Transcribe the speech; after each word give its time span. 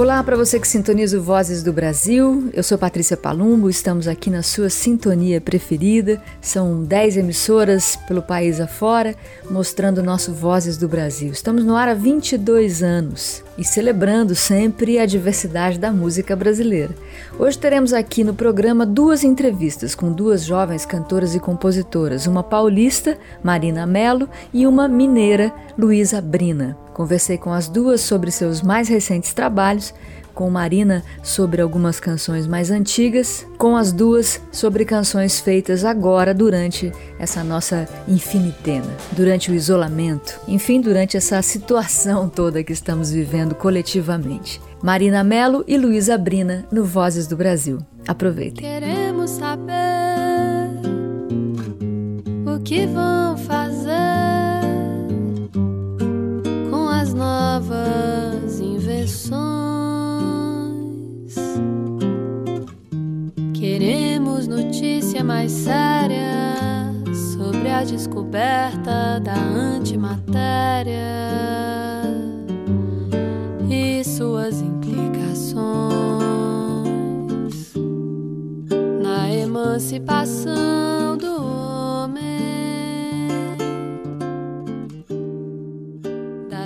Olá 0.00 0.24
para 0.24 0.34
você 0.34 0.58
que 0.58 0.66
sintoniza 0.66 1.18
o 1.18 1.22
Vozes 1.22 1.62
do 1.62 1.74
Brasil. 1.74 2.48
Eu 2.54 2.62
sou 2.62 2.78
Patrícia 2.78 3.18
Palumbo, 3.18 3.68
estamos 3.68 4.08
aqui 4.08 4.30
na 4.30 4.42
sua 4.42 4.70
sintonia 4.70 5.42
preferida. 5.42 6.22
São 6.40 6.82
10 6.82 7.18
emissoras 7.18 7.96
pelo 8.08 8.22
país 8.22 8.62
afora, 8.62 9.14
mostrando 9.50 9.98
o 9.98 10.02
nosso 10.02 10.32
Vozes 10.32 10.78
do 10.78 10.88
Brasil. 10.88 11.30
Estamos 11.30 11.66
no 11.66 11.76
ar 11.76 11.86
há 11.86 11.92
22 11.92 12.82
anos 12.82 13.44
e 13.56 13.64
celebrando 13.64 14.34
sempre 14.34 14.98
a 14.98 15.06
diversidade 15.06 15.78
da 15.78 15.92
música 15.92 16.34
brasileira. 16.34 16.94
Hoje 17.38 17.58
teremos 17.58 17.92
aqui 17.92 18.24
no 18.24 18.34
programa 18.34 18.86
duas 18.86 19.24
entrevistas 19.24 19.94
com 19.94 20.12
duas 20.12 20.44
jovens 20.44 20.86
cantoras 20.86 21.34
e 21.34 21.40
compositoras, 21.40 22.26
uma 22.26 22.42
paulista, 22.42 23.18
Marina 23.42 23.86
Mello, 23.86 24.28
e 24.52 24.66
uma 24.66 24.88
mineira, 24.88 25.52
Luísa 25.78 26.20
Brina. 26.20 26.76
Conversei 26.92 27.38
com 27.38 27.52
as 27.52 27.68
duas 27.68 28.00
sobre 28.00 28.30
seus 28.30 28.62
mais 28.62 28.88
recentes 28.88 29.32
trabalhos, 29.32 29.94
com 30.34 30.48
Marina 30.50 31.02
sobre 31.22 31.60
algumas 31.60 32.00
canções 32.00 32.46
mais 32.46 32.70
antigas, 32.70 33.46
com 33.58 33.76
as 33.76 33.92
duas 33.92 34.40
sobre 34.50 34.84
canções 34.84 35.40
feitas 35.40 35.84
agora 35.84 36.32
durante 36.34 36.92
essa 37.18 37.44
nossa 37.44 37.88
infinitena, 38.08 38.86
durante 39.12 39.50
o 39.50 39.54
isolamento, 39.54 40.40
enfim, 40.48 40.80
durante 40.80 41.16
essa 41.16 41.40
situação 41.42 42.28
toda 42.28 42.64
que 42.64 42.72
estamos 42.72 43.10
vivendo 43.10 43.54
coletivamente. 43.54 44.60
Marina 44.82 45.22
Melo 45.22 45.64
e 45.68 45.76
Luísa 45.76 46.16
Brina 46.16 46.66
no 46.72 46.84
Vozes 46.84 47.26
do 47.26 47.36
Brasil. 47.36 47.78
Aproveitem. 48.08 48.64
Queremos 48.64 49.30
saber 49.30 50.70
o 52.46 52.58
que 52.62 52.86
vão 52.86 53.36
fazer 53.36 54.30
novas 57.60 58.60
invenções. 58.60 59.79
Queremos 63.54 64.48
notícia 64.48 65.22
mais 65.22 65.52
séria 65.52 66.92
sobre 67.14 67.68
a 67.68 67.84
descoberta 67.84 69.20
da 69.20 69.34
antimatéria 69.34 70.96
e 73.68 74.02
suas 74.02 74.60
implicações 74.60 75.60
na 79.02 79.30
emancipação 79.32 81.16
do 81.16 81.29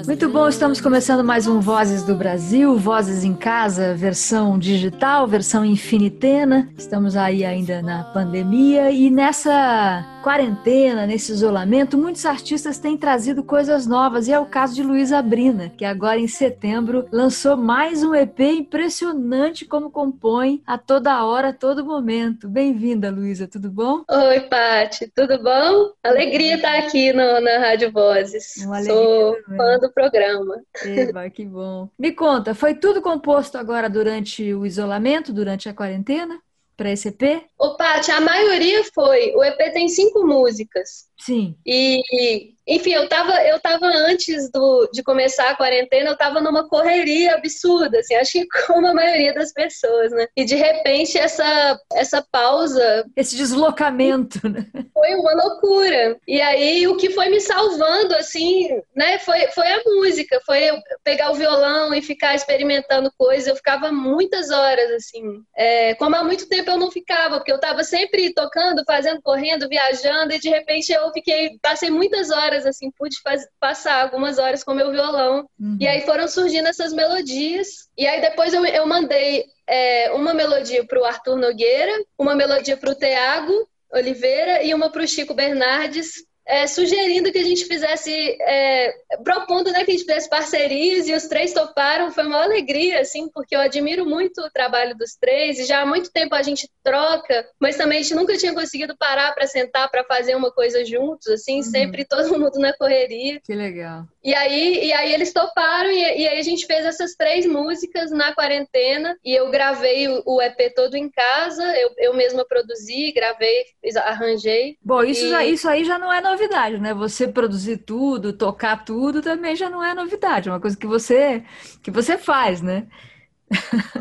Muito 0.07 0.29
bom, 0.29 0.47
estamos 0.47 0.83
começando 0.83 1.25
mais 1.25 1.47
um 1.47 1.61
Vozes 1.61 2.03
do 2.03 2.15
Brasil, 2.15 2.77
Vozes 2.77 3.25
em 3.25 3.35
Casa, 3.35 3.95
versão 3.95 4.59
digital, 4.59 5.27
versão 5.27 5.65
infinitena. 5.65 6.69
Estamos 6.77 7.17
aí 7.17 7.43
ainda 7.43 7.81
na 7.81 8.05
pandemia 8.05 8.91
e 8.91 9.09
nessa 9.09 10.05
quarentena, 10.25 11.07
nesse 11.07 11.33
isolamento, 11.33 11.99
muitos 11.99 12.25
artistas 12.25 12.79
têm 12.79 12.97
trazido 12.97 13.43
coisas 13.45 13.87
novas 13.87 14.27
e 14.27 14.33
é 14.33 14.39
o 14.39 14.47
caso 14.47 14.75
de 14.75 14.83
Luísa 14.83 15.21
Brina, 15.21 15.71
que 15.77 15.85
agora 15.85 16.19
em 16.19 16.27
setembro 16.27 17.07
lançou 17.13 17.59
mais 17.59 18.03
um 18.03 18.15
EP 18.15 18.41
impressionante 18.41 19.67
como 19.67 19.91
compõe 19.91 20.63
a 20.67 20.79
toda 20.79 21.25
hora, 21.25 21.49
a 21.49 21.53
todo 21.53 21.85
momento. 21.85 22.49
Bem-vinda, 22.49 23.11
Luísa, 23.11 23.47
tudo 23.47 23.71
bom? 23.71 24.03
Oi, 24.11 24.41
Pati, 24.41 25.13
tudo 25.15 25.43
bom? 25.43 25.93
Alegria 26.03 26.57
estar 26.57 26.79
aqui 26.79 27.13
no, 27.13 27.41
na 27.43 27.59
Rádio 27.59 27.93
Vozes. 27.93 28.55
Sou 28.87 29.37
fã 29.57 29.79
do 29.79 29.93
programa. 29.95 30.61
Eba, 30.85 31.31
que 31.31 31.45
bom. 31.45 31.89
Me 31.99 32.13
conta, 32.13 32.55
foi 32.55 32.75
tudo 32.75 33.01
composto 33.01 33.57
agora 33.57 33.89
durante 33.89 34.53
o 34.53 34.67
isolamento, 34.67 35.33
durante 35.33 35.69
a 35.69 35.75
quarentena? 35.75 36.41
Para 36.77 36.91
esse 36.91 37.09
EP? 37.09 37.47
Ô, 37.57 37.77
Paty, 37.77 38.11
a 38.11 38.21
maioria 38.21 38.83
foi. 38.93 39.33
O 39.37 39.45
EP 39.45 39.73
tem 39.73 39.89
cinco 39.89 40.27
músicas. 40.27 41.09
Sim. 41.25 41.57
E 41.65 42.55
enfim, 42.67 42.93
eu 42.93 43.09
tava, 43.09 43.33
eu 43.45 43.61
tava 43.61 43.87
antes 43.87 44.51
do, 44.51 44.89
de 44.93 45.03
começar 45.03 45.51
a 45.51 45.55
quarentena, 45.55 46.11
eu 46.11 46.17
tava 46.17 46.41
numa 46.41 46.67
correria 46.67 47.35
absurda, 47.35 47.99
assim, 47.99 48.15
acho 48.15 48.33
que 48.33 48.47
como 48.67 48.87
a 48.87 48.95
maioria 48.95 49.35
das 49.35 49.53
pessoas, 49.53 50.11
né? 50.13 50.27
E 50.37 50.45
de 50.45 50.55
repente 50.55 51.19
essa, 51.19 51.79
essa 51.93 52.27
pausa. 52.33 53.05
Esse 53.17 53.37
deslocamento, 53.37 54.49
né? 54.49 54.67
Foi 54.93 55.15
uma 55.15 55.35
loucura. 55.35 56.17
E 56.27 56.41
aí 56.41 56.87
o 56.89 56.97
que 56.97 57.11
foi 57.11 57.29
me 57.29 57.41
salvando, 57.41 58.15
assim, 58.15 58.69
né, 58.97 59.19
foi, 59.19 59.47
foi 59.49 59.71
a 59.71 59.83
música, 59.85 60.41
foi 60.47 60.71
eu 60.71 60.77
pegar 61.03 61.31
o 61.31 61.35
violão 61.35 61.95
e 61.95 62.01
ficar 62.01 62.35
experimentando 62.35 63.13
coisas. 63.19 63.47
Eu 63.47 63.57
ficava 63.57 63.93
muitas 63.93 64.51
horas, 64.51 64.91
assim. 64.93 65.43
É, 65.55 65.95
como 65.97 66.17
há 66.17 66.25
muito 66.25 66.49
tempo 66.49 66.71
eu 66.71 66.79
não 66.79 66.91
ficava, 66.91 67.37
porque 67.37 67.53
eu 67.53 67.61
tava 67.61 67.85
sempre 67.85 68.33
tocando, 68.33 68.85
fazendo, 68.87 69.21
correndo, 69.21 69.69
viajando, 69.69 70.33
e 70.33 70.39
de 70.39 70.49
repente 70.49 70.91
eu 70.93 71.13
fiquei, 71.15 71.59
passei 71.63 71.91
muitas 71.91 72.31
horas 72.31 72.67
assim, 72.67 72.91
pude 72.99 73.19
faz, 73.23 73.47
passar 73.59 74.03
algumas 74.03 74.39
horas 74.39 74.63
com 74.63 74.75
meu 74.75 74.91
violão. 74.91 75.49
Uhum. 75.59 75.79
E 75.81 75.89
aí 75.89 76.03
foram 76.03 76.29
surgindo 76.29 76.69
essas 76.69 76.93
melodias. 76.93 77.89
E 77.97 78.07
aí 78.07 78.21
depois 78.21 78.53
eu, 78.53 78.65
eu 78.67 78.87
mandei 78.87 79.47
é, 79.67 80.13
uma 80.13 80.35
melodia 80.35 80.85
para 80.85 81.01
o 81.01 81.05
Arthur 81.05 81.37
Nogueira, 81.37 81.93
uma 82.19 82.35
melodia 82.35 82.77
para 82.77 82.91
o 82.91 82.95
Tiago 82.95 83.69
Oliveira 83.93 84.63
e 84.63 84.75
uma 84.75 84.91
para 84.91 85.03
o 85.03 85.09
Chico 85.09 85.33
Bernardes 85.33 86.25
é, 86.47 86.67
sugerindo 86.67 87.33
que 87.33 87.39
a 87.39 87.45
gente 87.45 87.65
fizesse, 87.65 88.13
é, 88.41 88.95
propondo 89.23 89.71
né, 89.71 89.85
que 89.85 89.91
a 89.91 89.95
gente 89.95 90.05
fizesse 90.05 90.29
parcerias 90.29 91.09
e 91.09 91.15
os 91.15 91.25
três 91.25 91.53
toparam. 91.53 92.11
Foi 92.11 92.27
uma 92.27 92.43
alegria, 92.43 93.01
assim, 93.01 93.29
porque 93.31 93.57
eu 93.57 93.61
admiro 93.61 94.05
muito 94.05 94.41
o 94.41 94.51
trabalho 94.51 94.97
dos 94.97 95.17
três 95.17 95.59
e 95.59 95.65
já 95.65 95.81
há 95.81 95.87
muito 95.87 96.13
tempo 96.13 96.35
a 96.35 96.43
gente 96.43 96.69
troca, 96.83 97.49
mas 97.59 97.77
também 97.77 97.99
a 97.99 98.03
gente 98.03 98.15
nunca 98.15 98.37
tinha 98.37 98.53
conseguido 98.53 98.97
parar 98.97 99.33
para 99.35 99.47
sentar 99.47 99.91
para 99.91 100.05
fazer 100.05 100.35
uma 100.35 100.53
coisa 100.53 100.85
juntos, 100.85 101.27
assim, 101.29 101.57
uhum. 101.57 101.63
sempre 101.63 102.05
todo 102.05 102.29
mundo 102.39 102.59
na 102.59 102.73
correria. 102.77 103.41
Que 103.43 103.55
legal. 103.55 104.07
E 104.25 104.35
aí, 104.35 104.87
e 104.87 104.93
aí 104.95 105.13
eles 105.13 105.35
toparam 105.35 105.91
e, 105.91 105.99
e, 105.99 106.27
aí 106.27 106.39
a 106.39 106.43
gente 106.43 106.65
fez 106.65 106.87
essas 106.87 107.15
três 107.15 107.45
músicas 107.45 108.11
na 108.11 108.35
quarentena 108.35 109.15
e 109.23 109.35
eu 109.35 109.51
gravei 109.51 110.09
o, 110.09 110.23
o 110.25 110.41
EP 110.41 110.73
todo 110.75 110.95
em 110.95 111.11
casa, 111.11 111.63
eu, 111.77 111.91
eu 111.99 112.15
mesma 112.15 112.43
produzi, 112.43 113.13
gravei, 113.13 113.67
arranjei. 114.03 114.79
Bom, 114.83 115.03
isso, 115.03 115.27
e... 115.27 115.29
já, 115.29 115.45
isso 115.45 115.69
aí 115.69 115.85
já 115.85 115.99
não 115.99 116.11
é 116.11 116.23
novidade, 116.23 116.79
né? 116.79 116.95
Você 116.95 117.29
produzir 117.29 117.77
tudo, 117.85 118.33
tocar 118.33 118.83
tudo 118.83 119.21
também 119.21 119.55
já 119.55 119.69
não 119.69 119.85
é 119.85 119.93
novidade, 119.93 120.49
é 120.49 120.53
uma 120.53 120.61
coisa 120.61 120.77
que 120.77 120.87
você 120.87 121.45
que 121.83 121.91
você 121.91 122.17
faz, 122.17 122.63
né? 122.63 122.87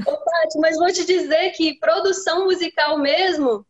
Ô, 0.07 0.17
Paty, 0.17 0.57
mas 0.59 0.77
vou 0.77 0.87
te 0.87 1.05
dizer 1.05 1.51
que 1.51 1.77
produção 1.79 2.45
musical 2.45 2.97
mesmo 2.97 3.65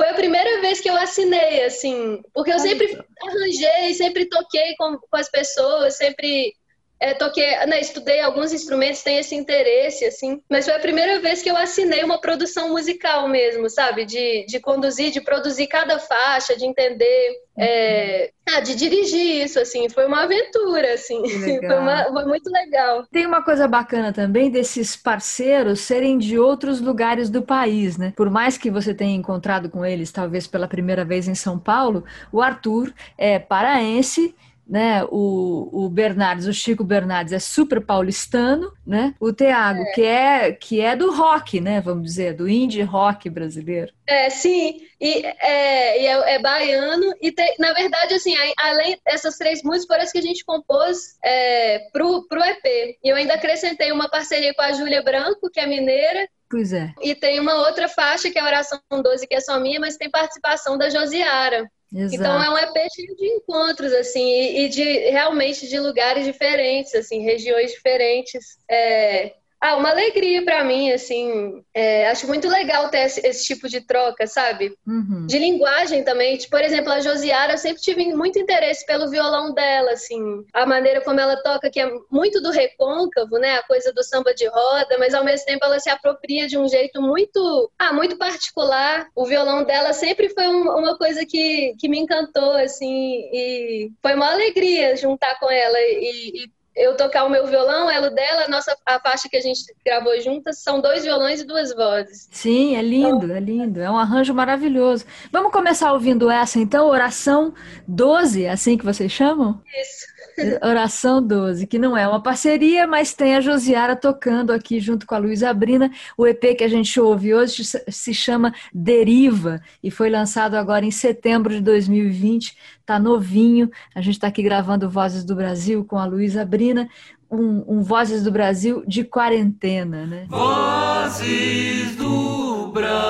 foi 0.00 0.08
a 0.08 0.14
primeira 0.14 0.62
vez 0.62 0.80
que 0.80 0.88
eu 0.88 0.96
assinei, 0.96 1.62
assim, 1.62 2.22
porque 2.32 2.50
eu 2.50 2.58
sempre 2.58 2.98
arranjei, 3.22 3.92
sempre 3.92 4.30
toquei 4.30 4.74
com, 4.78 4.96
com 4.96 5.16
as 5.18 5.30
pessoas, 5.30 5.98
sempre 5.98 6.54
é, 7.00 7.14
toquei, 7.14 7.56
né, 7.66 7.80
estudei 7.80 8.20
alguns 8.20 8.52
instrumentos, 8.52 9.02
tenho 9.02 9.20
esse 9.20 9.34
interesse, 9.34 10.04
assim, 10.04 10.42
mas 10.50 10.66
foi 10.66 10.74
a 10.74 10.78
primeira 10.80 11.18
vez 11.18 11.40
que 11.40 11.50
eu 11.50 11.56
assinei 11.56 12.04
uma 12.04 12.20
produção 12.20 12.68
musical 12.68 13.26
mesmo, 13.26 13.70
sabe? 13.70 14.04
De, 14.04 14.44
de 14.46 14.60
conduzir, 14.60 15.10
de 15.10 15.22
produzir 15.22 15.66
cada 15.66 15.98
faixa, 15.98 16.54
de 16.54 16.66
entender, 16.66 17.40
é, 17.58 18.30
ah, 18.54 18.60
de 18.60 18.74
dirigir 18.74 19.42
isso, 19.42 19.58
assim, 19.58 19.88
foi 19.88 20.06
uma 20.06 20.24
aventura, 20.24 20.92
assim, 20.92 21.22
foi, 21.58 21.78
uma, 21.78 22.04
foi, 22.04 22.24
muito 22.26 22.50
legal. 22.50 23.06
Tem 23.10 23.24
uma 23.24 23.42
coisa 23.42 23.66
bacana 23.66 24.12
também 24.12 24.50
desses 24.50 24.94
parceiros 24.94 25.80
serem 25.80 26.18
de 26.18 26.38
outros 26.38 26.82
lugares 26.82 27.30
do 27.30 27.40
país, 27.40 27.96
né? 27.96 28.12
Por 28.14 28.28
mais 28.28 28.58
que 28.58 28.70
você 28.70 28.92
tenha 28.92 29.16
encontrado 29.16 29.70
com 29.70 29.86
eles, 29.86 30.12
talvez 30.12 30.46
pela 30.46 30.68
primeira 30.68 31.02
vez 31.02 31.26
em 31.26 31.34
São 31.34 31.58
Paulo, 31.58 32.04
o 32.30 32.42
Arthur 32.42 32.92
é 33.16 33.38
paraense 33.38 34.34
né? 34.70 35.02
O, 35.10 35.68
o 35.84 35.88
Bernardes, 35.88 36.46
o 36.46 36.54
Chico 36.54 36.84
Bernardes 36.84 37.32
é 37.32 37.40
super 37.40 37.84
paulistano, 37.84 38.72
né? 38.86 39.16
O 39.18 39.32
Tiago, 39.32 39.82
é. 39.82 39.92
que 39.92 40.02
é 40.04 40.52
que 40.52 40.80
é 40.80 40.94
do 40.94 41.12
rock, 41.12 41.60
né? 41.60 41.80
Vamos 41.80 42.04
dizer, 42.04 42.34
do 42.34 42.48
indie 42.48 42.82
rock 42.82 43.28
brasileiro. 43.28 43.92
É, 44.06 44.30
sim, 44.30 44.80
e 45.00 45.26
é, 45.26 46.06
é, 46.06 46.34
é 46.34 46.38
baiano, 46.38 47.12
e 47.20 47.34
na 47.58 47.72
verdade, 47.72 48.14
assim, 48.14 48.34
além 48.56 48.96
dessas 49.04 49.36
três 49.36 49.60
músicas, 49.64 49.86
parece 49.86 50.12
que 50.12 50.18
a 50.18 50.22
gente 50.22 50.44
compôs 50.44 51.16
é, 51.24 51.80
pro, 51.92 52.26
pro 52.28 52.42
EP. 52.44 52.96
E 53.02 53.08
eu 53.08 53.16
ainda 53.16 53.34
acrescentei 53.34 53.90
uma 53.90 54.08
parceria 54.08 54.54
com 54.54 54.62
a 54.62 54.72
Júlia 54.72 55.02
Branco, 55.02 55.50
que 55.52 55.58
é 55.58 55.66
mineira, 55.66 56.28
Pois 56.48 56.72
é. 56.72 56.92
E 57.00 57.14
tem 57.14 57.38
uma 57.38 57.54
outra 57.68 57.88
faixa 57.88 58.28
que 58.28 58.36
é 58.36 58.42
a 58.42 58.44
Oração 58.44 58.80
12, 58.90 59.24
que 59.24 59.36
é 59.36 59.40
só 59.40 59.60
minha, 59.60 59.78
mas 59.78 59.96
tem 59.96 60.10
participação 60.10 60.76
da 60.76 60.90
Josiara 60.90 61.70
Exato. 61.92 62.14
Então 62.14 62.42
é 62.42 62.50
um 62.50 62.58
EP 62.58 62.88
cheio 62.94 63.16
de 63.16 63.26
encontros, 63.26 63.92
assim, 63.92 64.56
e, 64.58 64.68
de 64.68 64.82
realmente 65.10 65.68
de 65.68 65.78
lugares 65.80 66.24
diferentes, 66.24 66.94
assim, 66.94 67.20
regiões 67.22 67.72
diferentes. 67.72 68.58
É, 68.70 69.34
ah, 69.60 69.76
uma 69.76 69.90
alegria 69.90 70.42
para 70.42 70.64
mim, 70.64 70.90
assim. 70.90 71.62
É, 71.74 72.08
acho 72.08 72.26
muito 72.26 72.48
legal 72.48 72.88
ter 72.88 73.00
esse, 73.00 73.26
esse 73.26 73.44
tipo 73.44 73.68
de 73.68 73.82
troca, 73.82 74.26
sabe? 74.26 74.74
Uhum. 74.86 75.26
De 75.26 75.38
linguagem 75.38 76.02
também. 76.02 76.38
Tipo, 76.38 76.52
por 76.52 76.62
exemplo, 76.64 76.90
a 76.90 77.00
Josiara, 77.00 77.52
eu 77.52 77.58
sempre 77.58 77.82
tive 77.82 78.04
muito 78.14 78.38
interesse 78.38 78.86
pelo 78.86 79.10
violão 79.10 79.52
dela, 79.52 79.90
assim. 79.90 80.46
A 80.54 80.64
maneira 80.64 81.02
como 81.02 81.20
ela 81.20 81.36
toca, 81.42 81.70
que 81.70 81.78
é 81.78 81.90
muito 82.10 82.40
do 82.40 82.50
recôncavo, 82.50 83.36
né? 83.36 83.56
A 83.56 83.62
coisa 83.62 83.92
do 83.92 84.02
samba 84.02 84.32
de 84.32 84.46
roda, 84.46 84.96
mas 84.98 85.12
ao 85.12 85.24
mesmo 85.24 85.44
tempo 85.44 85.62
ela 85.62 85.78
se 85.78 85.90
apropria 85.90 86.48
de 86.48 86.56
um 86.56 86.66
jeito 86.66 87.02
muito, 87.02 87.70
ah, 87.78 87.92
muito 87.92 88.16
particular. 88.16 89.08
O 89.14 89.26
violão 89.26 89.62
dela 89.64 89.92
sempre 89.92 90.30
foi 90.30 90.48
um, 90.48 90.70
uma 90.70 90.96
coisa 90.96 91.26
que, 91.26 91.74
que 91.78 91.86
me 91.86 91.98
encantou, 91.98 92.52
assim. 92.52 93.28
E 93.30 93.90
foi 94.00 94.14
uma 94.14 94.32
alegria 94.32 94.96
juntar 94.96 95.38
com 95.38 95.50
ela 95.50 95.78
e, 95.78 96.44
e 96.44 96.59
eu 96.80 96.96
tocar 96.96 97.24
o 97.24 97.30
meu 97.30 97.46
violão, 97.46 97.90
ela 97.90 98.10
dela, 98.10 98.44
a 98.44 98.48
nossa 98.48 98.74
a 98.86 98.98
faixa 98.98 99.28
que 99.28 99.36
a 99.36 99.40
gente 99.40 99.60
gravou 99.84 100.18
juntas 100.20 100.58
são 100.58 100.80
dois 100.80 101.04
violões 101.04 101.40
e 101.40 101.44
duas 101.44 101.74
vozes. 101.74 102.26
Sim, 102.32 102.74
é 102.74 102.82
lindo, 102.82 103.26
então, 103.26 103.36
é 103.36 103.40
lindo, 103.40 103.80
é 103.80 103.90
um 103.90 103.98
arranjo 103.98 104.32
maravilhoso. 104.32 105.04
Vamos 105.30 105.52
começar 105.52 105.92
ouvindo 105.92 106.30
essa 106.30 106.58
então, 106.58 106.86
oração 106.86 107.52
12, 107.86 108.44
é 108.44 108.50
assim 108.50 108.78
que 108.78 108.84
vocês 108.84 109.12
chamam? 109.12 109.60
Isso. 109.80 110.19
Oração 110.62 111.24
12, 111.24 111.66
que 111.66 111.78
não 111.78 111.96
é 111.96 112.06
uma 112.06 112.22
parceria, 112.22 112.86
mas 112.86 113.14
tem 113.14 113.36
a 113.36 113.40
Josiara 113.40 113.96
tocando 113.96 114.52
aqui 114.52 114.80
junto 114.80 115.06
com 115.06 115.14
a 115.14 115.18
Luísa 115.18 115.50
Abrina. 115.50 115.90
O 116.16 116.26
EP 116.26 116.56
que 116.56 116.64
a 116.64 116.68
gente 116.68 116.98
ouve 117.00 117.34
hoje 117.34 117.62
se 117.64 118.14
chama 118.14 118.54
Deriva 118.72 119.60
e 119.82 119.90
foi 119.90 120.10
lançado 120.10 120.54
agora 120.54 120.84
em 120.84 120.90
setembro 120.90 121.52
de 121.52 121.60
2020. 121.60 122.56
Tá 122.84 122.98
novinho. 122.98 123.70
A 123.94 124.00
gente 124.00 124.14
está 124.14 124.28
aqui 124.28 124.42
gravando 124.42 124.90
Vozes 124.90 125.24
do 125.24 125.34
Brasil 125.34 125.84
com 125.84 125.98
a 125.98 126.04
Luísa 126.04 126.42
Abrina. 126.42 126.88
Um, 127.30 127.76
um, 127.76 127.82
Vozes 127.82 128.24
do 128.24 128.32
Brasil 128.32 128.82
de 128.86 129.04
quarentena, 129.04 130.04
né? 130.04 130.26
Vozes 130.28 131.94
do 131.94 132.72
Brasil. 132.72 133.09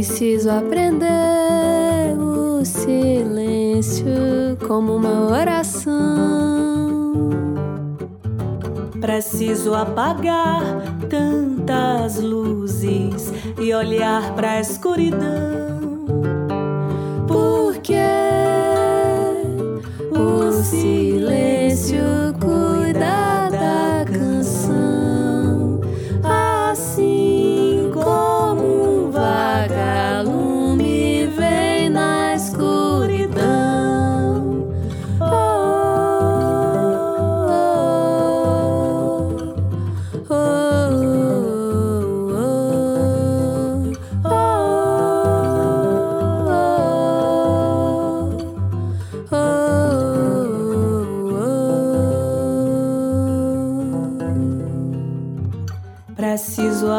Preciso 0.00 0.48
aprender 0.48 2.16
o 2.18 2.64
silêncio 2.64 4.06
como 4.66 4.96
uma 4.96 5.28
oração. 5.28 5.92
Preciso 8.98 9.74
apagar 9.74 10.62
tantas 11.10 12.18
luzes 12.18 13.30
e 13.60 13.74
olhar 13.74 14.34
para 14.34 14.52
a 14.52 14.60
escuridão. 14.60 16.06
Porque 17.28 17.92
o 20.12 20.50
silêncio 20.62 22.00
cuida 22.40 23.39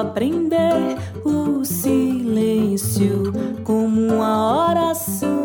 aprender 0.02 0.98
o 1.24 1.64
silêncio 1.64 3.32
como 3.64 4.02
uma 4.02 4.70
oração. 4.70 5.42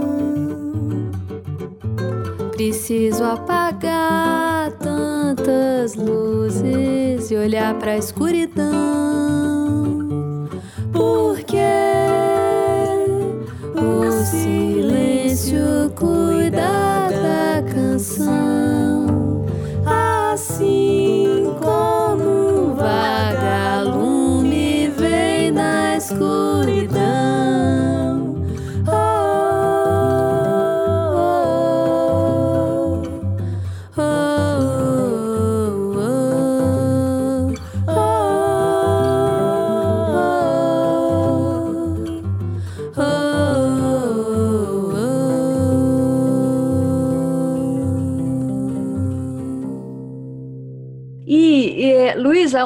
Preciso 2.52 3.22
apagar 3.22 4.72
tantas 4.72 5.94
luzes 5.94 7.30
e 7.30 7.36
olhar 7.36 7.74
para 7.74 7.92
a 7.92 7.98
escuridão. 7.98 8.66
Porque 10.90 11.56
o 13.74 14.10
silêncio 14.24 15.92
cuida 15.94 17.10
da 17.10 17.62
canção. 17.72 18.35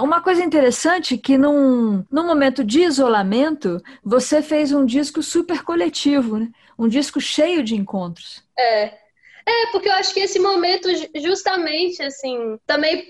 Uma 0.00 0.20
coisa 0.22 0.42
interessante 0.42 1.16
que 1.18 1.36
num, 1.36 2.04
num 2.10 2.26
momento 2.26 2.64
de 2.64 2.82
isolamento, 2.82 3.80
você 4.04 4.42
fez 4.42 4.72
um 4.72 4.84
disco 4.84 5.22
super 5.22 5.62
coletivo, 5.62 6.38
né? 6.38 6.48
Um 6.78 6.88
disco 6.88 7.20
cheio 7.20 7.62
de 7.62 7.74
encontros. 7.74 8.42
É. 8.58 9.00
É, 9.46 9.66
porque 9.72 9.88
eu 9.88 9.94
acho 9.94 10.14
que 10.14 10.20
esse 10.20 10.38
momento, 10.38 10.88
justamente, 11.14 12.02
assim, 12.02 12.58
também 12.66 13.08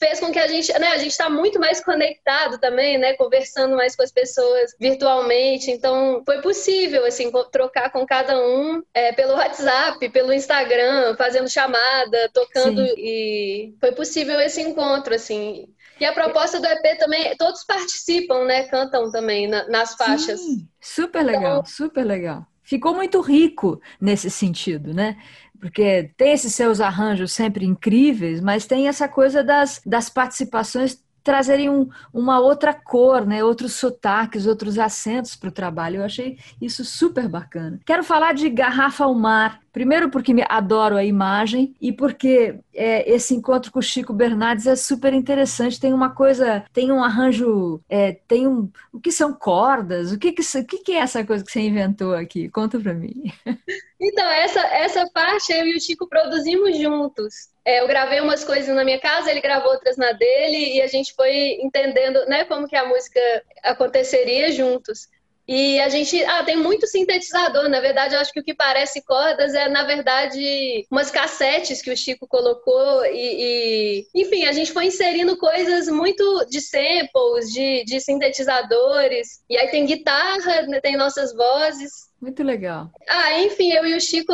fez 0.00 0.18
com 0.18 0.32
que 0.32 0.38
a 0.38 0.48
gente, 0.48 0.72
né, 0.78 0.88
a 0.88 0.98
gente 0.98 1.10
está 1.10 1.28
muito 1.28 1.60
mais 1.60 1.84
conectado 1.84 2.58
também, 2.58 2.96
né, 2.96 3.12
conversando 3.14 3.76
mais 3.76 3.94
com 3.94 4.02
as 4.02 4.10
pessoas 4.10 4.74
virtualmente, 4.80 5.70
então 5.70 6.22
foi 6.24 6.40
possível, 6.40 7.04
assim, 7.04 7.30
trocar 7.52 7.90
com 7.90 8.06
cada 8.06 8.38
um 8.38 8.82
é, 8.94 9.12
pelo 9.12 9.34
WhatsApp, 9.34 10.08
pelo 10.08 10.32
Instagram, 10.32 11.14
fazendo 11.16 11.50
chamada, 11.50 12.30
tocando, 12.32 12.82
Sim. 12.86 12.94
e 12.96 13.74
foi 13.78 13.92
possível 13.92 14.40
esse 14.40 14.62
encontro, 14.62 15.14
assim, 15.14 15.68
e 16.00 16.04
a 16.04 16.12
proposta 16.12 16.58
do 16.58 16.66
EP 16.66 16.98
também, 16.98 17.36
todos 17.36 17.64
participam, 17.64 18.44
né? 18.44 18.64
Cantam 18.64 19.10
também 19.10 19.46
na, 19.46 19.68
nas 19.68 19.94
faixas. 19.94 20.40
Sim, 20.40 20.66
super 20.80 21.22
legal, 21.22 21.64
super 21.66 22.04
legal. 22.04 22.46
Ficou 22.62 22.94
muito 22.94 23.20
rico 23.20 23.80
nesse 24.00 24.30
sentido, 24.30 24.94
né? 24.94 25.16
Porque 25.60 26.10
tem 26.16 26.32
esses 26.32 26.54
seus 26.54 26.80
arranjos 26.80 27.32
sempre 27.32 27.66
incríveis, 27.66 28.40
mas 28.40 28.64
tem 28.64 28.88
essa 28.88 29.06
coisa 29.06 29.44
das, 29.44 29.82
das 29.84 30.08
participações 30.08 31.02
trazerem 31.22 31.68
um, 31.68 31.88
uma 32.12 32.40
outra 32.40 32.72
cor, 32.72 33.26
né? 33.26 33.44
outros 33.44 33.74
sotaques, 33.74 34.46
outros 34.46 34.78
acentos 34.78 35.36
para 35.36 35.48
o 35.48 35.52
trabalho. 35.52 35.96
Eu 35.96 36.04
achei 36.04 36.38
isso 36.60 36.84
super 36.84 37.28
bacana. 37.28 37.78
Quero 37.84 38.02
falar 38.02 38.32
de 38.32 38.48
Garrafa 38.48 39.04
ao 39.04 39.14
Mar. 39.14 39.60
Primeiro 39.72 40.10
porque 40.10 40.34
me 40.34 40.44
adoro 40.48 40.96
a 40.96 41.04
imagem 41.04 41.74
e 41.80 41.92
porque 41.92 42.58
é, 42.74 43.08
esse 43.10 43.34
encontro 43.34 43.70
com 43.70 43.78
o 43.78 43.82
Chico 43.82 44.12
Bernardes 44.12 44.66
é 44.66 44.74
super 44.74 45.12
interessante. 45.12 45.80
Tem 45.80 45.92
uma 45.92 46.14
coisa, 46.14 46.64
tem 46.72 46.90
um 46.90 47.02
arranjo, 47.02 47.80
é, 47.88 48.12
tem 48.26 48.48
um, 48.48 48.70
o 48.92 49.00
que 49.00 49.12
são 49.12 49.32
cordas? 49.32 50.12
O 50.12 50.18
que 50.18 50.32
que, 50.32 50.42
o 50.42 50.66
que 50.66 50.78
que 50.78 50.92
é 50.92 50.98
essa 50.98 51.24
coisa 51.24 51.44
que 51.44 51.52
você 51.52 51.60
inventou 51.60 52.14
aqui? 52.14 52.48
Conta 52.48 52.78
para 52.78 52.94
mim. 52.94 53.24
Então 54.02 54.26
essa 54.30 54.60
essa 54.60 55.06
parte 55.12 55.52
eu 55.52 55.66
e 55.66 55.76
o 55.76 55.80
Chico 55.80 56.08
produzimos 56.08 56.78
juntos. 56.78 57.50
É, 57.62 57.80
eu 57.82 57.86
gravei 57.86 58.20
umas 58.20 58.42
coisas 58.42 58.74
na 58.74 58.82
minha 58.82 58.98
casa, 58.98 59.30
ele 59.30 59.42
gravou 59.42 59.72
outras 59.72 59.98
na 59.98 60.12
dele 60.12 60.76
e 60.76 60.80
a 60.80 60.86
gente 60.86 61.14
foi 61.14 61.58
entendendo, 61.60 62.24
né, 62.26 62.44
como 62.46 62.66
que 62.66 62.76
a 62.76 62.88
música 62.88 63.20
aconteceria 63.62 64.50
juntos. 64.52 65.08
E 65.52 65.80
a 65.80 65.88
gente, 65.88 66.22
ah, 66.26 66.44
tem 66.44 66.56
muito 66.56 66.86
sintetizador. 66.86 67.68
Na 67.68 67.80
verdade, 67.80 68.14
eu 68.14 68.20
acho 68.20 68.32
que 68.32 68.38
o 68.38 68.44
que 68.44 68.54
parece 68.54 69.02
cordas 69.02 69.52
é, 69.52 69.68
na 69.68 69.82
verdade, 69.82 70.86
umas 70.88 71.10
cassetes 71.10 71.82
que 71.82 71.90
o 71.90 71.96
Chico 71.96 72.24
colocou. 72.28 73.04
E, 73.06 74.04
e 74.04 74.06
enfim, 74.14 74.44
a 74.44 74.52
gente 74.52 74.70
foi 74.70 74.86
inserindo 74.86 75.36
coisas 75.36 75.88
muito 75.88 76.46
de 76.48 76.60
samples, 76.60 77.52
de, 77.52 77.82
de 77.82 78.00
sintetizadores. 78.00 79.42
E 79.50 79.56
aí 79.56 79.66
tem 79.72 79.84
guitarra, 79.86 80.62
né, 80.68 80.80
tem 80.80 80.96
nossas 80.96 81.34
vozes. 81.34 82.08
Muito 82.22 82.44
legal. 82.44 82.88
Ah, 83.08 83.40
enfim, 83.40 83.72
eu 83.72 83.84
e 83.84 83.96
o 83.96 84.00
Chico, 84.00 84.32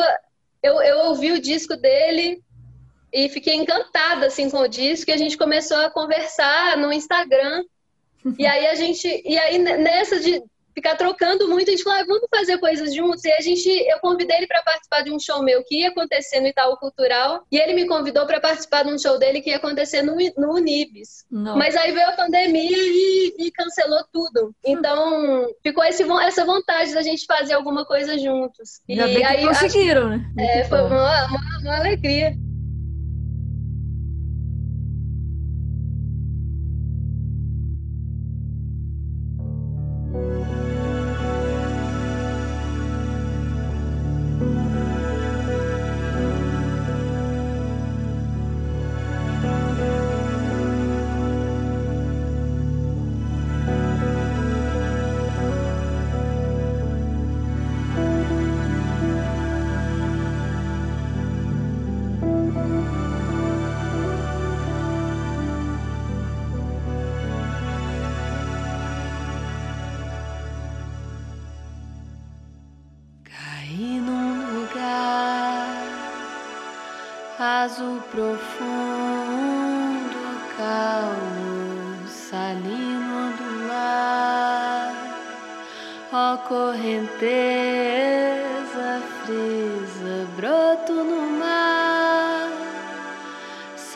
eu, 0.63 0.83
eu 0.83 0.99
ouvi 1.07 1.33
o 1.33 1.41
disco 1.41 1.79
dele 1.79 2.43
e 3.11 3.31
fiquei 3.31 3.55
encantada 3.55 4.27
assim 4.27 4.51
com 4.51 4.59
o 4.59 4.69
disco. 4.69 5.11
E 5.11 5.15
a 5.15 5.17
gente 5.17 5.39
começou 5.39 5.79
a 5.79 5.91
conversar 5.91 6.77
no 6.77 6.93
Instagram. 6.93 7.65
E 8.41 8.45
aí 8.45 8.67
a 8.67 8.75
gente, 8.75 9.23
e 9.25 9.39
aí 9.39 9.57
nessa 9.57 10.19
de 10.19 10.43
ficar 10.77 10.95
trocando 10.95 11.49
muito, 11.49 11.69
a 11.69 11.71
gente 11.71 11.83
falou, 11.83 12.01
ah, 12.01 12.05
vamos 12.07 12.29
fazer 12.31 12.59
coisas 12.59 12.95
juntos. 12.95 13.25
E 13.25 13.33
a 13.33 13.41
gente, 13.41 13.67
eu 13.67 13.99
convidei 13.99 14.37
ele 14.37 14.47
para 14.47 14.63
participar 14.63 15.01
de 15.01 15.11
um 15.11 15.19
show 15.19 15.43
meu 15.43 15.65
que 15.65 15.81
ia 15.81 15.89
acontecer 15.89 16.39
no 16.39 16.49
Itaú 16.49 16.77
Cultural, 16.77 17.47
e 17.51 17.57
ele 17.57 17.73
me 17.73 17.87
convidou 17.87 18.27
para 18.27 18.39
participar 18.39 18.85
de 18.85 18.93
um 18.93 18.99
show 18.99 19.19
dele 19.19 19.41
que 19.41 19.49
ia 19.49 19.57
acontecer 19.57 20.03
no, 20.03 20.15
no 20.37 20.55
Unibis. 20.55 21.25
Não. 21.31 21.57
Mas 21.57 21.75
aí 21.77 21.93
veio 21.93 22.09
a 22.09 22.13
pandemia 22.13 22.77
e, 22.77 23.35
e 23.39 23.51
cancelou 23.53 24.05
tudo. 24.13 24.55
Então, 24.65 25.49
ficou 25.63 25.83
esse, 25.83 26.05
essa 26.23 26.45
vontade 26.45 26.93
da 26.93 27.01
gente 27.01 27.25
fazer 27.25 27.55
alguma 27.55 27.87
coisa 27.87 28.19
juntos. 28.19 28.83
Ainda 28.89 29.09
e 29.09 29.25
aí 29.25 29.47
conseguiram, 29.47 30.09
acho, 30.09 30.19
né? 30.19 30.61
É, 30.61 30.65
foi 30.65 30.83
uma, 30.83 31.27
uma, 31.27 31.59
uma 31.63 31.77
alegria. 31.77 32.35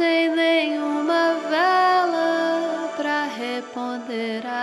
Sem 0.00 0.35
nenhuma 0.35 1.35
vela 1.50 2.88
pra 2.97 3.26
reponderar. 3.26 4.60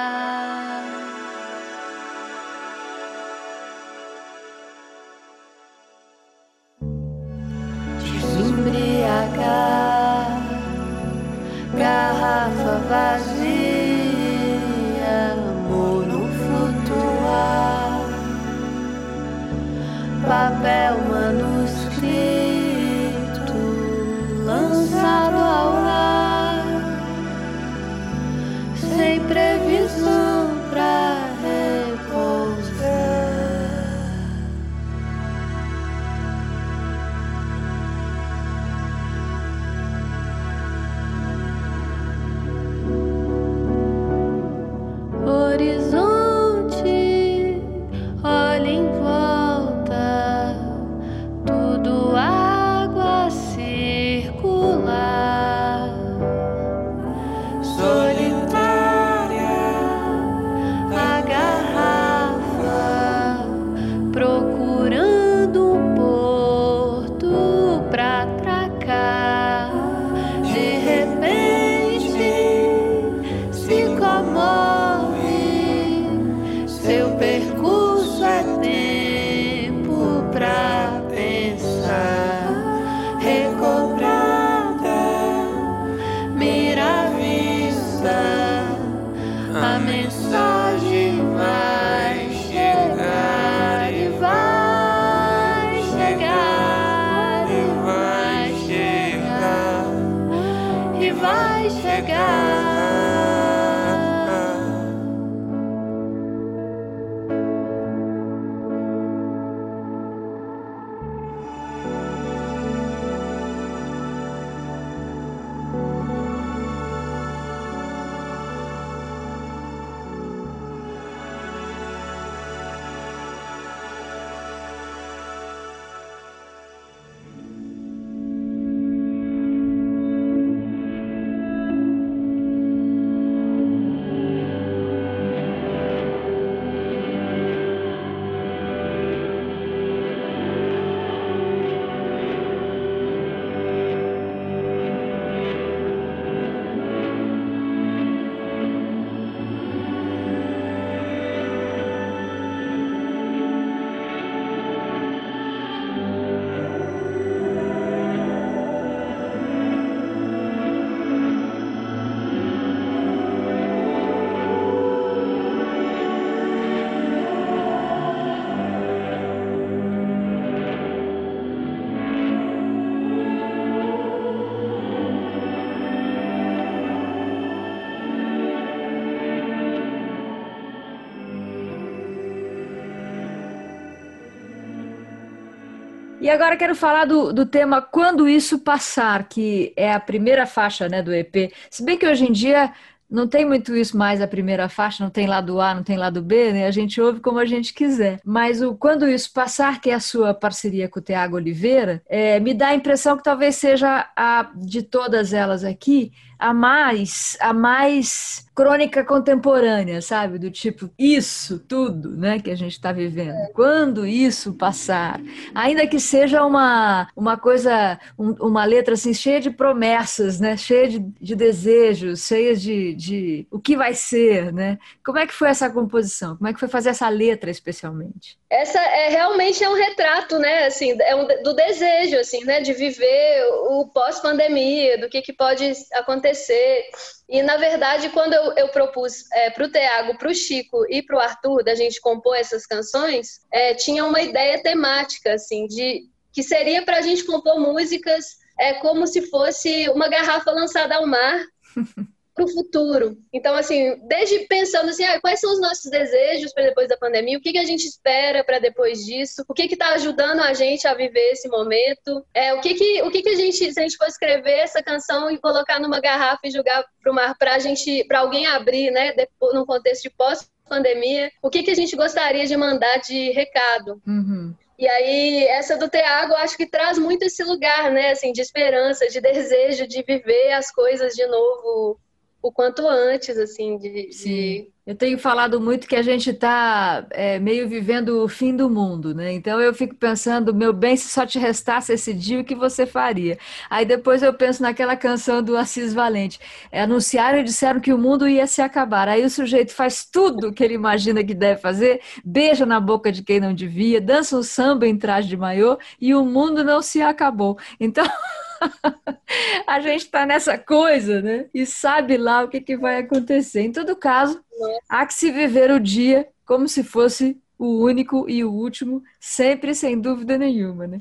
E 186.27 186.29
agora 186.29 186.57
quero 186.57 186.75
falar 186.75 187.05
do, 187.05 187.31
do 187.31 187.45
tema 187.45 187.81
Quando 187.81 188.27
Isso 188.27 188.59
Passar, 188.59 189.29
que 189.29 189.71
é 189.77 189.93
a 189.93 189.97
primeira 189.97 190.45
faixa 190.45 190.89
né, 190.89 191.01
do 191.01 191.13
EP. 191.13 191.53
Se 191.71 191.81
bem 191.85 191.97
que 191.97 192.05
hoje 192.05 192.25
em 192.25 192.33
dia 192.33 192.73
não 193.09 193.25
tem 193.29 193.45
muito 193.45 193.73
isso 193.73 193.97
mais 193.97 194.21
a 194.21 194.27
primeira 194.27 194.67
faixa, 194.67 195.01
não 195.01 195.09
tem 195.09 195.25
lado 195.25 195.61
A, 195.61 195.73
não 195.73 195.83
tem 195.83 195.95
lado 195.95 196.21
B, 196.21 196.51
né? 196.51 196.67
A 196.67 196.71
gente 196.71 196.99
ouve 196.99 197.21
como 197.21 197.39
a 197.39 197.45
gente 197.45 197.73
quiser. 197.73 198.19
Mas 198.25 198.61
o 198.61 198.75
Quando 198.75 199.07
Isso 199.07 199.31
Passar, 199.31 199.79
que 199.79 199.89
é 199.89 199.93
a 199.93 200.01
sua 200.01 200.33
parceria 200.33 200.89
com 200.89 200.99
o 200.99 201.01
Tiago 201.01 201.37
Oliveira, 201.37 202.03
é, 202.09 202.41
me 202.41 202.53
dá 202.53 202.67
a 202.67 202.75
impressão 202.75 203.15
que 203.15 203.23
talvez 203.23 203.55
seja 203.55 204.11
a 204.13 204.51
de 204.53 204.83
todas 204.83 205.31
elas 205.31 205.63
aqui, 205.63 206.11
a 206.39 206.53
mais, 206.53 207.37
a 207.39 207.53
mais 207.53 208.47
crônica 208.55 209.03
contemporânea, 209.05 210.01
sabe? 210.01 210.39
Do 210.39 210.49
tipo, 210.49 210.89
isso 210.97 211.59
tudo, 211.59 212.17
né, 212.17 212.39
que 212.39 212.49
a 212.49 212.55
gente 212.55 212.71
está 212.71 212.91
vivendo. 212.91 213.37
Quando 213.53 214.05
isso 214.05 214.53
passar, 214.53 215.21
ainda 215.53 215.85
que 215.85 215.99
seja 215.99 216.43
uma, 216.43 217.07
uma 217.15 217.37
coisa, 217.37 217.99
um, 218.17 218.31
uma 218.47 218.65
letra 218.65 218.95
assim 218.95 219.13
cheia 219.13 219.39
de 219.39 219.51
promessas, 219.51 220.39
né, 220.39 220.57
cheia 220.57 220.87
de, 220.89 220.99
de 220.99 221.35
desejos, 221.35 222.25
cheia 222.25 222.55
de, 222.55 222.95
de 222.95 223.47
o 223.51 223.59
que 223.59 223.77
vai 223.77 223.93
ser, 223.93 224.51
né? 224.51 224.79
Como 225.05 225.19
é 225.19 225.27
que 225.27 225.33
foi 225.33 225.49
essa 225.49 225.69
composição? 225.69 226.35
Como 226.35 226.47
é 226.47 226.53
que 226.53 226.59
foi 226.59 226.69
fazer 226.69 226.89
essa 226.89 227.09
letra 227.09 227.51
especialmente? 227.51 228.39
Essa 228.49 228.79
é 228.79 229.09
realmente 229.09 229.61
é 229.61 229.69
um 229.69 229.73
retrato, 229.73 230.39
né, 230.39 230.67
assim, 230.67 230.95
é 231.01 231.13
um, 231.13 231.27
do 231.43 231.53
desejo, 231.53 232.17
assim, 232.17 232.45
né, 232.45 232.61
de 232.61 232.71
viver 232.71 233.43
o 233.69 233.89
pós-pandemia, 233.93 234.97
do 234.97 235.09
que, 235.09 235.21
que 235.21 235.33
pode 235.33 235.69
acontecer. 235.93 236.85
E, 237.27 237.41
na 237.41 237.57
verdade, 237.57 238.07
quando 238.09 238.33
eu, 238.33 238.53
eu 238.53 238.69
propus 238.69 239.29
é, 239.33 239.49
para 239.49 239.65
o 239.65 239.69
Tiago, 239.69 240.17
para 240.17 240.29
o 240.29 240.33
Chico 240.33 240.85
e 240.89 241.03
para 241.03 241.17
o 241.17 241.19
Arthur, 241.19 241.61
da 241.61 241.75
gente 241.75 241.99
compor 241.99 242.37
essas 242.37 242.65
canções, 242.65 243.41
é, 243.51 243.73
tinha 243.73 244.05
uma 244.05 244.21
ideia 244.21 244.63
temática, 244.63 245.33
assim, 245.33 245.67
de 245.67 246.05
que 246.31 246.41
seria 246.41 246.83
para 246.83 246.97
a 246.97 247.01
gente 247.01 247.25
compor 247.25 247.59
músicas 247.59 248.37
é, 248.57 248.75
como 248.75 249.05
se 249.07 249.23
fosse 249.29 249.89
uma 249.89 250.07
garrafa 250.07 250.51
lançada 250.51 250.95
ao 250.95 251.05
mar. 251.05 251.43
para 252.37 252.45
o 252.45 252.53
futuro. 252.53 253.17
Então, 253.33 253.55
assim, 253.55 253.97
desde 254.07 254.41
pensando 254.41 254.89
assim, 254.89 255.03
ah, 255.03 255.19
quais 255.19 255.39
são 255.39 255.51
os 255.51 255.59
nossos 255.59 255.89
desejos 255.89 256.53
para 256.53 256.65
depois 256.65 256.87
da 256.87 256.95
pandemia, 256.95 257.37
o 257.37 257.41
que, 257.41 257.51
que 257.51 257.57
a 257.57 257.65
gente 257.65 257.85
espera 257.85 258.43
para 258.43 258.59
depois 258.59 259.03
disso, 259.03 259.43
o 259.47 259.53
que 259.55 259.63
está 259.63 259.89
ajudando 259.93 260.41
a 260.41 260.53
gente 260.53 260.87
a 260.87 260.93
viver 260.93 261.31
esse 261.31 261.49
momento, 261.49 262.23
é, 262.33 262.53
o 262.53 262.61
que, 262.61 262.75
que, 262.75 263.01
o 263.01 263.09
que, 263.09 263.23
que 263.23 263.29
a 263.29 263.35
gente, 263.35 263.73
se 263.73 263.79
a 263.79 263.83
gente 263.83 263.97
for 263.97 264.07
escrever 264.07 264.59
essa 264.59 264.83
canção 264.83 265.31
e 265.31 265.39
colocar 265.39 265.79
numa 265.79 265.99
garrafa 265.99 266.41
e 266.45 266.51
jogar 266.51 266.85
para 267.01 267.11
o 267.11 267.15
mar 267.15 267.35
para 267.37 267.55
a 267.55 267.59
gente, 267.59 268.03
para 268.05 268.19
alguém 268.19 268.45
abrir, 268.45 268.91
né, 268.91 269.13
depois, 269.13 269.55
num 269.55 269.65
contexto 269.65 270.03
de 270.03 270.11
pós 270.11 270.47
pandemia, 270.69 271.31
o 271.41 271.49
que, 271.49 271.63
que 271.63 271.71
a 271.71 271.75
gente 271.75 271.95
gostaria 271.95 272.45
de 272.45 272.57
mandar 272.57 272.97
de 272.97 273.31
recado. 273.31 274.01
Uhum. 274.05 274.53
E 274.77 274.87
aí, 274.87 275.45
essa 275.47 275.75
do 275.75 275.89
Tiago, 275.89 276.33
acho 276.35 276.55
que 276.55 276.67
traz 276.67 276.99
muito 276.99 277.23
esse 277.23 277.43
lugar, 277.43 277.89
né, 277.91 278.11
assim, 278.11 278.31
de 278.31 278.41
esperança, 278.41 279.07
de 279.07 279.19
desejo 279.19 279.87
de 279.87 280.03
viver 280.03 280.51
as 280.51 280.69
coisas 280.71 281.15
de 281.15 281.25
novo 281.25 281.99
o 282.47 282.51
quanto 282.51 282.87
antes, 282.87 283.37
assim, 283.37 283.77
de, 283.77 284.09
de... 284.09 284.71
Eu 284.85 284.95
tenho 284.95 285.19
falado 285.19 285.59
muito 285.59 285.85
que 285.85 285.97
a 285.97 286.01
gente 286.01 286.29
está 286.29 287.05
é, 287.11 287.37
meio 287.39 287.67
vivendo 287.67 288.23
o 288.23 288.27
fim 288.29 288.55
do 288.55 288.69
mundo, 288.69 289.13
né? 289.13 289.33
Então 289.33 289.59
eu 289.59 289.73
fico 289.73 289.93
pensando, 289.95 290.55
meu 290.55 290.71
bem, 290.71 290.95
se 290.95 291.09
só 291.09 291.25
te 291.25 291.37
restasse 291.37 291.91
esse 291.91 292.13
dia, 292.13 292.39
o 292.39 292.45
que 292.45 292.55
você 292.55 292.85
faria? 292.85 293.37
Aí 293.69 293.85
depois 293.85 294.23
eu 294.23 294.33
penso 294.33 294.61
naquela 294.61 294.95
canção 294.95 295.43
do 295.43 295.57
Assis 295.57 295.93
Valente. 295.93 296.39
É, 296.71 296.81
anunciaram 296.81 297.39
e 297.39 297.43
disseram 297.43 297.81
que 297.81 297.91
o 297.91 297.97
mundo 297.97 298.25
ia 298.25 298.47
se 298.47 298.61
acabar. 298.61 299.09
Aí 299.09 299.25
o 299.25 299.29
sujeito 299.29 299.73
faz 299.73 300.05
tudo 300.09 300.53
que 300.53 300.63
ele 300.63 300.75
imagina 300.75 301.21
que 301.21 301.33
deve 301.33 301.59
fazer, 301.59 301.99
beija 302.23 302.65
na 302.65 302.79
boca 302.79 303.11
de 303.11 303.23
quem 303.23 303.41
não 303.41 303.53
devia, 303.53 303.99
dança 303.99 304.37
um 304.37 304.43
samba 304.43 304.87
em 304.87 304.97
traje 304.97 305.27
de 305.27 305.35
maiô 305.35 305.77
e 305.99 306.15
o 306.15 306.23
mundo 306.23 306.63
não 306.63 306.81
se 306.81 307.01
acabou. 307.01 307.57
Então. 307.77 308.07
a 309.67 309.79
gente 309.79 310.05
está 310.05 310.25
nessa 310.25 310.57
coisa, 310.57 311.21
né? 311.21 311.45
E 311.53 311.65
sabe 311.65 312.17
lá 312.17 312.43
o 312.43 312.47
que, 312.47 312.61
que 312.61 312.77
vai 312.77 312.99
acontecer. 312.99 313.61
Em 313.61 313.71
todo 313.71 313.95
caso, 313.95 314.43
há 314.89 315.05
que 315.05 315.13
se 315.13 315.31
viver 315.31 315.71
o 315.71 315.79
dia 315.79 316.27
como 316.45 316.67
se 316.67 316.83
fosse 316.83 317.37
o 317.57 317.83
único 317.83 318.29
e 318.29 318.43
o 318.43 318.51
último, 318.51 319.03
sempre 319.19 319.73
sem 319.73 319.99
dúvida 319.99 320.37
nenhuma, 320.37 320.87
né? 320.87 320.97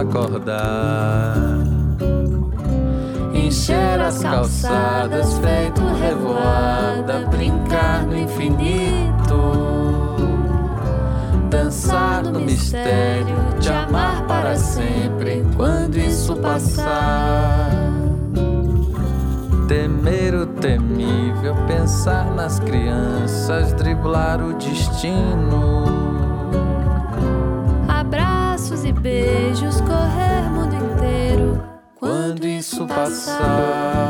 Acordar. 0.00 1.34
Encher 3.34 4.00
as 4.00 4.22
calçadas, 4.22 5.38
feito 5.38 5.80
revoada, 6.00 7.26
brincar 7.30 8.04
no 8.04 8.16
infinito, 8.16 9.40
dançar 11.48 12.22
no 12.24 12.40
mistério, 12.40 13.36
te 13.60 13.70
amar 13.70 14.26
para 14.26 14.56
sempre 14.56 15.44
quando 15.56 15.96
isso 15.96 16.36
passar. 16.36 17.70
Temer 19.66 20.34
o 20.34 20.46
temível, 20.46 21.54
pensar 21.66 22.24
nas 22.34 22.58
crianças, 22.58 23.72
driblar 23.74 24.42
o 24.42 24.54
destino. 24.54 25.97
Isso 33.08 34.07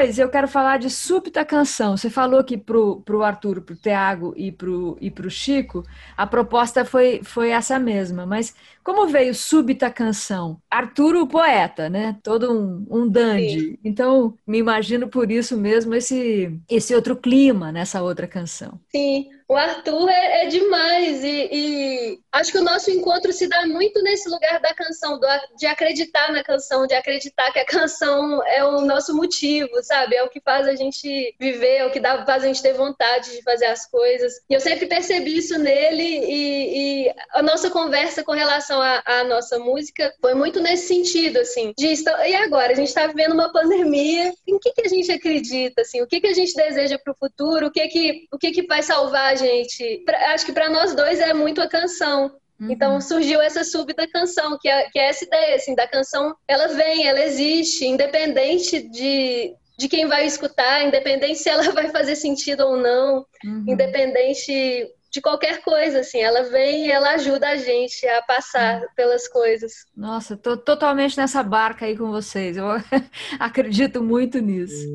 depois 0.00 0.18
eu 0.18 0.30
quero 0.30 0.48
falar 0.48 0.78
de 0.78 0.88
súbita 0.88 1.44
canção. 1.44 1.96
Você 1.96 2.08
falou 2.08 2.42
que 2.42 2.56
pro, 2.56 3.02
pro 3.02 3.22
Arthur, 3.22 3.60
pro 3.60 3.76
Tiago 3.76 4.32
e 4.34 4.50
pro, 4.50 4.96
e 5.00 5.10
pro 5.10 5.30
Chico, 5.30 5.84
a 6.16 6.26
proposta 6.26 6.84
foi, 6.84 7.20
foi 7.22 7.50
essa 7.50 7.78
mesma. 7.78 8.24
Mas 8.24 8.54
como 8.82 9.06
veio 9.08 9.34
súbita 9.34 9.90
canção? 9.90 10.58
Arthur, 10.70 11.16
o 11.16 11.26
poeta, 11.26 11.90
né? 11.90 12.16
Todo 12.22 12.50
um, 12.50 12.86
um 12.90 13.08
dandy. 13.08 13.60
Sim. 13.60 13.78
Então, 13.84 14.34
me 14.46 14.58
imagino 14.58 15.06
por 15.08 15.30
isso 15.30 15.56
mesmo 15.56 15.94
esse, 15.94 16.58
esse 16.68 16.94
outro 16.94 17.14
clima 17.14 17.70
nessa 17.70 18.02
outra 18.02 18.26
canção. 18.26 18.80
Sim, 18.90 19.28
o 19.50 19.56
Arthur 19.56 20.08
é, 20.08 20.44
é 20.44 20.46
demais 20.46 21.24
e, 21.24 21.48
e, 21.50 22.20
acho 22.30 22.52
que 22.52 22.58
o 22.58 22.62
nosso 22.62 22.88
encontro 22.88 23.32
se 23.32 23.48
dá 23.48 23.66
muito 23.66 24.00
nesse 24.00 24.28
lugar 24.28 24.60
da 24.60 24.72
canção, 24.72 25.18
do, 25.18 25.26
de 25.58 25.66
acreditar 25.66 26.30
na 26.32 26.44
canção, 26.44 26.86
de 26.86 26.94
acreditar 26.94 27.50
que 27.50 27.58
a 27.58 27.66
canção 27.66 28.40
é 28.46 28.64
o 28.64 28.80
nosso 28.82 29.12
motivo, 29.12 29.82
sabe? 29.82 30.14
É 30.14 30.22
o 30.22 30.28
que 30.28 30.40
faz 30.40 30.68
a 30.68 30.76
gente 30.76 31.34
viver, 31.36 31.78
é 31.78 31.84
o 31.84 31.90
que 31.90 31.98
dá, 31.98 32.24
faz 32.24 32.44
a 32.44 32.46
gente 32.46 32.62
ter 32.62 32.74
vontade 32.74 33.32
de 33.32 33.42
fazer 33.42 33.66
as 33.66 33.84
coisas. 33.90 34.34
E 34.48 34.54
eu 34.54 34.60
sempre 34.60 34.86
percebi 34.86 35.38
isso 35.38 35.58
nele 35.58 36.04
e, 36.04 37.06
e 37.08 37.14
a 37.32 37.42
nossa 37.42 37.70
conversa 37.70 38.22
com 38.22 38.30
relação 38.30 38.80
à 38.80 39.24
nossa 39.24 39.58
música 39.58 40.14
foi 40.20 40.34
muito 40.34 40.60
nesse 40.60 40.86
sentido, 40.86 41.40
assim, 41.40 41.74
de 41.76 41.92
e 42.24 42.34
agora? 42.36 42.72
A 42.72 42.76
gente 42.76 42.86
está 42.86 43.08
vivendo 43.08 43.32
uma 43.32 43.52
pandemia, 43.52 44.32
em 44.46 44.60
que, 44.60 44.70
que 44.70 44.82
a 44.82 44.88
gente 44.88 45.10
acredita, 45.10 45.82
assim? 45.82 46.00
O 46.00 46.06
que, 46.06 46.20
que 46.20 46.28
a 46.28 46.34
gente 46.34 46.54
deseja 46.54 46.96
para 47.00 47.12
o 47.12 47.16
futuro? 47.16 47.66
O 47.66 47.70
que 47.72 47.88
que, 47.88 48.28
o 48.30 48.38
que 48.38 48.52
que 48.52 48.66
vai 48.68 48.80
salvar 48.80 49.32
a 49.32 49.39
gente? 49.40 50.02
Pra, 50.04 50.32
acho 50.32 50.46
que 50.46 50.52
para 50.52 50.70
nós 50.70 50.94
dois 50.94 51.18
é 51.18 51.34
muito 51.34 51.60
a 51.60 51.68
canção. 51.68 52.30
Uhum. 52.60 52.70
Então 52.70 53.00
surgiu 53.00 53.40
essa 53.40 53.64
súbita 53.64 54.06
canção, 54.06 54.58
que 54.60 54.68
é, 54.68 54.88
que 54.90 54.98
é 54.98 55.08
essa 55.08 55.24
ideia, 55.24 55.56
assim, 55.56 55.74
da 55.74 55.88
canção, 55.88 56.36
ela 56.46 56.68
vem, 56.68 57.06
ela 57.06 57.20
existe, 57.24 57.86
independente 57.86 58.82
de, 58.82 59.54
de 59.78 59.88
quem 59.88 60.06
vai 60.06 60.26
escutar, 60.26 60.84
independente 60.84 61.38
se 61.38 61.48
ela 61.48 61.62
vai 61.72 61.88
fazer 61.88 62.16
sentido 62.16 62.60
ou 62.66 62.76
não, 62.76 63.24
uhum. 63.44 63.64
independente 63.66 64.86
de 65.10 65.20
qualquer 65.20 65.60
coisa, 65.62 66.00
assim, 66.00 66.20
ela 66.20 66.44
vem 66.44 66.86
e 66.86 66.92
ela 66.92 67.14
ajuda 67.14 67.48
a 67.48 67.56
gente 67.56 68.06
a 68.06 68.22
passar 68.22 68.80
uhum. 68.80 68.86
pelas 68.94 69.26
coisas. 69.26 69.72
Nossa, 69.96 70.36
tô 70.36 70.56
totalmente 70.56 71.16
nessa 71.16 71.42
barca 71.42 71.86
aí 71.86 71.96
com 71.96 72.10
vocês, 72.10 72.56
eu 72.56 72.66
acredito 73.40 74.02
muito 74.02 74.38
nisso. 74.38 74.86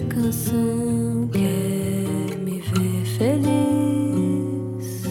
Canção 0.00 1.28
quer 1.32 2.38
me 2.38 2.60
ver 2.60 3.04
feliz. 3.18 5.02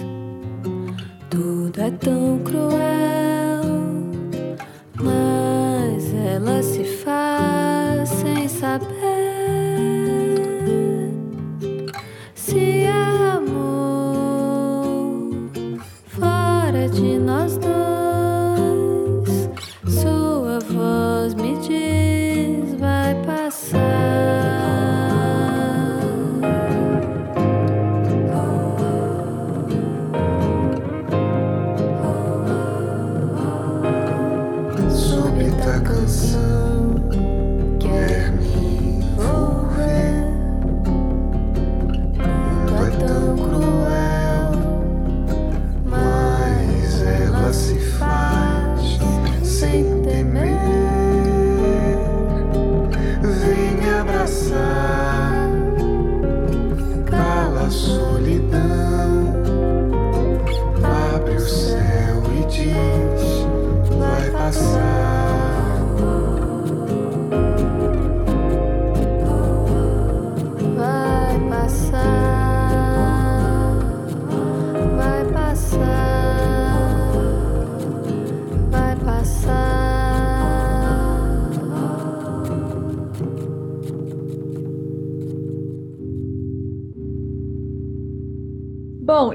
Tudo 1.29 1.81
é 1.81 1.91
tão 1.91 2.39
cruel, 2.39 3.10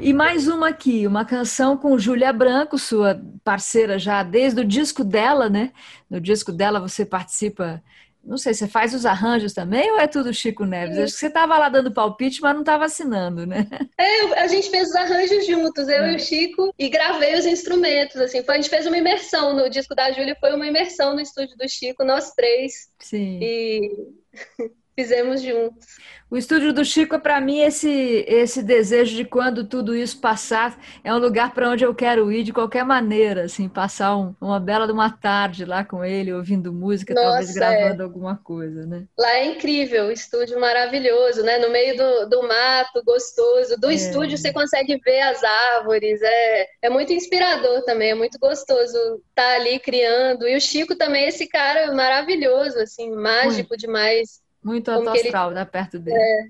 e 0.07 0.13
mais 0.13 0.47
uma 0.47 0.69
aqui, 0.69 1.05
uma 1.05 1.25
canção 1.25 1.77
com 1.77 1.99
Júlia 1.99 2.33
Branco, 2.33 2.79
sua 2.79 3.21
parceira 3.43 3.99
já 3.99 4.23
desde 4.23 4.61
o 4.61 4.65
disco 4.65 5.03
dela, 5.03 5.51
né? 5.51 5.73
No 6.09 6.21
disco 6.21 6.53
dela 6.53 6.79
você 6.79 7.05
participa, 7.05 7.83
não 8.23 8.39
sei, 8.39 8.55
você 8.55 8.69
faz 8.69 8.95
os 8.95 9.05
arranjos 9.05 9.53
também 9.53 9.91
ou 9.91 9.99
é 9.99 10.07
tudo 10.07 10.33
Chico 10.33 10.65
Neves? 10.65 10.97
Acho 10.97 11.13
que 11.15 11.19
você 11.19 11.27
estava 11.27 11.59
lá 11.59 11.69
dando 11.69 11.93
palpite, 11.93 12.41
mas 12.41 12.55
não 12.55 12.61
estava 12.61 12.85
assinando, 12.85 13.45
né? 13.45 13.67
É, 13.99 14.39
a 14.39 14.47
gente 14.47 14.71
fez 14.71 14.91
os 14.91 14.95
arranjos 14.95 15.45
juntos, 15.45 15.89
eu 15.89 16.05
é. 16.05 16.13
e 16.13 16.15
o 16.15 16.21
Chico, 16.21 16.73
e 16.79 16.89
gravei 16.89 17.35
os 17.37 17.45
instrumentos, 17.45 18.21
assim. 18.21 18.45
Foi, 18.45 18.55
a 18.55 18.61
gente 18.61 18.71
fez 18.71 18.87
uma 18.87 18.97
imersão 18.97 19.57
no 19.57 19.69
disco 19.69 19.93
da 19.93 20.13
Júlia, 20.13 20.37
foi 20.39 20.55
uma 20.55 20.69
imersão 20.69 21.15
no 21.15 21.21
estúdio 21.21 21.57
do 21.57 21.69
Chico, 21.69 22.05
nós 22.05 22.31
três. 22.31 22.91
Sim. 23.01 23.41
E 23.43 23.91
fizemos 24.97 25.43
juntos. 25.43 25.85
O 26.29 26.37
estúdio 26.37 26.73
do 26.73 26.85
Chico 26.85 27.15
é 27.15 27.19
para 27.21 27.41
mim 27.41 27.61
esse 27.61 28.25
esse 28.27 28.61
desejo 28.61 29.15
de 29.15 29.25
quando 29.25 29.65
tudo 29.65 29.95
isso 29.95 30.21
passar, 30.21 30.77
é 31.05 31.15
um 31.15 31.19
lugar 31.19 31.55
para 31.55 31.71
onde 31.71 31.85
eu 31.85 31.95
quero 31.95 32.33
ir 32.33 32.43
de 32.43 32.53
qualquer 32.53 32.85
maneira, 32.85 33.45
assim, 33.45 33.69
passar 33.69 34.17
um, 34.17 34.35
uma 34.41 34.59
bela 34.59 34.87
de 34.87 34.93
uma 34.93 35.09
tarde 35.09 35.65
lá 35.65 35.85
com 35.85 36.05
ele, 36.05 36.33
ouvindo 36.33 36.73
música, 36.73 37.15
Nossa, 37.15 37.27
talvez 37.27 37.55
gravando 37.55 38.03
é. 38.03 38.05
alguma 38.05 38.37
coisa, 38.37 38.85
né? 38.85 39.05
Lá 39.17 39.31
é 39.37 39.47
incrível, 39.47 40.11
estúdio 40.11 40.59
maravilhoso, 40.61 41.45
né? 41.45 41.59
No 41.59 41.71
meio 41.71 41.97
do, 41.97 42.29
do 42.29 42.43
mato, 42.49 43.05
gostoso. 43.05 43.79
Do 43.79 43.91
é. 43.91 43.95
estúdio 43.95 44.37
você 44.37 44.53
consegue 44.53 44.99
ver 45.05 45.21
as 45.21 45.45
árvores, 45.45 46.21
é, 46.23 46.67
é 46.83 46.91
muito 46.91 47.13
inspirador 47.13 47.85
também, 47.85 48.11
é 48.11 48.15
muito 48.17 48.37
gostoso 48.41 48.97
estar 49.29 49.43
tá 49.43 49.55
ali 49.55 49.79
criando. 49.79 50.49
E 50.49 50.57
o 50.57 50.61
Chico 50.61 50.97
também, 50.97 51.29
esse 51.29 51.47
cara 51.47 51.95
maravilhoso, 51.95 52.81
assim, 52.81 53.13
mágico 53.13 53.69
muito. 53.71 53.81
demais. 53.81 54.45
Muito 54.67 54.91
autoastral, 54.91 55.51
ele... 55.51 55.55
né, 55.55 55.65
perto 55.65 55.97
dele. 55.97 56.19
É, 56.19 56.49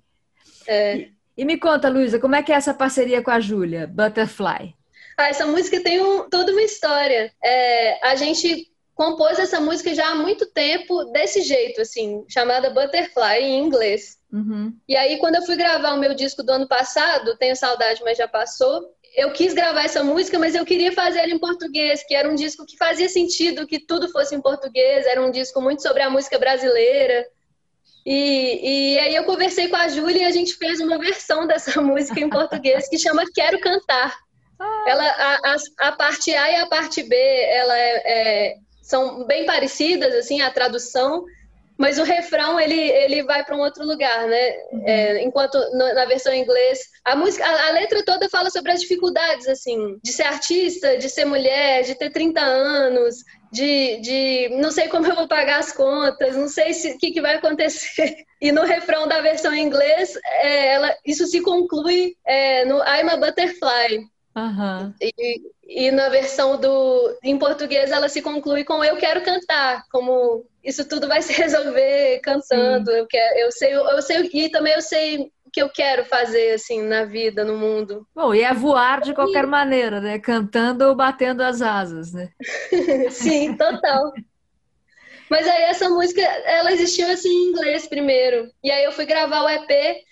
é. 0.67 0.97
E, 0.97 1.13
e, 1.37 1.45
me 1.45 1.59
conta, 1.59 1.91
Luísa, 1.91 2.19
como 2.19 2.35
é 2.35 2.43
que 2.43 2.51
é 2.51 2.57
essa 2.57 2.73
parceria 2.73 3.23
com 3.23 3.31
a 3.31 3.39
Júlia, 3.39 3.87
Butterfly? 3.87 4.75
Ah, 5.19 5.29
essa 5.29 5.47
música 5.47 5.83
tem 5.83 6.01
um, 6.01 6.29
toda 6.31 6.51
uma 6.53 6.63
história. 6.63 7.31
É, 7.45 8.09
a 8.09 8.17
gente 8.17 8.71
compôs 8.95 9.39
essa 9.39 9.61
música 9.61 9.95
já 9.95 10.09
há 10.09 10.15
muito 10.15 10.47
tempo 10.47 11.05
desse 11.13 11.43
jeito, 11.43 11.83
assim, 11.83 12.25
chamada 12.27 12.71
Butterfly 12.71 13.43
em 13.43 13.63
inglês. 13.63 14.17
Uhum. 14.33 14.75
E 14.89 14.97
aí, 14.97 15.19
quando 15.19 15.35
eu 15.35 15.43
fui 15.43 15.57
gravar 15.57 15.93
o 15.93 15.99
meu 15.99 16.15
disco 16.15 16.43
do 16.43 16.51
ano 16.53 16.67
passado, 16.67 17.37
Tenho 17.37 17.55
Saudade, 17.55 18.03
mas 18.03 18.17
já 18.17 18.27
passou, 18.27 18.83
eu 19.15 19.31
quis 19.33 19.53
gravar 19.53 19.85
essa 19.85 20.03
música, 20.03 20.39
mas 20.39 20.55
eu 20.55 20.65
queria 20.65 20.93
fazer 20.93 21.21
ela 21.21 21.33
em 21.33 21.39
português, 21.39 22.03
que 22.07 22.15
era 22.15 22.29
um 22.29 22.35
disco 22.35 22.65
que 22.67 22.77
fazia 22.79 23.09
sentido 23.09 23.67
que 23.67 23.79
tudo 23.79 24.11
fosse 24.11 24.35
em 24.35 24.41
português, 24.41 25.07
era 25.07 25.23
um 25.23 25.31
disco 25.31 25.61
muito 25.61 25.83
sobre 25.83 26.03
a 26.03 26.11
música 26.11 26.39
brasileira. 26.39 27.27
E, 28.07 28.95
e 28.95 28.99
aí 29.01 29.17
eu 29.17 29.25
conversei 29.25 29.67
com 29.67 29.75
a 29.75 29.89
Júlia 29.89 30.23
e 30.23 30.25
a 30.27 30.31
gente 30.31 30.55
fez 30.55 30.79
uma 30.79 30.97
versão 30.97 31.45
dessa 31.45 31.79
música 31.83 32.21
em 32.21 32.31
português 32.31 32.89
que 32.89 32.97
chama 32.97 33.25
Quero 33.35 33.59
Cantar. 33.59 34.17
Ah. 34.61 34.85
Ela, 34.87 35.05
a, 35.05 35.35
a, 35.35 35.89
a, 35.89 35.93
parte 35.93 36.33
A 36.33 36.51
e 36.53 36.57
a 36.57 36.67
parte 36.67 37.03
B, 37.03 37.17
ela 37.17 37.77
é, 37.77 38.03
é, 38.07 38.55
são 38.81 39.25
bem 39.27 39.45
parecidas, 39.45 40.15
assim, 40.15 40.41
a 40.41 40.51
tradução, 40.53 41.25
mas 41.77 41.99
o 41.99 42.05
refrão 42.05 42.59
ele, 42.59 42.79
ele 42.79 43.25
vai 43.25 43.45
para 43.45 43.57
um 43.57 43.61
outro 43.61 43.85
lugar, 43.85 44.27
né? 44.29 44.57
Uhum. 44.73 44.83
É, 44.87 45.23
enquanto 45.25 45.59
no, 45.73 45.93
na 45.93 46.05
versão 46.07 46.33
em 46.33 46.43
inglês 46.43 46.79
a 47.05 47.17
música, 47.17 47.45
a, 47.45 47.69
a, 47.69 47.71
letra 47.73 48.05
toda 48.05 48.31
fala 48.31 48.51
sobre 48.51 48.71
as 48.71 48.81
dificuldades 48.81 49.49
assim, 49.49 49.99
de 50.03 50.13
ser 50.13 50.23
artista, 50.23 50.97
de 50.97 51.11
ser 51.11 51.25
mulher, 51.25 51.83
de 51.83 51.95
ter 51.97 52.11
30 52.11 52.41
anos, 52.41 53.17
de, 53.53 54.01
de 54.01 54.49
não 54.61 54.71
sei 54.71 54.89
como 54.89 55.07
eu 55.07 55.15
vou 55.15 55.29
pagar 55.29 55.61
as 55.61 55.73
contas, 55.73 56.37
não 56.37 56.49
sei 56.49 56.73
o 56.73 56.99
que, 56.99 57.13
que 57.13 57.21
vai 57.21 57.37
acontecer. 57.37 58.17
E 58.39 58.53
no 58.53 58.65
refrão 58.65 59.09
da 59.09 59.23
versão 59.23 59.55
em 59.55 59.65
inglês, 59.65 60.15
é, 60.27 60.75
ela, 60.75 60.95
isso 61.07 61.27
se 61.27 61.41
conclui 61.41 62.15
é, 62.27 62.67
no 62.67 62.77
I'm 62.81 63.09
a 63.09 63.17
Butterfly. 63.17 64.07
Uhum. 64.37 64.93
E, 65.01 65.41
e 65.67 65.91
na 65.91 66.11
versão 66.11 66.61
do 66.61 67.19
em 67.23 67.39
português 67.39 67.91
ela 67.91 68.11
se 68.11 68.21
conclui 68.21 68.63
com 68.63 68.85
eu 68.85 68.99
quero 68.99 69.23
cantar, 69.23 69.85
como 69.91 70.45
isso 70.63 70.87
tudo 70.87 71.09
vai 71.09 71.23
se 71.23 71.33
resolver 71.41 72.21
cantando. 72.21 72.91
Eu, 72.91 73.07
quero, 73.07 73.39
eu 73.39 73.51
sei, 73.51 73.75
eu 73.75 74.03
sei 74.03 74.31
e 74.35 74.51
também 74.51 74.75
eu 74.75 74.83
sei 74.83 75.33
que 75.57 75.63
eu 75.63 75.71
quero 75.71 76.05
fazer 76.05 76.53
assim 76.53 76.83
na 76.83 77.07
vida, 77.07 77.43
no 77.43 77.57
mundo. 77.57 78.07
Bom, 78.15 78.35
e 78.35 78.43
é 78.43 78.53
voar 78.53 79.01
de 79.01 79.15
qualquer 79.15 79.47
maneira, 79.47 80.03
né? 80.03 80.19
Cantando 80.19 80.85
ou 80.85 80.95
batendo 80.95 81.43
as 81.43 81.63
asas, 81.63 82.13
né? 82.13 82.29
Sim, 83.09 83.57
total. 83.57 84.13
Mas 85.31 85.49
aí 85.49 85.63
essa 85.63 85.89
música, 85.89 86.21
ela 86.21 86.71
existiu 86.73 87.11
assim 87.11 87.31
em 87.31 87.49
inglês 87.49 87.87
primeiro. 87.87 88.51
E 88.63 88.71
aí 88.71 88.85
eu 88.85 88.93
fui 88.93 89.07
gravar 89.07 89.45
o 89.45 89.49
EP 89.49 90.05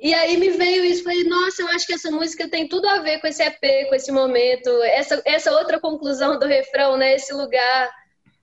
e 0.00 0.12
aí 0.12 0.36
me 0.38 0.50
veio 0.50 0.84
isso, 0.84 1.04
falei, 1.04 1.22
nossa, 1.22 1.62
eu 1.62 1.68
acho 1.68 1.86
que 1.86 1.94
essa 1.94 2.10
música 2.10 2.48
tem 2.48 2.66
tudo 2.66 2.88
a 2.88 2.98
ver 2.98 3.20
com 3.20 3.28
esse 3.28 3.44
EP, 3.44 3.88
com 3.88 3.94
esse 3.94 4.10
momento, 4.10 4.68
essa, 4.82 5.22
essa 5.24 5.52
outra 5.52 5.78
conclusão 5.78 6.36
do 6.36 6.46
refrão, 6.46 6.96
né? 6.96 7.14
Esse 7.14 7.32
lugar. 7.32 7.92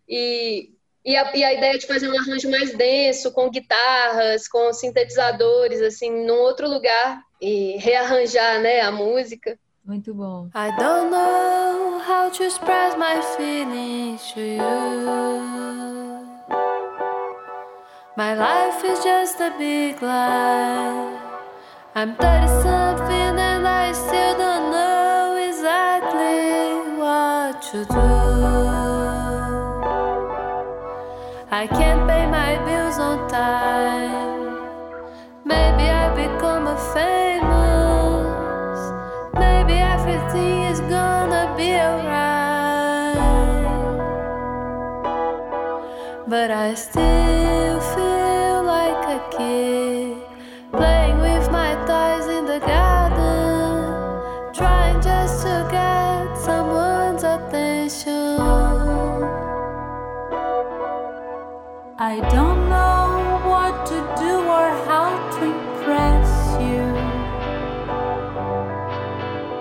E, 0.08 0.70
e, 1.04 1.16
a, 1.16 1.36
e 1.36 1.44
a 1.44 1.54
ideia 1.54 1.78
de 1.78 1.88
fazer 1.88 2.10
um 2.10 2.18
arranjo 2.20 2.50
mais 2.50 2.74
denso, 2.74 3.32
com 3.32 3.50
guitarras, 3.50 4.48
com 4.48 4.72
sintetizadores, 4.74 5.82
assim, 5.82 6.26
num 6.26 6.40
outro 6.40 6.70
lugar, 6.70 7.22
e 7.42 7.78
rearranjar, 7.78 8.60
né, 8.60 8.82
a 8.82 8.92
música. 8.92 9.58
Muito 9.84 10.14
bom. 10.14 10.48
I 10.54 10.70
don't 10.78 11.10
know 11.10 12.00
how 12.00 12.30
to 12.30 12.44
express 12.44 12.96
my 12.96 13.20
feelings 13.36 14.32
to 14.34 14.40
you. 14.40 15.02
My 18.16 18.36
life 18.36 18.86
is 18.86 19.04
just 19.04 19.42
a 19.42 19.50
big 19.58 20.02
lie. 20.02 21.18
I'm 21.96 22.16
30 22.16 22.48
something 22.62 23.40
and 23.40 23.68
I 23.68 23.92
still 23.92 24.38
don't 24.38 24.72
know 24.72 25.36
exactly 25.50 26.98
what 27.00 27.62
to 27.72 27.86
do. 27.86 28.21
I 31.54 31.68
can't 31.68 32.08
pay 32.08 32.26
my 32.28 32.56
bills 32.64 32.98
on 32.98 33.30
time. 33.30 34.56
Maybe 35.44 35.84
I 35.84 36.08
become 36.16 36.68
a 36.68 36.78
famous. 36.96 38.80
Maybe 39.34 39.74
everything 39.74 40.62
is 40.72 40.80
gonna 40.80 41.54
be 41.58 41.74
alright. 41.74 43.18
But 46.26 46.52
I 46.52 46.74
still 46.74 47.21
I 62.12 62.20
don't 62.30 62.68
know 62.68 63.40
what 63.48 63.86
to 63.86 63.98
do 64.22 64.34
or 64.58 64.68
how 64.90 65.12
to 65.36 65.44
impress 65.46 66.30
you. 66.60 66.84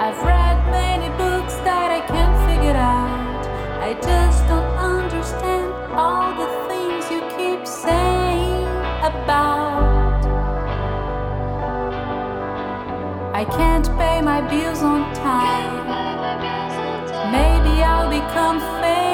I've 0.04 0.20
read 0.24 0.58
many 0.72 1.10
books 1.16 1.54
that 1.68 1.92
I 1.98 2.00
can't 2.12 2.36
figure 2.48 2.74
out. 2.74 3.46
I 3.88 3.92
just 3.94 4.48
don't 4.48 4.72
understand 4.94 5.70
all 5.94 6.34
the 6.42 6.50
things 6.66 7.02
you 7.12 7.20
keep 7.38 7.64
saying 7.68 8.66
about. 9.10 10.20
I 13.32 13.44
can't 13.44 13.86
pay 13.96 14.20
my 14.22 14.40
bills 14.50 14.82
on 14.82 15.02
time. 15.14 15.86
Maybe 17.30 17.80
I'll 17.84 18.10
become 18.10 18.58
famous. 18.82 19.09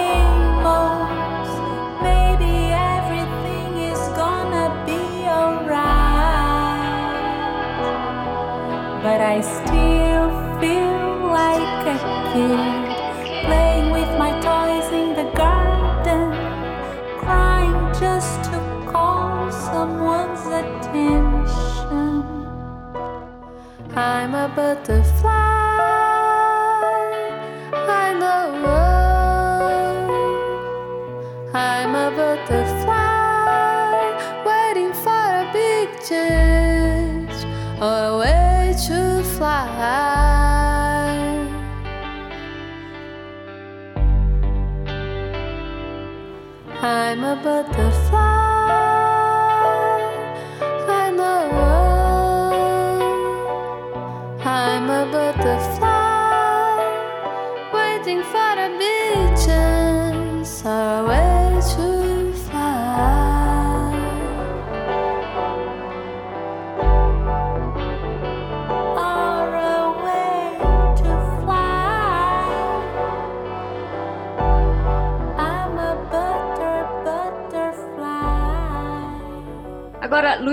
I 9.36 9.40
still 9.42 10.30
feel 10.60 11.28
like 11.28 11.84
a 11.94 11.98
kid 12.32 12.62
playing 13.44 13.88
with 13.92 14.10
my 14.16 14.32
toys 14.40 14.88
in 15.00 15.08
the 15.14 15.28
garden, 15.36 16.32
crying 17.20 17.92
just 18.00 18.44
to 18.44 18.58
call 18.90 19.52
someone's 19.52 20.46
attention. 20.46 22.24
I'm 23.94 24.34
a 24.34 24.48
butterfly. 24.56 25.30
I 27.74 28.14
know. 28.18 28.44
I'm 31.52 31.94
a 31.94 32.10
butterfly 32.16 32.96
waiting 34.46 34.92
for 34.94 35.26
a 35.42 35.46
big 35.52 35.88
change 36.08 37.36
or 37.82 38.16
fly. 39.36 39.68
I'm 46.82 47.24
a 47.24 47.36
butterfly. 47.42 48.35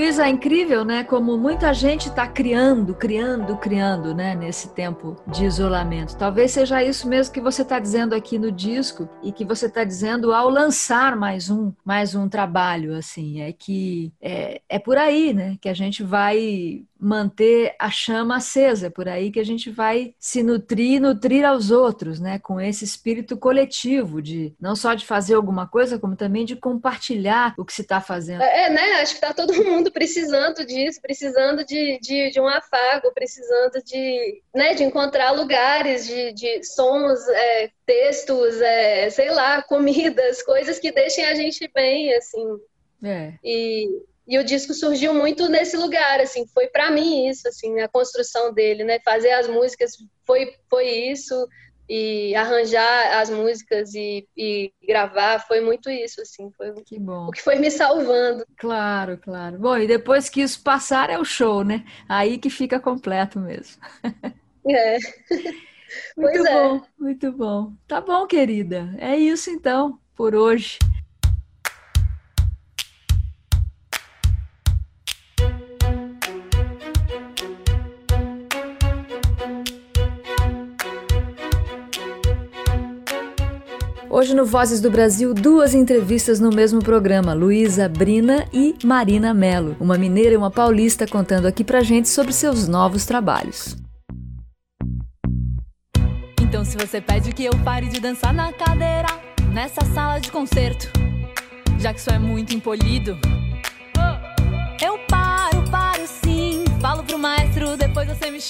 Luísa, 0.04 0.28
é 0.28 0.30
incrível, 0.30 0.84
né? 0.84 1.02
Como 1.06 1.38
muita 1.38 1.74
gente 1.74 2.10
está 2.10 2.28
criando, 2.28 2.94
criando, 2.94 3.56
criando, 3.56 4.14
né? 4.14 4.36
Nesse 4.36 4.68
tempo 4.74 5.16
de 5.26 5.46
isolamento. 5.46 6.18
Talvez 6.18 6.52
seja 6.52 6.84
isso 6.84 7.08
mesmo 7.08 7.34
que 7.34 7.40
você 7.40 7.62
está 7.62 7.80
dizendo 7.80 8.14
aqui 8.14 8.38
no 8.38 8.52
disco 8.52 9.08
e 9.24 9.32
que 9.32 9.46
você 9.46 9.68
está 9.68 9.86
dizendo 9.86 10.34
ao 10.34 10.50
lançar 10.50 11.16
mais 11.16 11.50
um, 11.50 11.72
mais 11.86 12.16
um 12.16 12.28
trabalho, 12.28 12.94
assim. 12.98 13.44
É 13.44 13.54
que 13.54 14.12
é, 14.22 14.62
é 14.68 14.78
por 14.78 14.98
aí, 14.98 15.34
né? 15.34 15.58
Que 15.62 15.70
a 15.70 15.74
gente 15.74 16.04
vai 16.04 16.84
manter 17.04 17.76
a 17.78 17.92
chama 17.92 18.38
acesa, 18.38 18.88
é 18.88 18.90
por 18.90 19.10
aí 19.10 19.32
que 19.32 19.40
a 19.40 19.44
gente 19.44 19.70
vai 19.70 20.16
se 20.18 20.42
nutrir 20.42 20.94
e 20.94 21.00
nutrir 21.00 21.46
aos 21.46 21.70
outros, 21.70 22.20
né? 22.20 22.40
Com 22.40 22.62
esse 22.62 22.86
espírito 22.86 23.38
coletivo 23.38 24.22
de 24.22 24.56
não 24.60 24.76
só 24.76 24.94
de 24.94 25.06
fazer 25.06 25.36
alguma 25.36 25.68
coisa, 25.68 26.00
como 26.00 26.16
também 26.16 26.46
de 26.46 26.56
compartilhar 26.56 27.54
o 27.58 27.66
que 27.66 27.74
se 27.74 27.82
está 27.82 28.00
fazendo. 28.00 28.42
É, 28.42 28.70
né? 28.70 29.02
Acho 29.02 29.16
que 29.16 29.22
tá 29.22 29.34
todo 29.34 29.54
mundo 29.64 29.92
precisando 29.92 30.66
disso, 30.66 31.02
precisando 31.02 31.66
de, 31.66 32.00
de, 32.00 32.32
de 32.32 32.40
um 32.40 32.48
afago, 32.48 33.14
precisando 33.14 33.84
de, 33.84 34.42
né, 34.56 34.74
de 34.74 34.84
encontrar 34.84 35.32
lugares, 35.32 36.08
de, 36.08 36.32
de 36.34 36.64
sons, 36.64 37.20
é, 37.28 37.70
textos, 37.86 38.62
é, 38.62 39.10
sei 39.10 39.30
lá, 39.30 39.62
comidas, 39.62 40.42
coisas 40.44 40.80
que 40.80 40.92
deixem 40.92 41.26
a 41.26 41.36
gente 41.36 41.70
bem, 41.74 42.14
assim. 42.16 42.58
É. 43.04 43.34
E, 43.44 43.90
e 44.28 44.38
o 44.38 44.44
disco 44.44 44.74
surgiu 44.74 45.14
muito 45.14 45.50
nesse 45.50 45.76
lugar, 45.78 46.20
assim, 46.22 46.46
foi 46.48 46.68
para 46.68 46.90
mim 46.92 47.28
isso, 47.28 47.48
assim, 47.48 47.80
a 47.82 47.88
construção 47.88 48.54
dele, 48.54 48.84
né? 48.84 49.00
Fazer 49.04 49.32
as 49.32 49.48
músicas 49.48 49.92
foi, 50.26 50.54
foi 50.70 50.88
isso, 50.90 51.48
e 51.90 52.34
arranjar 52.36 53.20
as 53.20 53.30
músicas 53.30 53.94
e, 53.94 54.26
e 54.38 54.72
gravar 54.88 55.40
foi 55.46 55.60
muito 55.60 55.90
isso, 55.90 56.22
assim, 56.22 56.50
foi 56.58 56.72
o 56.72 56.76
Que 56.84 56.98
bom. 56.98 57.30
que 57.32 57.42
foi 57.42 57.56
me 57.58 57.70
salvando. 57.70 58.46
Claro, 58.58 59.18
claro. 59.18 59.58
Bom, 59.60 59.78
e 59.78 59.88
depois 59.88 60.30
que 60.30 60.42
isso 60.42 60.64
passar 60.64 61.10
é 61.10 61.20
o 61.20 61.26
show, 61.26 61.64
né? 61.64 61.84
Aí 62.08 62.38
que 62.38 62.50
fica 62.50 62.80
completo 62.80 63.40
mesmo. 63.40 63.82
É. 64.70 64.98
Muito 66.18 66.42
Pois 66.42 66.46
é. 66.46 66.54
bom, 66.54 66.82
muito 66.98 67.32
bom. 67.32 67.74
Tá 67.88 68.02
bom, 68.02 68.26
querida. 68.26 68.96
É 68.98 69.16
isso 69.16 69.52
então, 69.52 70.00
por 70.16 70.34
hoje. 70.34 70.80
Hoje 84.16 84.36
no 84.36 84.46
Vozes 84.46 84.80
do 84.80 84.92
Brasil, 84.92 85.34
duas 85.34 85.74
entrevistas 85.74 86.40
no 86.40 86.52
mesmo 86.52 86.80
programa, 86.84 87.34
Luísa 87.34 87.90
Brina 87.90 88.48
e 88.54 88.76
Marina 88.84 89.34
Melo, 89.34 89.76
uma 89.80 89.98
mineira 89.98 90.36
e 90.36 90.38
uma 90.38 90.52
paulista 90.52 91.08
contando 91.08 91.48
aqui 91.48 91.64
pra 91.64 91.82
gente 91.82 92.08
sobre 92.08 92.32
seus 92.32 92.68
novos 92.68 93.08
trabalhos. 93.08 93.76
Então 96.40 96.64
se 96.64 96.78
você 96.78 97.02
pede 97.02 97.34
que 97.34 97.44
eu 97.44 97.54
pare 97.66 97.90
de 97.90 98.00
dançar 98.00 98.32
na 98.32 98.54
cadeira 98.54 99.08
Nessa 99.52 99.84
sala 99.84 100.20
de 100.20 100.30
concerto 100.30 100.92
Já 101.80 101.92
que 101.92 102.00
isso 102.00 102.12
é 102.12 102.20
muito 102.20 102.54
impolido 102.54 103.18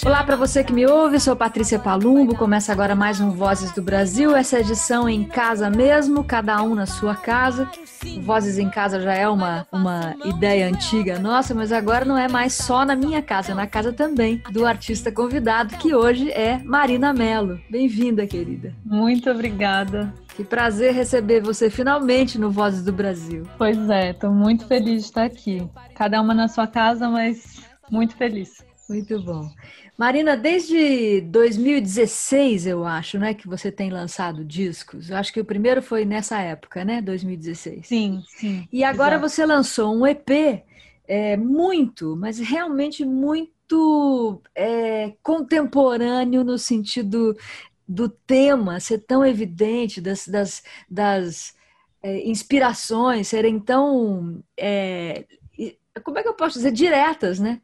Olá 0.06 0.24
para 0.24 0.36
você 0.36 0.64
que 0.64 0.74
me 0.74 0.86
ouve, 0.86 1.20
sou 1.20 1.36
Patrícia 1.36 1.80
Palumbo. 1.80 2.36
Começa 2.36 2.72
agora 2.72 2.96
mais 2.96 3.22
um 3.22 3.32
Vozes 3.32 3.72
do 3.72 3.82
Brasil. 3.82 4.36
Essa 4.36 4.60
edição 4.60 5.08
em 5.08 5.24
casa 5.24 5.70
mesmo, 5.70 6.24
cada 6.24 6.62
um 6.62 6.76
na 6.76 6.86
sua 6.86 7.16
casa. 7.16 7.70
Vozes 8.22 8.58
em 8.58 8.70
casa 8.70 9.00
já 9.00 9.14
é 9.14 9.28
uma, 9.28 9.66
uma 9.72 10.16
ideia 10.26 10.68
antiga 10.68 11.18
nossa, 11.18 11.54
mas 11.54 11.72
agora 11.72 12.04
não 12.04 12.18
é 12.18 12.28
mais 12.28 12.54
só 12.54 12.84
na 12.84 12.96
minha 12.96 13.22
casa, 13.22 13.54
é 13.54 13.56
na 13.56 13.66
casa 13.66 13.94
também 13.94 14.42
do 14.52 14.66
artista 14.66 15.12
convidado, 15.12 15.78
que 15.78 15.96
hoje 15.96 16.30
é 16.32 16.58
Marina 16.58 17.14
Mello. 17.14 17.60
Bem-vinda, 17.70 18.28
querida. 18.28 18.74
Muito 18.84 19.30
obrigada. 19.30 20.14
Que 20.36 20.44
prazer 20.44 20.94
receber 20.94 21.42
você 21.42 21.70
finalmente 21.70 22.38
no 22.38 22.52
Vozes 22.52 22.84
do 22.84 22.92
Brasil. 22.92 23.44
Pois 23.58 23.90
é, 23.90 24.12
estou 24.12 24.32
muito 24.32 24.68
feliz 24.68 25.04
de 25.04 25.08
estar 25.08 25.24
aqui. 25.24 25.66
Cada 25.96 26.20
uma 26.22 26.34
na 26.34 26.48
sua 26.48 26.68
casa, 26.68 27.08
mas 27.08 27.62
muito 27.90 28.16
feliz. 28.16 28.73
Muito 28.94 29.20
bom. 29.22 29.50
Marina, 29.98 30.38
desde 30.38 31.22
2016, 31.22 32.68
eu 32.68 32.86
acho, 32.86 33.18
né, 33.18 33.34
que 33.34 33.48
você 33.48 33.72
tem 33.72 33.90
lançado 33.90 34.46
discos. 34.46 35.10
Eu 35.10 35.18
acho 35.18 35.34
que 35.34 35.40
o 35.40 35.46
primeiro 35.46 35.82
foi 35.82 36.06
nessa 36.06 36.40
época, 36.40 36.86
né, 36.86 37.02
2016. 37.02 37.88
Sim, 37.88 38.24
sim. 38.28 38.68
E 38.72 38.84
agora 38.84 39.18
você 39.18 39.46
lançou 39.46 39.96
um 39.96 40.06
EP 40.06 40.64
é, 41.08 41.36
muito, 41.38 42.16
mas 42.16 42.40
realmente 42.40 43.04
muito 43.04 44.42
é, 44.56 45.14
contemporâneo 45.22 46.44
no 46.44 46.58
sentido 46.58 47.36
do 47.88 48.08
tema 48.10 48.80
ser 48.80 49.00
tão 49.00 49.26
evidente, 49.26 50.00
das, 50.00 50.28
das, 50.28 50.64
das 50.90 51.56
é, 52.02 52.28
inspirações 52.28 53.28
serem 53.28 53.60
tão. 53.60 54.44
É, 54.58 55.26
como 56.04 56.18
é 56.18 56.24
que 56.24 56.30
eu 56.30 56.34
posso 56.34 56.58
dizer? 56.58 56.72
Diretas, 56.72 57.40
né? 57.40 57.62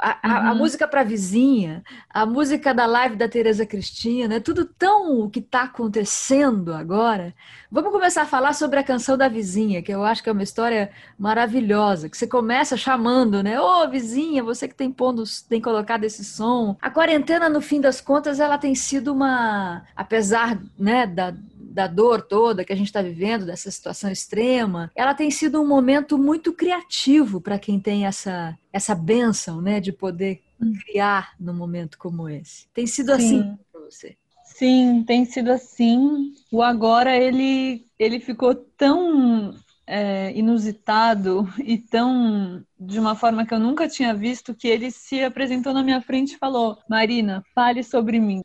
A, 0.00 0.18
a, 0.48 0.50
a 0.50 0.52
Uhum. 0.52 0.58
música 0.58 0.88
para 0.88 1.04
vizinha, 1.04 1.82
a 2.10 2.26
música 2.26 2.74
da 2.74 2.86
live 2.86 3.14
da 3.16 3.28
Tereza 3.28 3.64
Cristina, 3.64 4.34
é 4.36 4.40
tudo 4.40 4.64
tão 4.64 5.20
o 5.20 5.30
que 5.30 5.38
está 5.38 5.62
acontecendo 5.62 6.74
agora. 6.74 7.34
Vamos 7.70 7.92
começar 7.92 8.22
a 8.22 8.26
falar 8.26 8.52
sobre 8.52 8.78
a 8.80 8.84
canção 8.84 9.16
da 9.16 9.28
vizinha, 9.28 9.82
que 9.82 9.92
eu 9.92 10.02
acho 10.04 10.22
que 10.22 10.28
é 10.28 10.32
uma 10.32 10.42
história 10.42 10.90
maravilhosa, 11.18 12.08
que 12.08 12.16
você 12.16 12.26
começa 12.26 12.76
chamando, 12.76 13.42
né? 13.42 13.60
Ô, 13.60 13.88
vizinha, 13.88 14.42
você 14.42 14.66
que 14.66 14.74
tem 14.74 14.90
pondo, 14.90 15.22
tem 15.48 15.60
colocado 15.60 16.04
esse 16.04 16.24
som. 16.24 16.76
A 16.80 16.90
quarentena, 16.90 17.48
no 17.48 17.60
fim 17.60 17.80
das 17.80 18.00
contas, 18.00 18.40
ela 18.40 18.58
tem 18.58 18.74
sido 18.74 19.12
uma, 19.12 19.84
apesar, 19.94 20.58
né, 20.78 21.06
da 21.06 21.32
da 21.76 21.86
dor 21.86 22.22
toda 22.22 22.64
que 22.64 22.72
a 22.72 22.76
gente 22.76 22.86
está 22.86 23.02
vivendo, 23.02 23.44
dessa 23.44 23.70
situação 23.70 24.10
extrema, 24.10 24.90
ela 24.96 25.12
tem 25.12 25.30
sido 25.30 25.60
um 25.60 25.68
momento 25.68 26.16
muito 26.16 26.54
criativo 26.54 27.38
para 27.38 27.58
quem 27.58 27.78
tem 27.78 28.06
essa, 28.06 28.58
essa 28.72 28.94
benção 28.94 29.60
né, 29.60 29.78
de 29.78 29.92
poder 29.92 30.40
criar 30.86 31.34
num 31.38 31.52
momento 31.52 31.98
como 31.98 32.30
esse. 32.30 32.66
Tem 32.72 32.86
sido 32.86 33.10
assim 33.12 33.42
Sim. 33.42 33.58
para 33.70 33.80
você? 33.82 34.16
Sim, 34.42 35.04
tem 35.06 35.26
sido 35.26 35.52
assim. 35.52 36.32
O 36.50 36.62
agora 36.62 37.14
ele 37.14 37.84
ele 37.98 38.20
ficou 38.20 38.54
tão 38.54 39.54
é, 39.86 40.32
inusitado 40.34 41.46
e 41.62 41.76
tão 41.76 42.64
de 42.80 42.98
uma 42.98 43.14
forma 43.14 43.44
que 43.44 43.52
eu 43.52 43.60
nunca 43.60 43.86
tinha 43.86 44.14
visto 44.14 44.54
que 44.54 44.66
ele 44.66 44.90
se 44.90 45.22
apresentou 45.22 45.74
na 45.74 45.82
minha 45.82 46.00
frente 46.00 46.32
e 46.32 46.38
falou: 46.38 46.78
Marina, 46.88 47.44
fale 47.54 47.82
sobre 47.82 48.18
mim. 48.18 48.40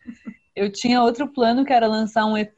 Eu 0.56 0.72
tinha 0.72 1.02
outro 1.02 1.28
plano 1.28 1.64
que 1.64 1.74
era 1.74 1.88
lançar 1.88 2.26
um 2.26 2.38
EP 2.38 2.58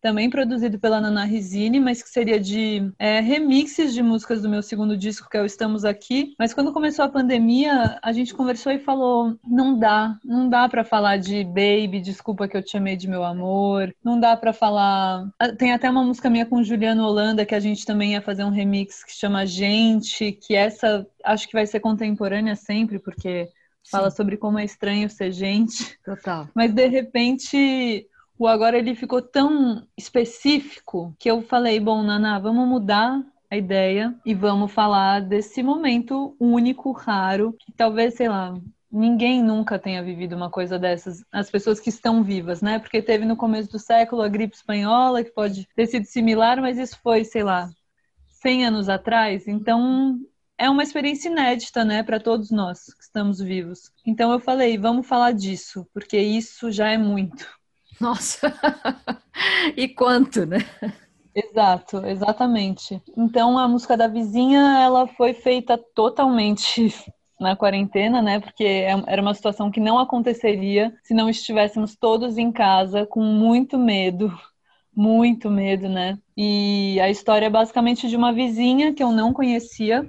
também 0.00 0.30
produzido 0.30 0.78
pela 0.78 1.00
Nana 1.00 1.24
Risini, 1.24 1.80
mas 1.80 2.02
que 2.02 2.08
seria 2.08 2.38
de 2.38 2.92
é, 2.98 3.20
remixes 3.20 3.92
de 3.92 4.02
músicas 4.02 4.42
do 4.42 4.48
meu 4.48 4.62
segundo 4.62 4.96
disco, 4.96 5.28
que 5.28 5.36
é 5.36 5.42
o 5.42 5.46
Estamos 5.46 5.84
Aqui. 5.84 6.34
Mas 6.38 6.54
quando 6.54 6.72
começou 6.72 7.04
a 7.04 7.08
pandemia, 7.08 7.98
a 8.02 8.12
gente 8.12 8.34
conversou 8.34 8.72
e 8.72 8.78
falou: 8.78 9.36
não 9.44 9.78
dá, 9.78 10.16
não 10.24 10.48
dá 10.48 10.68
pra 10.68 10.84
falar 10.84 11.16
de 11.16 11.44
Baby, 11.44 12.00
desculpa 12.00 12.46
que 12.46 12.56
eu 12.56 12.62
te 12.62 12.76
amei 12.76 12.96
de 12.96 13.08
meu 13.08 13.24
amor, 13.24 13.94
não 14.04 14.18
dá 14.18 14.36
pra 14.36 14.52
falar. 14.52 15.28
Ah, 15.38 15.52
Tem 15.52 15.72
até 15.72 15.90
uma 15.90 16.04
música 16.04 16.30
minha 16.30 16.46
com 16.46 16.62
Juliano 16.62 17.04
Holanda 17.04 17.44
que 17.44 17.54
a 17.54 17.60
gente 17.60 17.84
também 17.84 18.12
ia 18.12 18.22
fazer 18.22 18.44
um 18.44 18.50
remix 18.50 19.04
que 19.04 19.12
chama 19.12 19.46
Gente, 19.46 20.32
que 20.32 20.54
essa 20.54 21.06
acho 21.24 21.46
que 21.46 21.54
vai 21.54 21.66
ser 21.66 21.80
contemporânea 21.80 22.56
sempre, 22.56 22.98
porque 22.98 23.48
fala 23.90 24.10
Sim, 24.10 24.16
sobre 24.16 24.36
como 24.36 24.58
é 24.58 24.64
estranho 24.64 25.08
ser 25.10 25.32
gente. 25.32 25.98
total. 26.04 26.48
Mas 26.54 26.72
de 26.72 26.86
repente, 26.86 28.08
o 28.38 28.46
agora 28.46 28.78
ele 28.78 28.94
ficou 28.94 29.22
tão 29.22 29.86
específico 29.96 31.14
que 31.18 31.30
eu 31.30 31.42
falei, 31.42 31.78
bom, 31.80 32.02
Naná, 32.02 32.38
vamos 32.38 32.68
mudar 32.68 33.22
a 33.50 33.56
ideia 33.56 34.14
e 34.24 34.34
vamos 34.34 34.72
falar 34.72 35.20
desse 35.20 35.62
momento 35.62 36.34
único, 36.40 36.92
raro, 36.92 37.54
que 37.58 37.72
talvez, 37.72 38.14
sei 38.14 38.28
lá, 38.28 38.54
ninguém 38.90 39.42
nunca 39.42 39.78
tenha 39.78 40.02
vivido 40.02 40.34
uma 40.34 40.50
coisa 40.50 40.78
dessas, 40.78 41.24
as 41.30 41.50
pessoas 41.50 41.80
que 41.80 41.88
estão 41.88 42.22
vivas, 42.22 42.60
né? 42.62 42.78
Porque 42.78 43.02
teve 43.02 43.24
no 43.24 43.36
começo 43.36 43.70
do 43.70 43.78
século 43.78 44.22
a 44.22 44.28
gripe 44.28 44.54
espanhola, 44.54 45.22
que 45.24 45.30
pode 45.30 45.66
ter 45.74 45.86
sido 45.86 46.04
similar, 46.04 46.60
mas 46.60 46.78
isso 46.78 46.98
foi, 47.02 47.24
sei 47.24 47.42
lá, 47.42 47.70
100 48.42 48.66
anos 48.66 48.88
atrás, 48.88 49.46
então 49.46 50.18
é 50.62 50.70
uma 50.70 50.84
experiência 50.84 51.28
inédita, 51.28 51.84
né, 51.84 52.04
para 52.04 52.20
todos 52.20 52.52
nós 52.52 52.94
que 52.94 53.02
estamos 53.02 53.40
vivos. 53.40 53.90
Então 54.06 54.32
eu 54.32 54.38
falei, 54.38 54.78
vamos 54.78 55.08
falar 55.08 55.32
disso, 55.32 55.84
porque 55.92 56.16
isso 56.16 56.70
já 56.70 56.88
é 56.88 56.96
muito. 56.96 57.44
Nossa! 58.00 58.52
e 59.76 59.88
quanto, 59.88 60.46
né? 60.46 60.58
Exato, 61.34 62.06
exatamente. 62.06 63.02
Então 63.16 63.58
a 63.58 63.66
música 63.66 63.96
da 63.96 64.06
vizinha, 64.06 64.78
ela 64.80 65.08
foi 65.08 65.34
feita 65.34 65.76
totalmente 65.76 66.94
na 67.40 67.56
quarentena, 67.56 68.22
né? 68.22 68.38
Porque 68.38 68.62
é- 68.64 69.02
era 69.08 69.20
uma 69.20 69.34
situação 69.34 69.68
que 69.68 69.80
não 69.80 69.98
aconteceria 69.98 70.94
se 71.02 71.12
não 71.12 71.28
estivéssemos 71.28 71.96
todos 71.96 72.38
em 72.38 72.52
casa 72.52 73.04
com 73.04 73.20
muito 73.20 73.76
medo, 73.76 74.32
muito 74.94 75.50
medo, 75.50 75.88
né? 75.88 76.18
E 76.36 77.00
a 77.00 77.10
história 77.10 77.46
é 77.46 77.50
basicamente 77.50 78.08
de 78.08 78.14
uma 78.16 78.32
vizinha 78.32 78.94
que 78.94 79.02
eu 79.02 79.10
não 79.10 79.32
conhecia, 79.32 80.08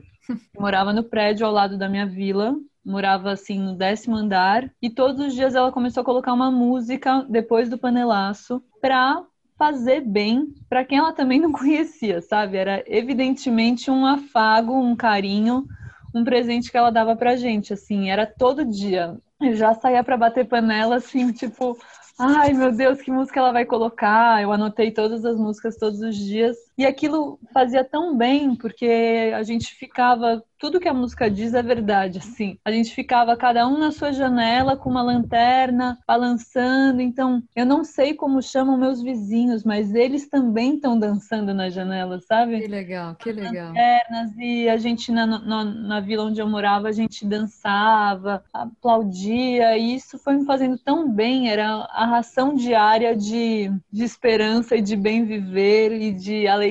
morava 0.58 0.94
no 0.94 1.04
prédio 1.04 1.46
ao 1.46 1.52
lado 1.52 1.78
da 1.78 1.90
minha 1.90 2.06
vila, 2.06 2.56
morava 2.86 3.32
assim 3.32 3.60
no 3.60 3.76
décimo 3.76 4.16
andar, 4.16 4.70
e 4.82 4.90
todos 4.90 5.26
os 5.26 5.34
dias 5.34 5.56
ela 5.56 5.72
começou 5.72 6.02
a 6.02 6.06
colocar 6.06 6.34
uma 6.34 6.52
música 6.52 7.26
depois 7.30 7.70
do 7.70 7.78
panelaço 7.78 8.62
pra 8.82 9.24
fazer 9.58 10.02
bem 10.02 10.54
para 10.68 10.84
quem 10.84 10.98
ela 10.98 11.14
também 11.14 11.40
não 11.40 11.52
conhecia, 11.54 12.22
sabe? 12.22 12.58
Era 12.58 12.84
evidentemente 12.88 13.90
um 13.90 14.06
afago, 14.06 14.74
um 14.74 14.96
carinho, 14.96 15.66
um 16.14 16.24
presente 16.24 16.70
que 16.70 16.78
ela 16.78 16.92
dava 16.92 17.16
pra 17.16 17.36
gente, 17.36 17.74
assim, 17.74 18.10
era 18.10 18.26
todo 18.26 18.66
dia. 18.66 19.18
Eu 19.42 19.56
já 19.56 19.74
saía 19.74 20.04
pra 20.04 20.18
bater 20.18 20.46
panela 20.48 20.98
assim, 20.98 21.32
tipo, 21.32 21.78
ai 22.20 22.54
meu 22.54 22.72
Deus, 22.72 23.02
que 23.02 23.12
música 23.12 23.40
ela 23.40 23.52
vai 23.52 23.66
colocar? 23.66 24.42
Eu 24.42 24.52
anotei 24.52 24.92
todas 24.92 25.26
as 25.26 25.38
músicas 25.38 25.78
todos 25.78 26.02
os 26.02 26.16
dias. 26.16 26.56
E 26.78 26.86
aquilo 26.86 27.40
fazia 27.54 27.84
tão 27.84 28.18
bem, 28.18 28.56
porque 28.56 29.32
a 29.36 29.44
gente 29.44 29.74
ficava, 29.76 30.44
tudo 30.58 30.80
que 30.80 30.88
a 30.88 30.94
música 30.94 31.30
diz 31.30 31.54
é 31.54 31.62
verdade, 31.62 32.18
assim. 32.18 32.58
A 32.66 32.72
gente 32.72 32.94
ficava 32.94 33.38
cada 33.38 33.68
um 33.68 33.78
na 33.78 33.92
sua 33.92 34.12
janela 34.12 34.76
com 34.76 34.90
uma 34.90 35.04
lanterna, 35.04 36.00
balançando. 36.08 37.02
Então, 37.02 37.44
eu 37.56 37.66
não 37.66 37.84
sei 37.84 38.14
como 38.16 38.42
chamam 38.42 38.78
meus 38.78 39.02
vizinhos, 39.02 39.64
mas 39.64 39.94
eles 39.94 40.28
também 40.28 40.76
estão 40.76 40.98
dançando 40.98 41.54
na 41.54 41.70
janela, 41.70 42.20
sabe? 42.20 42.62
Que 42.62 42.68
legal, 42.68 43.16
que 43.16 43.32
legal. 43.32 43.74
pernas 43.74 44.32
e 44.38 44.68
a 44.68 44.78
gente 44.78 45.12
na, 45.12 45.26
na, 45.26 45.64
na 45.64 46.00
vila 46.00 46.26
onde 46.26 46.42
eu 46.42 46.48
morava, 46.48 46.88
a 46.88 46.92
gente 46.92 47.26
dançava, 47.26 48.44
aplaudia, 48.52 49.78
e 49.78 49.96
isso 49.96 50.18
foi 50.18 50.36
me 50.36 50.46
fazendo 50.46 50.78
tão 50.78 51.10
bem, 51.10 51.50
era 51.50 51.88
a 51.92 52.06
ração 52.06 52.56
diária 52.56 53.16
de, 53.16 53.72
de 53.92 54.04
esperança 54.04 54.76
e 54.76 54.82
de 54.82 54.96
bem 54.96 55.26
viver 55.26 55.92
e 55.92 56.12
de 56.12 56.48
alegria, 56.48 56.63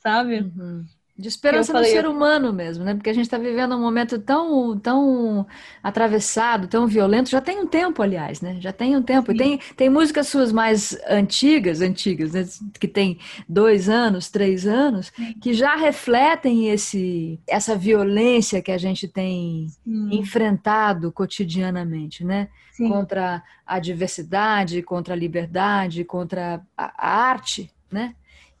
sabe? 0.00 0.40
Uhum. 0.40 0.84
De 1.18 1.28
esperança 1.28 1.72
falei, 1.72 1.90
no 1.90 1.96
ser 1.96 2.06
humano 2.06 2.52
mesmo, 2.52 2.84
né? 2.84 2.94
Porque 2.94 3.08
a 3.08 3.12
gente 3.12 3.24
está 3.24 3.38
vivendo 3.38 3.74
um 3.74 3.80
momento 3.80 4.18
tão, 4.18 4.78
tão 4.78 5.46
atravessado, 5.82 6.68
tão 6.68 6.86
violento. 6.86 7.30
Já 7.30 7.40
tem 7.40 7.58
um 7.58 7.66
tempo, 7.66 8.02
aliás, 8.02 8.42
né? 8.42 8.58
Já 8.60 8.70
tem 8.70 8.94
um 8.94 9.02
tempo. 9.02 9.32
E 9.32 9.34
Sim. 9.34 9.38
tem, 9.38 9.58
tem 9.74 9.88
músicas 9.88 10.28
suas 10.28 10.52
mais 10.52 10.94
antigas, 11.08 11.80
antigas, 11.80 12.32
né? 12.32 12.46
Que 12.78 12.86
tem 12.86 13.18
dois 13.48 13.88
anos, 13.88 14.28
três 14.28 14.66
anos, 14.66 15.10
que 15.40 15.54
já 15.54 15.74
refletem 15.74 16.68
esse, 16.68 17.40
essa 17.48 17.74
violência 17.74 18.60
que 18.60 18.70
a 18.70 18.78
gente 18.78 19.08
tem 19.08 19.68
enfrentado 20.12 21.10
cotidianamente, 21.10 22.26
né? 22.26 22.48
Sim. 22.72 22.90
Contra 22.90 23.42
a 23.66 23.78
diversidade, 23.78 24.82
contra 24.82 25.14
a 25.14 25.16
liberdade, 25.16 26.04
contra 26.04 26.60
a, 26.76 26.92
a 26.98 27.18
arte, 27.30 27.70
né? 27.90 28.14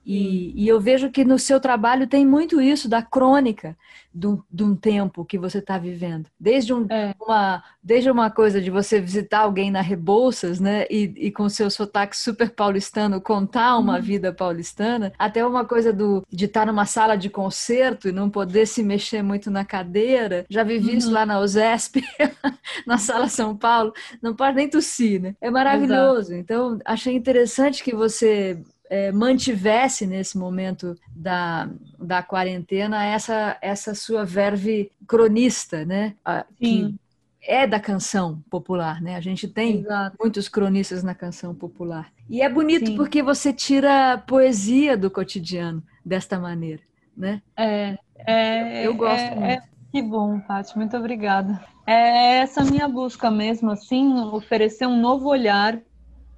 E, 0.06 0.52
e, 0.54 0.68
eu 0.68 0.80
vejo 0.80 1.10
que 1.10 1.24
no 1.24 1.36
seu 1.36 1.58
trabalho 1.58 2.06
tem 2.06 2.24
muito 2.24 2.60
isso 2.60 2.88
da 2.88 3.02
crônica 3.02 3.76
do, 4.14 4.42
de 4.48 4.62
um 4.62 4.76
tempo 4.76 5.24
que 5.24 5.36
você 5.36 5.58
está 5.58 5.76
vivendo. 5.76 6.28
Desde, 6.38 6.72
um, 6.72 6.86
é. 6.88 7.12
uma, 7.20 7.64
desde 7.82 8.08
uma 8.08 8.30
coisa 8.30 8.62
de 8.62 8.70
você 8.70 9.00
visitar 9.00 9.40
alguém 9.40 9.68
na 9.68 9.80
Rebouças, 9.80 10.60
né? 10.60 10.86
E, 10.88 11.12
e 11.16 11.30
com 11.32 11.48
seu 11.48 11.68
sotaque 11.68 12.16
super 12.16 12.50
paulistano 12.50 13.20
contar 13.20 13.76
uma 13.78 13.96
uhum. 13.96 14.02
vida 14.02 14.32
paulistana, 14.32 15.12
até 15.18 15.44
uma 15.44 15.64
coisa 15.64 15.92
do, 15.92 16.24
de 16.30 16.44
estar 16.44 16.60
tá 16.60 16.66
numa 16.66 16.86
sala 16.86 17.16
de 17.16 17.28
concerto 17.28 18.08
e 18.08 18.12
não 18.12 18.30
poder 18.30 18.66
se 18.66 18.84
mexer 18.84 19.22
muito 19.22 19.50
na 19.50 19.64
cadeira. 19.64 20.46
Já 20.48 20.62
vivi 20.62 20.92
uhum. 20.92 20.98
isso 20.98 21.10
lá 21.10 21.26
na 21.26 21.40
USESP, 21.40 22.00
na 22.86 22.96
Sala 22.96 23.28
São 23.28 23.56
Paulo. 23.56 23.92
Não 24.22 24.36
pode 24.36 24.54
nem 24.54 24.70
tossir, 24.70 25.20
né? 25.20 25.34
É 25.40 25.50
maravilhoso. 25.50 26.32
Exato. 26.32 26.40
Então, 26.40 26.78
achei 26.84 27.16
interessante 27.16 27.82
que 27.82 27.92
você 27.92 28.62
é, 28.90 29.12
mantivesse 29.12 30.06
nesse 30.06 30.38
momento 30.38 30.96
da, 31.14 31.68
da 31.98 32.22
quarentena 32.22 33.04
essa, 33.04 33.56
essa 33.60 33.94
sua 33.94 34.24
verve 34.24 34.90
cronista, 35.06 35.84
né? 35.84 36.14
Sim. 36.58 36.98
Que 36.98 37.06
é 37.46 37.66
da 37.66 37.78
canção 37.78 38.42
popular, 38.50 39.00
né? 39.00 39.16
A 39.16 39.20
gente 39.20 39.46
tem 39.46 39.78
Exato. 39.78 40.16
muitos 40.20 40.48
cronistas 40.48 41.02
na 41.02 41.14
canção 41.14 41.54
popular. 41.54 42.12
E 42.28 42.42
é 42.42 42.48
bonito 42.48 42.86
Sim. 42.86 42.96
porque 42.96 43.22
você 43.22 43.52
tira 43.52 44.18
poesia 44.26 44.96
do 44.96 45.10
cotidiano 45.10 45.82
desta 46.04 46.38
maneira, 46.38 46.82
né? 47.16 47.40
É, 47.56 47.96
é 48.18 48.86
eu 48.86 48.94
gosto 48.94 49.22
é, 49.22 49.34
muito. 49.34 49.44
É, 49.46 49.62
que 49.92 50.02
bom, 50.02 50.40
Paty, 50.40 50.76
muito 50.76 50.96
obrigada. 50.96 51.64
É 51.86 52.38
essa 52.38 52.64
minha 52.64 52.88
busca 52.88 53.30
mesmo, 53.30 53.70
assim, 53.70 54.18
oferecer 54.32 54.86
um 54.86 55.00
novo 55.00 55.28
olhar 55.28 55.78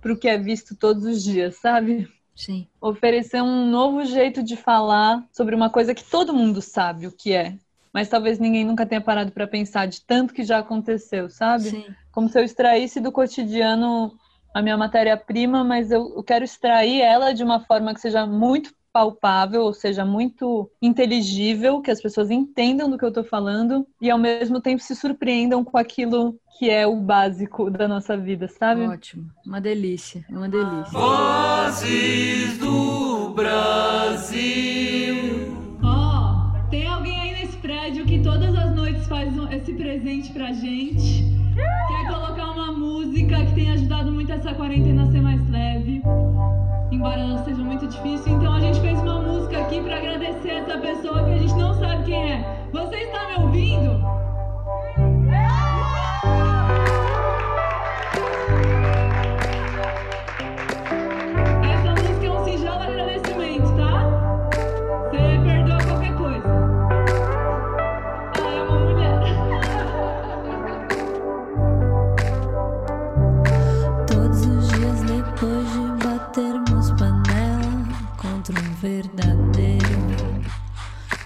para 0.01 0.13
o 0.13 0.17
que 0.17 0.29
é 0.29 0.39
visto 0.39 0.77
todos 0.77 1.05
os 1.05 1.25
dias, 1.25 1.57
sabe? 1.57 2.07
Sim. 2.39 2.69
Oferecer 2.81 3.43
um 3.43 3.69
novo 3.69 4.05
jeito 4.05 4.45
de 4.45 4.57
falar 4.57 5.27
sobre 5.33 5.57
uma 5.57 5.69
coisa 5.69 5.93
que 5.93 6.05
todo 6.05 6.33
mundo 6.33 6.63
sabe 6.63 7.09
o 7.09 7.13
que 7.13 7.33
é, 7.33 7.59
mas 7.93 8.09
talvez 8.09 8.39
ninguém 8.39 8.65
nunca 8.65 8.87
tenha 8.87 9.01
parado 9.01 9.33
para 9.33 9.47
pensar 9.47 9.87
de 9.87 10.01
tanto 10.03 10.33
que 10.33 10.45
já 10.45 10.59
aconteceu, 10.59 11.29
sabe? 11.29 11.71
Sim. 11.71 11.87
Como 12.13 12.29
se 12.29 12.39
eu 12.39 12.45
extraísse 12.45 13.01
do 13.01 13.11
cotidiano 13.11 14.17
a 14.55 14.63
minha 14.63 14.77
matéria-prima, 14.77 15.65
mas 15.65 15.91
eu, 15.91 16.15
eu 16.15 16.23
quero 16.23 16.45
extrair 16.45 17.01
ela 17.01 17.33
de 17.35 17.43
uma 17.43 17.59
forma 17.61 17.93
que 17.93 18.01
seja 18.01 18.25
muito 18.25 18.73
palpável, 18.99 19.63
ou 19.63 19.73
seja, 19.73 20.05
muito 20.05 20.69
inteligível, 20.83 21.81
que 21.81 21.89
as 21.89 22.03
pessoas 22.03 22.33
entendam 22.33 22.91
do 22.91 22.99
que 22.99 23.05
eu 23.05 23.11
estou 23.11 23.23
falando 23.23 23.87
e 24.03 24.11
ao 24.11 24.19
mesmo 24.19 24.61
tempo 24.61 24.83
se 24.83 24.97
surpreendam 24.97 25.63
com 25.63 25.79
aquilo 25.79 26.35
que 26.59 26.69
é 26.69 26.85
o 26.85 26.97
básico 26.97 27.71
da 27.71 27.87
nossa 27.87 28.17
vida, 28.17 28.49
sabe? 28.49 28.89
Ótimo, 28.89 29.31
uma 29.47 29.61
delícia, 29.61 30.27
é 30.29 30.33
uma 30.33 30.49
delícia. 30.49 30.91
Vozes 30.91 32.59
do 32.59 33.29
Brasil. 33.29 34.67
Ó, 35.81 36.57
oh, 36.57 36.69
tem 36.69 36.85
alguém 36.89 37.21
aí 37.21 37.33
nesse 37.41 37.57
prédio 37.59 38.05
que 38.05 38.21
todas 38.21 38.53
as 38.53 38.75
noites 38.75 39.07
faz 39.07 39.33
esse 39.53 39.75
presente 39.75 40.33
pra 40.33 40.51
gente? 40.53 41.23
Quer 41.55 42.13
colocar 42.13 42.51
uma 42.51 42.73
música 42.73 43.47
que 43.47 43.55
tem 43.55 43.71
ajudado 43.71 44.11
muito 44.11 44.33
essa 44.33 44.53
quarentena 44.55 45.05
a 45.05 45.13
ser 45.13 45.21
mais 45.21 45.49
leve? 45.49 46.03
Embora 46.99 47.45
seja 47.45 47.63
muito 47.63 47.87
difícil. 47.87 48.33
Então 48.33 48.55
a 48.55 48.61
gente 48.61 48.81
fez 48.81 48.99
uma 48.99 49.21
música 49.21 49.61
aqui 49.61 49.81
para 49.81 49.99
agradecer 49.99 50.51
essa 50.51 50.79
pessoa 50.79 51.23
que 51.25 51.31
a 51.31 51.39
gente 51.39 51.55
não 51.55 51.73
sabe 51.79 52.05
quem 52.05 52.33
é. 52.33 52.69
Você 52.73 52.97
está 52.97 53.29
me 53.29 53.45
ouvindo? 53.45 54.03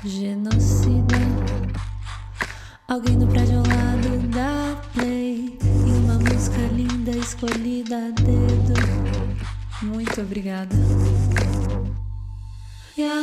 Genocida. 0.04 1.16
Alguém 2.88 3.16
no 3.16 3.26
prédio 3.26 3.58
ao 3.58 3.66
lado 3.66 4.28
da 4.28 4.80
play. 4.94 5.58
E 5.62 5.90
uma 5.90 6.14
música 6.14 6.58
linda 6.74 7.10
escolhida 7.10 7.96
a 7.96 8.10
dedo. 8.10 8.74
Muito 9.82 10.20
obrigada. 10.20 10.76
E 12.96 13.02
a 13.02 13.22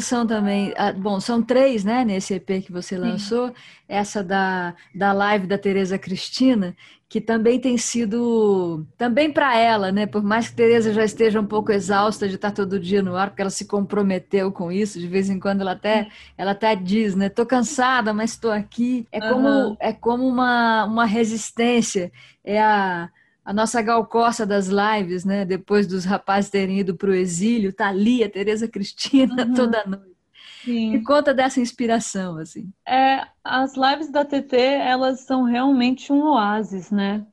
canção 0.00 0.26
também. 0.26 0.72
Ah, 0.76 0.92
bom, 0.92 1.20
são 1.20 1.42
três, 1.42 1.84
né, 1.84 2.04
nesse 2.04 2.34
EP 2.34 2.62
que 2.64 2.72
você 2.72 2.96
lançou. 2.96 3.48
Sim. 3.48 3.54
Essa 3.86 4.24
da, 4.24 4.74
da 4.94 5.12
live 5.12 5.46
da 5.46 5.58
Tereza 5.58 5.98
Cristina, 5.98 6.74
que 7.08 7.20
também 7.20 7.60
tem 7.60 7.76
sido 7.76 8.86
também 8.96 9.30
para 9.30 9.58
ela, 9.58 9.92
né? 9.92 10.06
Por 10.06 10.22
mais 10.22 10.48
que 10.48 10.56
Tereza 10.56 10.92
já 10.92 11.04
esteja 11.04 11.40
um 11.40 11.46
pouco 11.46 11.70
exausta 11.70 12.28
de 12.28 12.36
estar 12.36 12.52
todo 12.52 12.80
dia 12.80 13.02
no 13.02 13.14
ar, 13.14 13.28
porque 13.28 13.42
ela 13.42 13.50
se 13.50 13.66
comprometeu 13.66 14.50
com 14.50 14.72
isso, 14.72 14.98
de 14.98 15.06
vez 15.06 15.28
em 15.28 15.38
quando 15.38 15.60
ela 15.60 15.72
até 15.72 16.08
ela 16.38 16.52
até 16.52 16.74
diz, 16.74 17.14
né? 17.14 17.28
Tô 17.28 17.44
cansada, 17.44 18.14
mas 18.14 18.30
estou 18.30 18.50
aqui. 18.52 19.06
É 19.12 19.20
como 19.20 19.48
uhum. 19.48 19.76
é 19.80 19.92
como 19.92 20.26
uma, 20.26 20.84
uma 20.84 21.04
resistência. 21.04 22.10
É 22.42 22.60
a 22.62 23.10
a 23.50 23.52
nossa 23.52 23.82
Gal 23.82 24.06
Costa 24.06 24.46
das 24.46 24.68
lives, 24.68 25.24
né? 25.24 25.44
Depois 25.44 25.84
dos 25.84 26.04
rapazes 26.04 26.50
terem 26.50 26.78
ido 26.78 26.94
para 26.94 27.10
o 27.10 27.14
exílio, 27.14 27.72
tá 27.72 27.88
ali 27.88 28.22
a 28.22 28.30
Tereza 28.30 28.68
Cristina 28.68 29.44
uhum. 29.44 29.54
toda 29.54 29.84
noite. 29.84 30.16
Sim. 30.62 30.94
E 30.94 31.02
conta 31.02 31.34
dessa 31.34 31.60
inspiração, 31.60 32.36
assim. 32.36 32.70
É, 32.86 33.26
as 33.42 33.74
lives 33.74 34.08
da 34.08 34.24
TT, 34.24 34.56
elas 34.56 35.22
são 35.22 35.42
realmente 35.42 36.12
um 36.12 36.22
oásis, 36.26 36.92
né? 36.92 37.26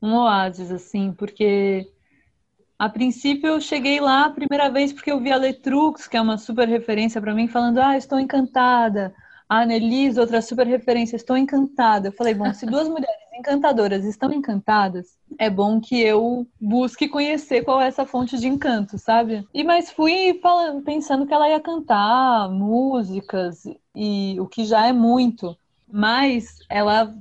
Um 0.00 0.14
oásis, 0.14 0.72
assim, 0.72 1.12
porque 1.12 1.92
a 2.78 2.88
princípio 2.88 3.48
eu 3.48 3.60
cheguei 3.60 4.00
lá 4.00 4.24
a 4.24 4.30
primeira 4.30 4.70
vez 4.70 4.94
porque 4.94 5.12
eu 5.12 5.20
vi 5.20 5.30
a 5.30 5.36
Letrux, 5.36 6.08
que 6.08 6.16
é 6.16 6.22
uma 6.22 6.38
super 6.38 6.66
referência 6.66 7.20
para 7.20 7.34
mim, 7.34 7.48
falando: 7.48 7.80
"Ah, 7.80 7.98
estou 7.98 8.18
encantada". 8.18 9.14
A 9.46 9.60
Annelise, 9.60 10.18
outra 10.18 10.40
super 10.40 10.66
referência, 10.66 11.16
estou 11.16 11.36
encantada. 11.36 12.08
Eu 12.08 12.12
falei: 12.12 12.32
"Bom, 12.32 12.50
se 12.54 12.64
duas 12.64 12.88
mulheres 12.88 13.23
encantadoras 13.38 14.04
estão 14.04 14.32
encantadas, 14.32 15.18
é 15.38 15.50
bom 15.50 15.80
que 15.80 16.00
eu 16.00 16.46
busque 16.60 17.08
conhecer 17.08 17.62
qual 17.62 17.80
é 17.80 17.88
essa 17.88 18.06
fonte 18.06 18.38
de 18.38 18.46
encanto, 18.46 18.98
sabe? 18.98 19.46
E 19.52 19.64
mas 19.64 19.90
fui 19.90 20.38
falando, 20.42 20.82
pensando 20.82 21.26
que 21.26 21.34
ela 21.34 21.48
ia 21.48 21.60
cantar 21.60 22.48
músicas 22.50 23.64
e 23.94 24.36
o 24.40 24.46
que 24.46 24.64
já 24.64 24.86
é 24.86 24.92
muito, 24.92 25.56
mas 25.90 26.58
ela 26.68 27.14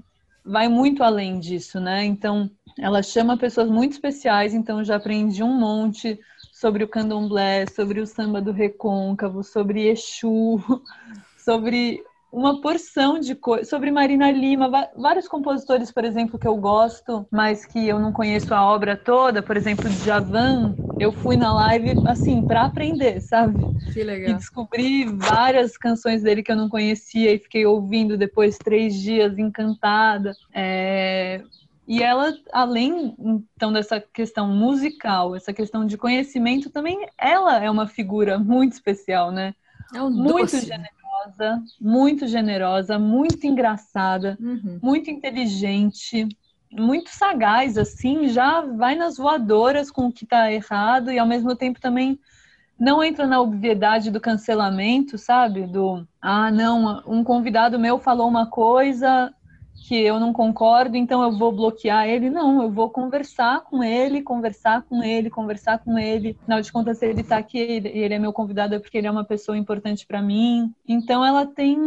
vai 0.46 0.68
muito 0.68 1.04
além 1.04 1.40
disso, 1.40 1.80
né? 1.80 2.04
Então, 2.04 2.50
ela 2.78 3.02
chama 3.02 3.38
pessoas 3.38 3.70
muito 3.70 3.94
especiais, 3.94 4.54
então 4.54 4.84
já 4.84 4.98
aprendi 4.98 5.42
um 5.44 5.58
monte 5.58 6.20
sobre 6.52 6.84
o 6.84 6.88
candomblé, 6.88 7.66
sobre 7.68 8.00
o 8.00 8.08
samba 8.08 8.42
do 8.42 8.52
recôncavo, 8.52 9.44
sobre 9.44 9.88
Exu, 9.88 10.60
sobre 11.38 12.04
uma 12.34 12.60
porção 12.60 13.20
de 13.20 13.36
coisas 13.36 13.70
sobre 13.70 13.92
Marina 13.92 14.32
Lima, 14.32 14.90
vários 14.98 15.28
compositores, 15.28 15.92
por 15.92 16.04
exemplo, 16.04 16.40
que 16.40 16.48
eu 16.48 16.58
gosto, 16.58 17.28
mas 17.30 17.64
que 17.64 17.88
eu 17.88 18.00
não 18.00 18.12
conheço 18.12 18.52
a 18.56 18.66
obra 18.66 18.98
toda, 18.98 19.44
por 19.44 19.56
exemplo, 19.56 19.88
Javan, 20.04 20.76
eu 21.00 21.12
fui 21.12 21.38
na 21.38 21.54
live 21.54 21.94
assim 22.08 22.42
para 22.42 22.66
aprender, 22.66 23.22
sabe? 23.22 23.64
Que 23.94 24.04
legal. 24.04 24.32
E 24.32 24.34
descobri 24.34 25.06
várias 25.06 25.78
canções 25.78 26.24
dele 26.24 26.42
que 26.42 26.52
eu 26.52 26.56
não 26.56 26.68
conhecia 26.68 27.32
e 27.32 27.38
fiquei 27.38 27.68
ouvindo 27.68 28.18
depois 28.18 28.58
três 28.58 28.96
dias 28.96 29.38
encantada. 29.38 30.34
É... 30.52 31.44
E 31.88 32.02
ela, 32.02 32.34
além 32.52 33.16
então 33.56 33.72
dessa 33.72 34.00
questão 34.00 34.48
musical, 34.48 35.36
essa 35.36 35.54
questão 35.54 35.86
de 35.86 35.98
conhecimento, 35.98 36.72
também 36.72 37.06
ela 37.16 37.64
é 37.64 37.70
uma 37.70 37.86
figura 37.86 38.40
muito 38.40 38.74
especial, 38.74 39.32
né? 39.32 39.54
É 39.94 40.02
um 40.02 40.10
muito 40.10 40.40
doce. 40.40 40.62
generosa 40.62 41.03
generosa, 41.14 41.64
muito 41.80 42.28
generosa, 42.28 43.00
muito 43.00 43.46
engraçada, 43.46 44.38
uhum. 44.40 44.80
muito 44.82 45.10
inteligente, 45.10 46.28
muito 46.72 47.10
sagaz, 47.10 47.78
assim, 47.78 48.28
já 48.28 48.62
vai 48.62 48.96
nas 48.96 49.18
voadoras 49.18 49.92
com 49.92 50.08
o 50.08 50.12
que 50.12 50.26
tá 50.26 50.52
errado 50.52 51.12
e 51.12 51.20
ao 51.20 51.28
mesmo 51.28 51.56
tempo 51.56 51.80
também 51.80 52.20
não 52.80 53.04
entra 53.04 53.28
na 53.28 53.40
obviedade 53.40 54.10
do 54.10 54.20
cancelamento, 54.20 55.18
sabe? 55.18 55.68
Do, 55.68 56.06
ah, 56.22 56.52
não, 56.52 57.04
um 57.06 57.24
convidado 57.24 57.80
meu 57.80 58.00
falou 58.00 58.28
uma 58.28 58.48
coisa, 58.48 59.34
que 59.84 60.00
eu 60.00 60.18
não 60.18 60.32
concordo, 60.32 60.96
então 60.96 61.22
eu 61.22 61.38
vou 61.38 61.52
bloquear 61.52 62.08
ele. 62.08 62.30
Não, 62.30 62.64
eu 62.64 62.72
vou 62.72 62.90
conversar 62.90 63.62
com 63.62 63.84
ele, 63.84 64.22
conversar 64.22 64.82
com 64.84 65.04
ele, 65.04 65.30
conversar 65.30 65.78
com 65.80 66.00
ele. 66.00 66.38
Afinal 66.42 66.62
de 66.62 66.72
contas, 66.72 67.00
se 67.00 67.06
ele 67.06 67.20
está 67.20 67.38
aqui 67.38 67.60
e 67.60 68.00
ele 68.00 68.14
é 68.14 68.20
meu 68.20 68.32
convidado 68.32 68.74
é 68.76 68.80
porque 68.80 68.98
ele 68.98 69.08
é 69.08 69.12
uma 69.12 69.26
pessoa 69.26 69.58
importante 69.58 70.08
para 70.08 70.22
mim. 70.22 70.74
Então 70.88 71.24
ela 71.26 71.46
tem, 71.46 71.78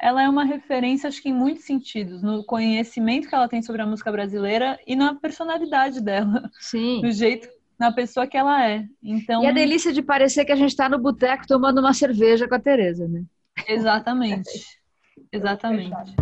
ela 0.00 0.22
é 0.22 0.28
uma 0.28 0.44
referência, 0.44 1.08
acho 1.08 1.20
que 1.20 1.30
em 1.30 1.34
muitos 1.34 1.64
sentidos, 1.64 2.22
no 2.22 2.44
conhecimento 2.44 3.28
que 3.28 3.34
ela 3.34 3.48
tem 3.48 3.60
sobre 3.60 3.82
a 3.82 3.86
música 3.86 4.12
brasileira 4.12 4.78
e 4.86 4.94
na 4.94 5.16
personalidade 5.16 6.00
dela. 6.00 6.48
Sim. 6.60 7.00
Do 7.00 7.10
jeito 7.10 7.48
na 7.76 7.90
pessoa 7.90 8.24
que 8.24 8.36
ela 8.36 8.64
é. 8.68 8.86
Então 9.02 9.42
E 9.42 9.46
a 9.48 9.52
delícia 9.52 9.92
de 9.92 10.00
parecer 10.00 10.44
que 10.44 10.52
a 10.52 10.56
gente 10.56 10.70
está 10.70 10.88
no 10.88 11.00
boteco 11.00 11.48
tomando 11.48 11.80
uma 11.80 11.92
cerveja 11.92 12.46
com 12.46 12.54
a 12.54 12.60
Tereza, 12.60 13.08
né? 13.08 13.24
Exatamente. 13.66 14.48
Exatamente. 15.32 16.14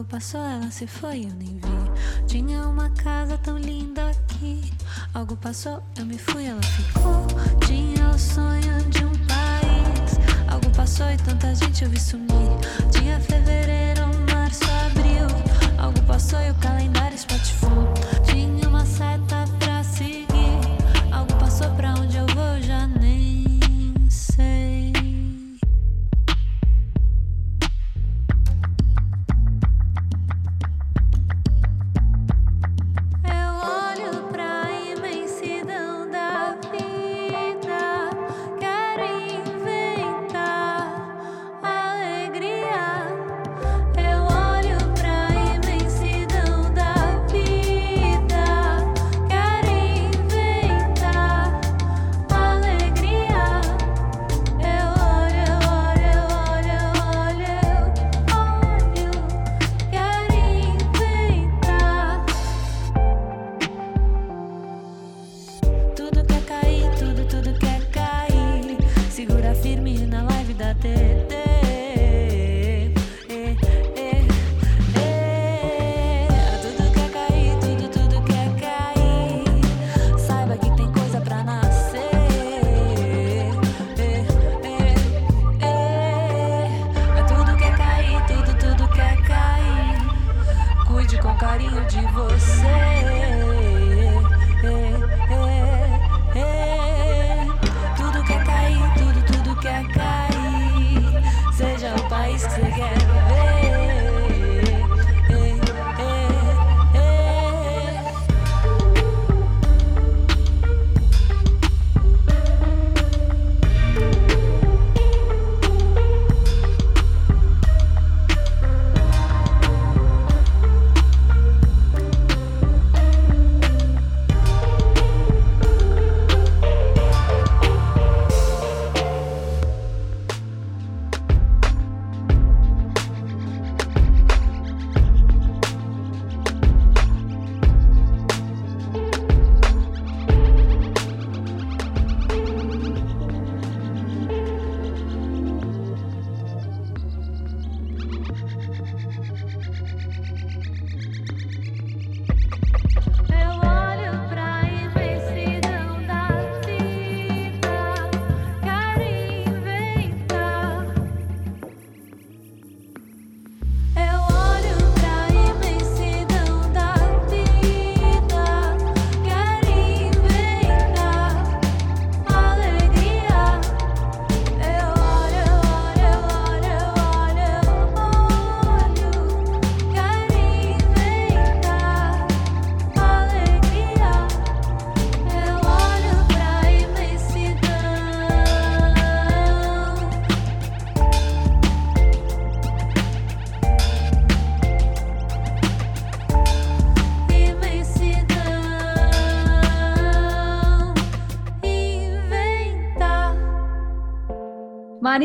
Algo 0.00 0.12
passou, 0.12 0.40
ela 0.40 0.70
se 0.70 0.86
foi, 0.86 1.26
eu 1.26 1.34
nem 1.34 1.58
vi. 1.58 2.26
Tinha 2.26 2.66
uma 2.66 2.88
casa 2.88 3.36
tão 3.36 3.58
linda 3.58 4.08
aqui. 4.08 4.72
Algo 5.12 5.36
passou, 5.36 5.82
eu 5.98 6.06
me 6.06 6.16
fui, 6.16 6.46
ela 6.46 6.62
ficou. 6.62 7.26
Tinha 7.66 8.08
o 8.08 8.18
sonho 8.18 8.82
de 8.88 9.04
um 9.04 9.12
país. 9.26 10.18
Algo 10.50 10.70
passou 10.70 11.06
e 11.10 11.18
tanta 11.18 11.54
gente 11.54 11.84
eu 11.84 11.90
vi 11.90 12.00
sumir. 12.00 12.30
Tinha 12.90 13.20
fevereiro, 13.20 14.06
março, 14.32 14.64
abril. 14.86 15.26
Algo 15.76 16.00
passou 16.04 16.40
e 16.40 16.50
o 16.50 16.54
calendário 16.54 17.14
espatifou. 17.14 17.92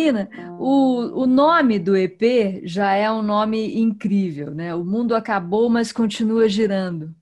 Marina, 0.05 0.29
o, 0.59 1.23
o 1.23 1.25
nome 1.25 1.79
do 1.79 1.95
EP 1.95 2.61
já 2.63 2.93
é 2.93 3.09
um 3.11 3.23
nome 3.23 3.79
incrível, 3.79 4.53
né? 4.53 4.75
O 4.75 4.85
mundo 4.85 5.15
acabou, 5.15 5.69
mas 5.69 5.91
continua 5.91 6.47
girando. 6.47 7.13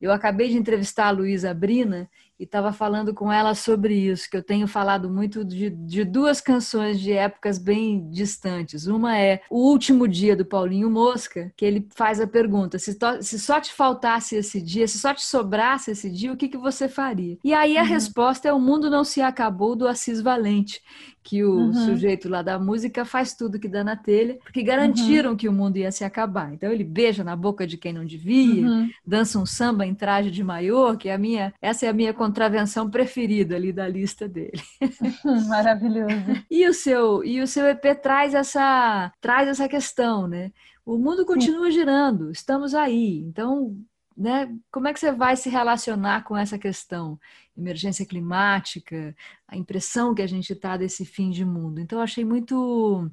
Eu 0.00 0.10
acabei 0.10 0.48
de 0.48 0.56
entrevistar 0.56 1.06
a 1.06 1.10
Luísa 1.10 1.54
Brina 1.54 2.10
e 2.38 2.44
estava 2.44 2.72
falando 2.72 3.14
com 3.14 3.30
ela 3.30 3.54
sobre 3.54 3.94
isso, 3.94 4.28
que 4.28 4.36
eu 4.36 4.42
tenho 4.42 4.66
falado 4.66 5.08
muito 5.08 5.44
de, 5.44 5.70
de, 5.70 6.04
duas 6.04 6.40
canções 6.40 6.98
de 6.98 7.12
épocas 7.12 7.58
bem 7.58 8.10
distantes. 8.10 8.86
Uma 8.86 9.16
é 9.16 9.42
O 9.48 9.70
Último 9.70 10.08
Dia 10.08 10.34
do 10.34 10.44
Paulinho 10.44 10.90
Mosca, 10.90 11.52
que 11.56 11.64
ele 11.64 11.86
faz 11.94 12.20
a 12.20 12.26
pergunta: 12.26 12.78
se, 12.78 12.98
to, 12.98 13.22
se 13.22 13.38
só 13.38 13.60
te 13.60 13.72
faltasse 13.72 14.36
esse 14.36 14.60
dia, 14.60 14.88
se 14.88 14.98
só 14.98 15.14
te 15.14 15.24
sobrasse 15.24 15.92
esse 15.92 16.10
dia, 16.10 16.32
o 16.32 16.36
que, 16.36 16.48
que 16.48 16.58
você 16.58 16.88
faria? 16.88 17.38
E 17.44 17.54
aí 17.54 17.78
a 17.78 17.82
uhum. 17.82 17.88
resposta 17.88 18.48
é 18.48 18.52
O 18.52 18.60
Mundo 18.60 18.90
Não 18.90 19.04
Se 19.04 19.20
Acabou, 19.20 19.76
do 19.76 19.86
Assis 19.86 20.20
Valente, 20.20 20.82
que 21.24 21.42
o 21.42 21.54
uhum. 21.54 21.72
sujeito 21.72 22.28
lá 22.28 22.42
da 22.42 22.58
música 22.58 23.04
faz 23.04 23.34
tudo 23.34 23.58
que 23.58 23.66
dá 23.66 23.82
na 23.82 23.96
telha, 23.96 24.38
porque 24.42 24.62
garantiram 24.62 25.30
uhum. 25.30 25.36
que 25.36 25.48
o 25.48 25.52
mundo 25.52 25.78
ia 25.78 25.90
se 25.90 26.04
acabar. 26.04 26.52
Então 26.52 26.70
ele 26.70 26.84
beija 26.84 27.24
na 27.24 27.34
boca 27.34 27.66
de 27.66 27.78
quem 27.78 27.94
não 27.94 28.04
devia, 28.04 28.66
uhum. 28.66 28.90
dança 29.06 29.38
um 29.38 29.46
samba 29.46 29.86
em 29.86 29.94
traje 29.94 30.30
de 30.30 30.44
maiô, 30.44 30.94
que 30.96 31.08
é 31.08 31.14
a 31.14 31.18
minha, 31.18 31.54
essa 31.62 31.86
é 31.86 31.88
a 31.88 31.94
minha 31.94 32.12
contravenção 32.26 32.90
preferida 32.90 33.54
ali 33.56 33.72
da 33.72 33.88
lista 33.88 34.28
dele. 34.28 34.62
Maravilhoso. 35.48 36.44
e 36.50 36.66
o 36.66 36.74
seu 36.74 37.24
e 37.24 37.40
o 37.40 37.46
seu 37.46 37.66
EP 37.66 38.00
traz 38.02 38.34
essa 38.34 39.12
traz 39.20 39.48
essa 39.48 39.68
questão, 39.68 40.26
né? 40.26 40.52
O 40.84 40.98
mundo 40.98 41.24
continua 41.24 41.66
Sim. 41.66 41.72
girando, 41.72 42.30
estamos 42.30 42.74
aí. 42.74 43.18
Então, 43.20 43.76
né, 44.16 44.54
como 44.70 44.86
é 44.86 44.92
que 44.92 45.00
você 45.00 45.10
vai 45.10 45.34
se 45.36 45.48
relacionar 45.48 46.24
com 46.24 46.36
essa 46.36 46.58
questão? 46.58 47.18
emergência 47.56 48.04
climática, 48.04 49.14
a 49.46 49.56
impressão 49.56 50.14
que 50.14 50.22
a 50.22 50.26
gente 50.26 50.52
está 50.52 50.76
desse 50.76 51.04
fim 51.04 51.30
de 51.30 51.44
mundo. 51.44 51.80
Então, 51.80 52.00
achei 52.00 52.24
muito, 52.24 53.10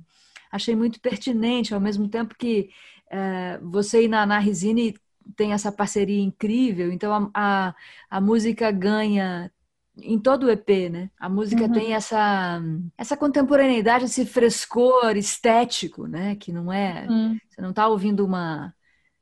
achei 0.52 0.76
muito 0.76 1.00
pertinente, 1.00 1.74
ao 1.74 1.80
mesmo 1.80 2.08
tempo 2.08 2.36
que 2.36 2.70
é, 3.10 3.60
você 3.60 4.04
e 4.04 4.08
Naná 4.08 4.40
Risini 4.40 4.96
tem 5.36 5.54
essa 5.54 5.72
parceria 5.72 6.22
incrível, 6.22 6.92
então 6.92 7.14
a, 7.14 7.30
a, 7.34 7.76
a 8.10 8.22
música 8.22 8.72
ganha 8.72 9.52
em 9.98 10.18
todo 10.20 10.46
o 10.46 10.50
EP, 10.50 10.90
né? 10.90 11.10
A 11.20 11.28
música 11.30 11.64
uhum. 11.64 11.72
tem 11.72 11.94
essa 11.94 12.62
essa 12.98 13.18
contemporaneidade, 13.18 14.06
esse 14.06 14.26
frescor 14.26 15.16
estético, 15.18 16.08
né? 16.08 16.36
Que 16.36 16.52
não 16.52 16.72
é, 16.72 17.06
uhum. 17.10 17.38
você 17.50 17.62
não 17.62 17.72
está 17.72 17.88
ouvindo 17.88 18.26
uma 18.26 18.74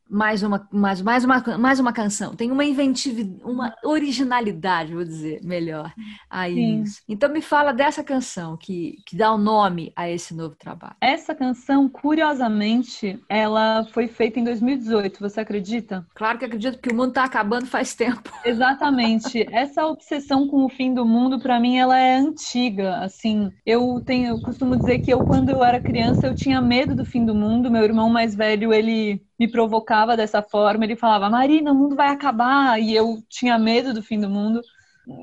mais 0.10 0.41
uma, 0.41 0.68
mais, 0.72 1.01
mais, 1.01 1.24
uma, 1.24 1.57
mais 1.57 1.80
uma 1.80 1.93
canção. 1.93 2.36
Tem 2.36 2.51
uma 2.51 2.66
inventividade, 2.66 3.43
uma 3.43 3.76
originalidade, 3.84 4.93
vou 4.93 5.03
dizer, 5.03 5.39
melhor, 5.43 5.93
aí. 6.30 6.84
Então 7.07 7.30
me 7.30 7.41
fala 7.41 7.72
dessa 7.72 8.03
canção 8.03 8.57
que, 8.57 8.97
que 9.05 9.16
dá 9.16 9.32
o 9.32 9.36
um 9.36 9.38
nome 9.38 9.93
a 9.95 10.10
esse 10.10 10.34
novo 10.34 10.55
trabalho. 10.55 10.95
Essa 10.99 11.36
canção, 11.36 11.88
curiosamente, 11.88 13.20
ela 13.30 13.86
foi 13.93 14.07
feita 14.07 14.39
em 14.39 14.43
2018, 14.43 15.20
você 15.20 15.41
acredita? 15.41 16.05
Claro 16.16 16.39
que 16.39 16.45
acredito, 16.45 16.76
porque 16.76 16.91
o 16.91 16.95
mundo 16.95 17.10
está 17.10 17.24
acabando 17.24 17.68
faz 17.68 17.93
tempo. 17.93 18.32
Exatamente. 18.43 19.45
Essa 19.51 19.86
obsessão 19.86 20.47
com 20.47 20.66
o 20.66 20.70
fim 20.70 20.93
do 20.93 21.05
mundo, 21.05 21.39
para 21.39 21.60
mim, 21.60 21.78
ela 21.78 21.99
é 21.99 22.18
antiga. 22.18 22.97
Assim, 22.97 23.51
eu 23.66 24.01
tenho, 24.05 24.30
eu 24.30 24.41
costumo 24.41 24.76
dizer 24.76 24.99
que 24.99 25.12
eu, 25.12 25.24
quando 25.24 25.49
eu 25.49 25.64
era 25.64 25.80
criança, 25.80 26.26
eu 26.26 26.34
tinha 26.34 26.62
medo 26.62 26.95
do 26.95 27.05
fim 27.05 27.24
do 27.24 27.36
mundo. 27.36 27.70
Meu 27.70 27.84
irmão 27.84 28.10
mais 28.10 28.34
velho, 28.34 28.74
ele 28.74 29.22
me 29.39 29.47
provocava 29.47 30.17
dessa 30.17 30.41
forma. 30.41 30.83
Ele 30.83 30.95
falava, 30.95 31.29
Marina, 31.29 31.71
o 31.71 31.75
mundo 31.75 31.95
vai 31.95 32.09
acabar. 32.09 32.79
E 32.79 32.93
eu 32.93 33.23
tinha 33.29 33.57
medo 33.57 33.93
do 33.93 34.03
fim 34.03 34.19
do 34.19 34.29
mundo. 34.29 34.61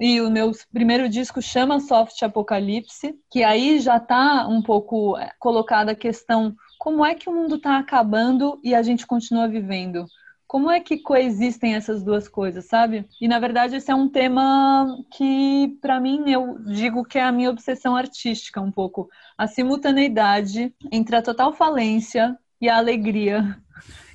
E 0.00 0.20
o 0.20 0.30
meu 0.30 0.50
primeiro 0.72 1.08
disco 1.08 1.40
chama 1.40 1.78
Soft 1.78 2.20
Apocalipse, 2.22 3.14
que 3.30 3.44
aí 3.44 3.78
já 3.78 3.98
está 3.98 4.46
um 4.48 4.60
pouco 4.60 5.16
é, 5.16 5.30
colocada 5.38 5.92
a 5.92 5.96
questão 5.96 6.56
como 6.78 7.04
é 7.04 7.14
que 7.14 7.28
o 7.28 7.32
mundo 7.32 7.56
está 7.56 7.78
acabando 7.78 8.60
e 8.62 8.74
a 8.74 8.82
gente 8.82 9.06
continua 9.06 9.48
vivendo? 9.48 10.06
Como 10.46 10.70
é 10.70 10.78
que 10.78 10.98
coexistem 10.98 11.74
essas 11.74 12.04
duas 12.04 12.28
coisas, 12.28 12.66
sabe? 12.66 13.04
E 13.20 13.26
na 13.26 13.40
verdade 13.40 13.76
esse 13.76 13.90
é 13.90 13.94
um 13.94 14.08
tema 14.08 14.96
que 15.10 15.76
para 15.80 15.98
mim 15.98 16.30
eu 16.30 16.58
digo 16.66 17.04
que 17.04 17.18
é 17.18 17.24
a 17.24 17.32
minha 17.32 17.50
obsessão 17.50 17.96
artística 17.96 18.60
um 18.60 18.70
pouco, 18.70 19.08
a 19.36 19.48
simultaneidade 19.48 20.72
entre 20.92 21.16
a 21.16 21.22
total 21.22 21.52
falência 21.52 22.38
e 22.60 22.68
a 22.68 22.76
alegria 22.76 23.56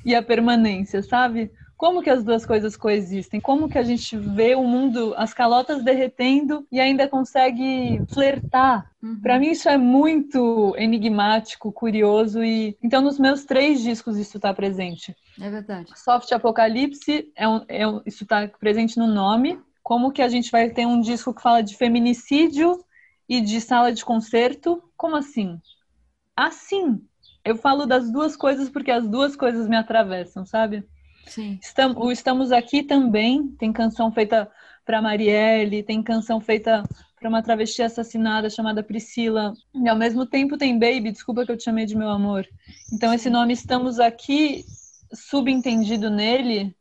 e 0.06 0.16
a 0.16 0.22
permanência, 0.22 1.02
sabe? 1.02 1.52
Como 1.82 2.04
que 2.04 2.12
as 2.12 2.24
duas 2.24 2.46
coisas 2.46 2.78
coexistem? 2.78 3.42
Como 3.42 3.68
que 3.68 3.76
a 3.76 3.82
gente 3.82 4.16
vê 4.16 4.54
o 4.54 4.64
mundo, 4.64 5.16
as 5.18 5.34
calotas 5.34 5.84
derretendo 5.84 6.64
e 6.72 6.80
ainda 6.80 7.10
consegue 7.10 8.00
flertar? 8.14 8.92
Uhum. 9.02 9.20
Para 9.20 9.40
mim 9.40 9.50
isso 9.50 9.68
é 9.68 9.80
muito 9.80 10.76
enigmático, 10.78 11.72
curioso 11.72 12.44
e 12.44 12.78
então 12.84 13.02
nos 13.02 13.18
meus 13.18 13.46
três 13.46 13.82
discos 13.82 14.20
isso 14.20 14.38
está 14.38 14.54
presente. 14.54 15.16
É 15.42 15.50
verdade. 15.50 15.92
Soft 16.00 16.32
Apocalipse 16.32 17.32
é, 17.36 17.48
um, 17.48 17.66
é 17.68 17.88
um, 17.88 18.00
isso 18.06 18.26
está 18.26 18.48
presente 18.48 19.00
no 19.00 19.08
nome. 19.08 19.60
Como 19.82 20.12
que 20.12 20.22
a 20.22 20.30
gente 20.30 20.52
vai 20.52 20.70
ter 20.70 20.86
um 20.86 21.02
disco 21.02 21.34
que 21.34 21.42
fala 21.42 21.64
de 21.64 21.76
feminicídio 21.76 22.78
e 23.28 23.42
de 23.42 23.60
sala 23.60 23.92
de 23.92 24.06
concerto? 24.06 24.84
Como 24.96 25.16
assim? 25.16 25.60
Assim, 26.36 27.02
eu 27.44 27.56
falo 27.56 27.86
das 27.86 28.12
duas 28.12 28.36
coisas 28.36 28.70
porque 28.70 28.92
as 28.92 29.08
duas 29.08 29.36
coisas 29.36 29.68
me 29.68 29.76
atravessam, 29.76 30.46
sabe? 30.46 30.84
Sim. 31.28 31.60
Estamos, 31.62 31.98
o 31.98 32.12
Estamos 32.12 32.52
Aqui 32.52 32.84
também 32.84 33.48
tem 33.60 33.72
canção 33.72 34.12
feita 34.12 34.50
para 34.86 35.02
Marielle, 35.02 35.84
tem 35.84 36.02
canção 36.02 36.42
feita 36.42 36.84
para 37.20 37.30
uma 37.30 37.44
travesti 37.44 37.84
assassinada 37.84 38.50
chamada 38.50 38.84
Priscila. 38.84 39.54
E 39.76 39.88
ao 39.88 39.96
mesmo 39.96 40.26
tempo 40.26 40.58
tem 40.58 40.78
Baby, 40.78 41.12
desculpa 41.12 41.46
que 41.46 41.52
eu 41.52 41.58
te 41.58 41.64
chamei 41.64 41.86
de 41.86 41.96
meu 41.96 42.10
amor. 42.10 42.48
Então 42.92 43.14
esse 43.14 43.30
nome 43.30 43.54
Estamos 43.54 44.00
Aqui, 44.00 44.66
subentendido 45.14 46.10
nele, 46.10 46.76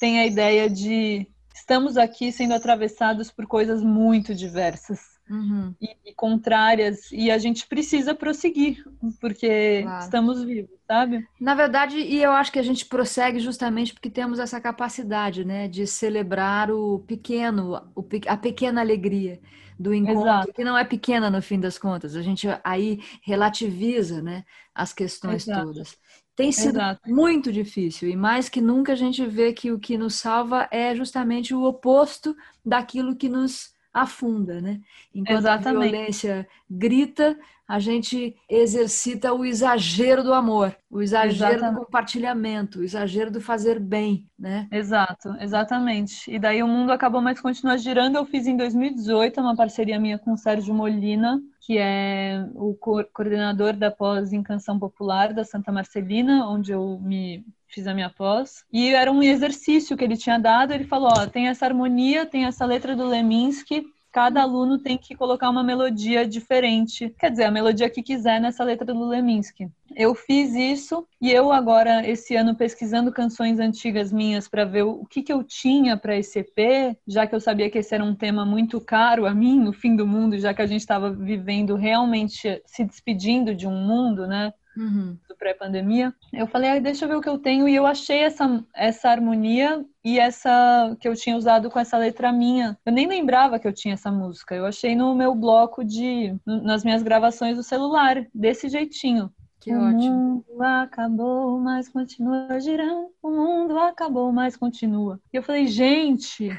tem 0.00 0.18
a 0.18 0.26
ideia 0.26 0.68
de 0.68 1.26
estamos 1.54 1.96
aqui 1.96 2.30
sendo 2.32 2.54
atravessados 2.54 3.30
por 3.30 3.46
coisas 3.46 3.82
muito 3.82 4.34
diversas 4.34 5.13
uhum. 5.28 5.74
e, 5.80 5.96
e, 6.06 6.14
contrárias, 6.14 7.10
e 7.12 7.30
a 7.30 7.38
gente 7.38 7.66
precisa 7.66 8.14
prosseguir, 8.14 8.84
porque 9.20 9.82
claro. 9.82 10.04
estamos 10.04 10.44
vivos, 10.44 10.76
sabe? 10.86 11.26
Na 11.40 11.54
verdade, 11.54 11.98
e 11.98 12.22
eu 12.22 12.32
acho 12.32 12.52
que 12.52 12.58
a 12.58 12.62
gente 12.62 12.86
prossegue 12.86 13.38
justamente 13.38 13.92
porque 13.92 14.10
temos 14.10 14.38
essa 14.38 14.60
capacidade, 14.60 15.44
né, 15.44 15.68
de 15.68 15.86
celebrar 15.86 16.70
o 16.70 17.00
pequeno, 17.00 17.82
o, 17.94 18.04
a 18.26 18.36
pequena 18.36 18.80
alegria 18.80 19.40
do 19.78 19.92
encontro, 19.92 20.22
Exato. 20.22 20.52
que 20.52 20.64
não 20.64 20.78
é 20.78 20.84
pequena 20.84 21.30
no 21.30 21.42
fim 21.42 21.58
das 21.58 21.78
contas. 21.78 22.14
A 22.14 22.22
gente 22.22 22.46
aí 22.62 23.00
relativiza, 23.22 24.22
né, 24.22 24.44
as 24.74 24.92
questões 24.92 25.46
Exato. 25.46 25.66
todas. 25.66 25.96
Tem 26.36 26.50
sido 26.50 26.78
Exato. 26.78 27.00
muito 27.06 27.52
difícil 27.52 28.08
e 28.08 28.16
mais 28.16 28.48
que 28.48 28.60
nunca 28.60 28.92
a 28.92 28.96
gente 28.96 29.24
vê 29.24 29.52
que 29.52 29.70
o 29.70 29.78
que 29.78 29.96
nos 29.96 30.16
salva 30.16 30.68
é 30.70 30.94
justamente 30.94 31.54
o 31.54 31.62
oposto 31.62 32.36
daquilo 32.64 33.14
que 33.14 33.28
nos 33.28 33.73
afunda, 33.94 34.60
né? 34.60 34.80
Enquanto 35.14 35.38
Exatamente. 35.38 35.68
a 35.68 35.90
violência 35.90 36.48
grita, 36.68 37.38
a 37.66 37.78
gente 37.78 38.36
exercita 38.48 39.32
o 39.32 39.44
exagero 39.44 40.22
do 40.22 40.34
amor, 40.34 40.76
o 40.90 41.00
exagero 41.00 41.54
exatamente. 41.54 41.78
do 41.78 41.84
compartilhamento, 41.86 42.80
o 42.80 42.84
exagero 42.84 43.30
do 43.30 43.40
fazer 43.40 43.78
bem, 43.78 44.28
né? 44.38 44.68
Exato, 44.70 45.34
exatamente. 45.40 46.30
E 46.30 46.38
daí 46.38 46.62
o 46.62 46.68
mundo 46.68 46.90
acabou, 46.90 47.22
mas 47.22 47.40
continua 47.40 47.78
girando. 47.78 48.16
Eu 48.16 48.26
fiz 48.26 48.46
em 48.46 48.56
2018 48.56 49.40
uma 49.40 49.56
parceria 49.56 49.98
minha 49.98 50.18
com 50.18 50.32
o 50.32 50.36
Sérgio 50.36 50.74
Molina, 50.74 51.40
que 51.66 51.78
é 51.78 52.46
o 52.54 52.74
coordenador 52.74 53.72
da 53.72 53.90
pós 53.90 54.32
em 54.34 54.42
canção 54.42 54.78
popular 54.78 55.32
da 55.32 55.44
Santa 55.44 55.72
Marcelina, 55.72 56.46
onde 56.46 56.72
eu 56.72 57.00
me 57.00 57.42
fiz 57.68 57.86
a 57.86 57.94
minha 57.94 58.10
pós. 58.10 58.64
E 58.70 58.90
era 58.90 59.10
um 59.10 59.22
exercício 59.22 59.96
que 59.96 60.04
ele 60.04 60.16
tinha 60.16 60.38
dado. 60.38 60.72
Ele 60.72 60.84
falou: 60.84 61.08
ó, 61.08 61.26
tem 61.26 61.48
essa 61.48 61.64
harmonia, 61.64 62.26
tem 62.26 62.44
essa 62.44 62.66
letra 62.66 62.94
do 62.94 63.06
Leminski, 63.06 63.82
cada 64.12 64.42
aluno 64.42 64.78
tem 64.78 64.98
que 64.98 65.16
colocar 65.16 65.48
uma 65.48 65.64
melodia 65.64 66.24
diferente, 66.24 67.12
quer 67.18 67.30
dizer, 67.30 67.44
a 67.44 67.50
melodia 67.50 67.90
que 67.90 68.00
quiser 68.00 68.40
nessa 68.40 68.62
letra 68.62 68.92
do 68.92 69.08
Leminski. 69.08 69.68
Eu 69.96 70.14
fiz 70.14 70.54
isso 70.54 71.06
e 71.20 71.30
eu 71.30 71.52
agora 71.52 72.06
esse 72.08 72.34
ano 72.34 72.54
pesquisando 72.54 73.12
canções 73.12 73.58
antigas 73.58 74.12
minhas 74.12 74.48
para 74.48 74.64
ver 74.64 74.82
o 74.82 75.04
que, 75.04 75.22
que 75.22 75.32
eu 75.32 75.42
tinha 75.42 75.96
para 75.96 76.16
esse 76.16 76.40
EP, 76.40 76.96
já 77.06 77.26
que 77.26 77.34
eu 77.34 77.40
sabia 77.40 77.70
que 77.70 77.78
esse 77.78 77.94
era 77.94 78.04
um 78.04 78.14
tema 78.14 78.44
muito 78.44 78.80
caro 78.80 79.26
a 79.26 79.34
mim, 79.34 79.58
no 79.58 79.72
fim 79.72 79.96
do 79.96 80.06
mundo, 80.06 80.38
já 80.38 80.52
que 80.52 80.62
a 80.62 80.66
gente 80.66 80.80
estava 80.80 81.10
vivendo 81.10 81.76
realmente 81.76 82.62
se 82.66 82.84
despedindo 82.84 83.54
de 83.54 83.66
um 83.66 83.76
mundo, 83.76 84.26
né? 84.26 84.52
uhum. 84.76 85.16
do 85.28 85.36
pré-pandemia. 85.36 86.12
Eu 86.32 86.46
falei, 86.46 86.70
ah, 86.70 86.78
deixa 86.78 87.04
eu 87.04 87.08
ver 87.08 87.16
o 87.16 87.20
que 87.20 87.28
eu 87.28 87.38
tenho, 87.38 87.68
e 87.68 87.74
eu 87.74 87.86
achei 87.86 88.20
essa, 88.20 88.64
essa 88.74 89.08
harmonia 89.08 89.84
e 90.04 90.18
essa 90.18 90.96
que 91.00 91.08
eu 91.08 91.14
tinha 91.14 91.36
usado 91.36 91.70
com 91.70 91.78
essa 91.78 91.96
letra 91.96 92.32
minha. 92.32 92.78
Eu 92.84 92.92
nem 92.92 93.06
lembrava 93.06 93.58
que 93.58 93.66
eu 93.66 93.72
tinha 93.72 93.94
essa 93.94 94.10
música. 94.10 94.54
Eu 94.54 94.66
achei 94.66 94.94
no 94.94 95.14
meu 95.14 95.34
bloco 95.34 95.84
de. 95.84 96.34
nas 96.44 96.84
minhas 96.84 97.02
gravações 97.02 97.56
do 97.56 97.62
celular, 97.62 98.26
desse 98.34 98.68
jeitinho. 98.68 99.32
Que 99.64 99.74
o 99.74 99.80
ótimo. 99.80 99.96
mundo 99.96 100.62
acabou, 100.62 101.58
mas 101.58 101.88
continua 101.88 102.60
girando. 102.60 103.08
O 103.22 103.30
mundo 103.30 103.78
acabou, 103.78 104.30
mas 104.30 104.58
continua. 104.58 105.18
E 105.32 105.38
eu 105.38 105.42
falei, 105.42 105.66
gente, 105.66 106.50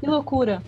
que 0.00 0.06
loucura. 0.06 0.62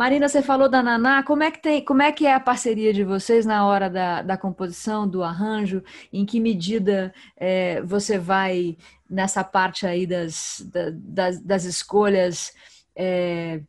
Marina, 0.00 0.30
você 0.30 0.40
falou 0.40 0.66
da 0.66 0.82
Naná, 0.82 1.22
como 1.22 1.42
é 1.42 1.50
que 1.50 1.60
tem, 1.60 1.84
como 1.84 2.00
é 2.00 2.10
que 2.10 2.24
é 2.26 2.32
a 2.32 2.40
parceria 2.40 2.90
de 2.90 3.04
vocês 3.04 3.44
na 3.44 3.66
hora 3.66 3.90
da, 3.90 4.22
da 4.22 4.34
composição, 4.34 5.06
do 5.06 5.22
arranjo? 5.22 5.82
Em 6.10 6.24
que 6.24 6.40
medida 6.40 7.12
é, 7.36 7.82
você 7.82 8.18
vai 8.18 8.78
nessa 9.10 9.44
parte 9.44 9.86
aí 9.86 10.06
das, 10.06 10.66
da- 10.72 10.90
das, 10.94 11.40
das 11.40 11.64
escolhas? 11.64 12.50
é, 12.96 13.60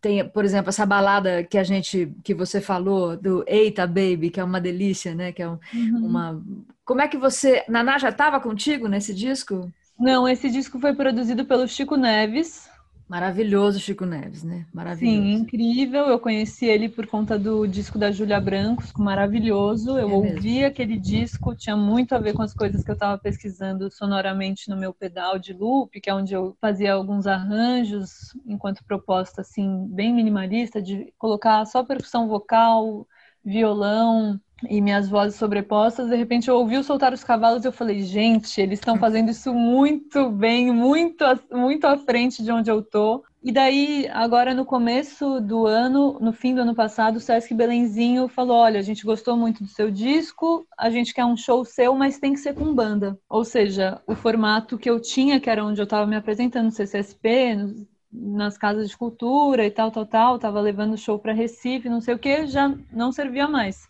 tem, 0.00 0.28
por 0.28 0.44
exemplo, 0.44 0.70
essa 0.70 0.84
balada 0.84 1.44
que 1.44 1.56
a 1.56 1.62
gente, 1.62 2.12
que 2.24 2.34
você 2.34 2.60
falou 2.60 3.16
do 3.16 3.44
Eita 3.46 3.86
Baby, 3.86 4.30
que 4.30 4.40
é 4.40 4.44
uma 4.44 4.60
delícia, 4.60 5.14
né? 5.14 5.30
Que 5.30 5.42
é 5.42 5.48
um- 5.48 5.58
uma. 6.02 6.42
Como 6.84 7.00
é 7.00 7.06
que 7.06 7.16
você, 7.16 7.64
Naná 7.68 7.96
já 7.96 8.08
estava 8.08 8.40
contigo 8.40 8.88
nesse 8.88 9.14
disco? 9.14 9.70
Não, 9.96 10.28
esse 10.28 10.50
disco 10.50 10.80
foi 10.80 10.94
produzido 10.94 11.44
pelo 11.44 11.66
Chico 11.68 11.96
Neves. 11.96 12.68
Maravilhoso, 13.08 13.80
Chico 13.80 14.04
Neves, 14.06 14.42
né? 14.44 14.66
Maravilhoso. 14.72 14.94
Sim, 14.98 15.32
incrível. 15.32 16.06
Eu 16.06 16.18
conheci 16.18 16.64
ele 16.66 16.88
por 16.88 17.06
conta 17.06 17.38
do 17.38 17.66
disco 17.66 17.98
da 17.98 18.10
Júlia 18.10 18.40
Brancos, 18.40 18.92
maravilhoso. 18.96 19.98
Eu 19.98 20.10
É 20.10 20.16
mesmo. 20.16 20.50
ouvi 20.50 20.64
aquele 20.64 20.98
disco, 20.98 21.54
tinha 21.54 21.76
muito 21.76 22.14
a 22.14 22.18
ver 22.18 22.32
com 22.32 22.42
as 22.42 22.54
coisas 22.54 22.82
que 22.82 22.90
eu 22.90 22.94
estava 22.94 23.18
pesquisando 23.18 23.90
sonoramente 23.90 24.70
no 24.70 24.76
meu 24.76 24.94
pedal 24.94 25.38
de 25.38 25.52
loop, 25.52 26.00
que 26.00 26.08
é 26.08 26.14
onde 26.14 26.32
eu 26.34 26.56
fazia 26.60 26.94
alguns 26.94 27.26
arranjos 27.26 28.32
enquanto 28.46 28.84
proposta 28.84 29.42
assim 29.42 29.86
bem 29.88 30.14
minimalista 30.14 30.80
de 30.80 31.12
colocar 31.18 31.64
só 31.66 31.84
percussão 31.84 32.26
vocal, 32.28 33.06
violão 33.44 34.40
e 34.68 34.80
minhas 34.80 35.08
vozes 35.08 35.38
sobrepostas. 35.38 36.08
De 36.08 36.16
repente 36.16 36.48
eu 36.48 36.56
ouvi 36.56 36.82
soltar 36.82 37.12
os 37.12 37.22
cavalos 37.24 37.64
e 37.64 37.68
eu 37.68 37.72
falei, 37.72 38.02
gente, 38.02 38.60
eles 38.60 38.78
estão 38.78 38.96
fazendo 38.98 39.30
isso 39.30 39.52
muito 39.52 40.30
bem, 40.30 40.72
muito 40.72 41.24
muito 41.52 41.84
à 41.86 41.96
frente 41.98 42.42
de 42.42 42.50
onde 42.50 42.70
eu 42.70 42.82
tô. 42.82 43.22
E 43.42 43.52
daí, 43.52 44.08
agora 44.12 44.54
no 44.54 44.64
começo 44.64 45.40
do 45.40 45.66
ano, 45.66 46.18
no 46.20 46.32
fim 46.32 46.54
do 46.54 46.62
ano 46.62 46.74
passado, 46.74 47.16
o 47.16 47.20
Sesc 47.20 47.54
Belenzinho 47.54 48.28
falou: 48.28 48.56
Olha, 48.56 48.80
a 48.80 48.82
gente 48.82 49.04
gostou 49.04 49.36
muito 49.36 49.62
do 49.62 49.68
seu 49.68 49.90
disco, 49.90 50.66
a 50.76 50.90
gente 50.90 51.14
quer 51.14 51.24
um 51.24 51.36
show 51.36 51.64
seu, 51.64 51.94
mas 51.94 52.18
tem 52.18 52.32
que 52.32 52.40
ser 52.40 52.54
com 52.54 52.74
banda. 52.74 53.16
Ou 53.28 53.44
seja, 53.44 54.00
o 54.06 54.14
formato 54.14 54.76
que 54.78 54.90
eu 54.90 55.00
tinha, 55.00 55.38
que 55.40 55.48
era 55.50 55.64
onde 55.64 55.80
eu 55.80 55.84
estava 55.84 56.06
me 56.06 56.16
apresentando 56.16 56.66
no 56.66 56.70
CCSP, 56.72 57.54
nos- 57.54 57.86
nas 58.12 58.56
casas 58.56 58.88
de 58.88 58.96
cultura 58.96 59.64
e 59.66 59.70
tal, 59.70 59.90
tal, 59.90 60.06
tal, 60.06 60.38
tava 60.38 60.60
levando 60.60 60.96
show 60.96 61.18
para 61.18 61.32
Recife, 61.32 61.88
não 61.88 62.00
sei 62.00 62.14
o 62.14 62.18
que, 62.18 62.46
já 62.46 62.74
não 62.90 63.12
servia 63.12 63.46
mais. 63.46 63.86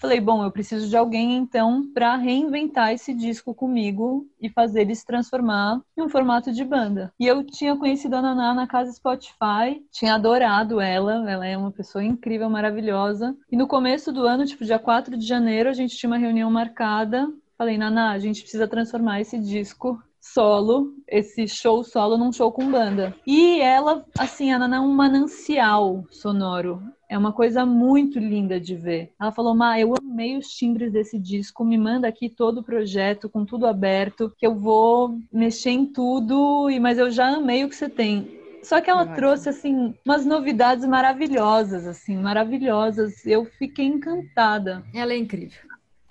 Falei, 0.00 0.18
bom, 0.18 0.42
eu 0.42 0.50
preciso 0.50 0.88
de 0.88 0.96
alguém 0.96 1.36
então 1.36 1.86
para 1.92 2.16
reinventar 2.16 2.90
esse 2.90 3.12
disco 3.12 3.54
comigo 3.54 4.26
e 4.40 4.48
fazer 4.48 4.80
ele 4.80 4.94
se 4.94 5.04
transformar 5.04 5.78
em 5.94 6.00
um 6.00 6.08
formato 6.08 6.50
de 6.50 6.64
banda. 6.64 7.12
E 7.20 7.26
eu 7.26 7.44
tinha 7.44 7.76
conhecido 7.76 8.16
a 8.16 8.22
Naná 8.22 8.54
na 8.54 8.66
casa 8.66 8.90
Spotify, 8.92 9.84
tinha 9.92 10.14
adorado 10.14 10.80
ela, 10.80 11.30
ela 11.30 11.46
é 11.46 11.54
uma 11.54 11.70
pessoa 11.70 12.02
incrível, 12.02 12.48
maravilhosa. 12.48 13.36
E 13.52 13.56
no 13.58 13.68
começo 13.68 14.10
do 14.10 14.26
ano, 14.26 14.46
tipo 14.46 14.64
dia 14.64 14.78
4 14.78 15.18
de 15.18 15.26
janeiro, 15.26 15.68
a 15.68 15.74
gente 15.74 15.94
tinha 15.94 16.08
uma 16.08 16.16
reunião 16.16 16.50
marcada. 16.50 17.30
Falei, 17.58 17.76
Naná, 17.76 18.12
a 18.12 18.18
gente 18.18 18.40
precisa 18.40 18.66
transformar 18.66 19.20
esse 19.20 19.38
disco 19.38 20.02
solo, 20.18 20.94
esse 21.06 21.46
show 21.46 21.84
solo 21.84 22.16
num 22.16 22.32
show 22.32 22.50
com 22.50 22.70
banda. 22.70 23.14
E 23.26 23.60
ela, 23.60 24.02
assim, 24.18 24.50
a 24.50 24.58
Naná 24.58 24.78
é 24.78 24.80
um 24.80 24.94
manancial 24.94 26.06
sonoro. 26.10 26.82
É 27.10 27.18
uma 27.18 27.32
coisa 27.32 27.66
muito 27.66 28.20
linda 28.20 28.60
de 28.60 28.76
ver. 28.76 29.10
Ela 29.20 29.32
falou, 29.32 29.52
Ma, 29.52 29.76
eu 29.80 29.94
amei 30.00 30.36
os 30.38 30.46
timbres 30.50 30.92
desse 30.92 31.18
disco, 31.18 31.64
me 31.64 31.76
manda 31.76 32.06
aqui 32.06 32.28
todo 32.28 32.58
o 32.58 32.62
projeto, 32.62 33.28
com 33.28 33.44
tudo 33.44 33.66
aberto, 33.66 34.32
que 34.38 34.46
eu 34.46 34.54
vou 34.54 35.18
mexer 35.32 35.70
em 35.70 35.86
tudo, 35.86 36.70
e 36.70 36.78
mas 36.78 36.98
eu 36.98 37.10
já 37.10 37.26
amei 37.26 37.64
o 37.64 37.68
que 37.68 37.74
você 37.74 37.88
tem. 37.88 38.38
Só 38.62 38.80
que 38.80 38.88
ela 38.88 39.04
trouxe, 39.16 39.48
assim, 39.48 39.92
umas 40.06 40.24
novidades 40.24 40.86
maravilhosas, 40.86 41.84
assim, 41.84 42.16
maravilhosas. 42.16 43.26
Eu 43.26 43.44
fiquei 43.44 43.86
encantada. 43.86 44.84
Ela 44.94 45.12
é 45.12 45.16
incrível. 45.16 45.58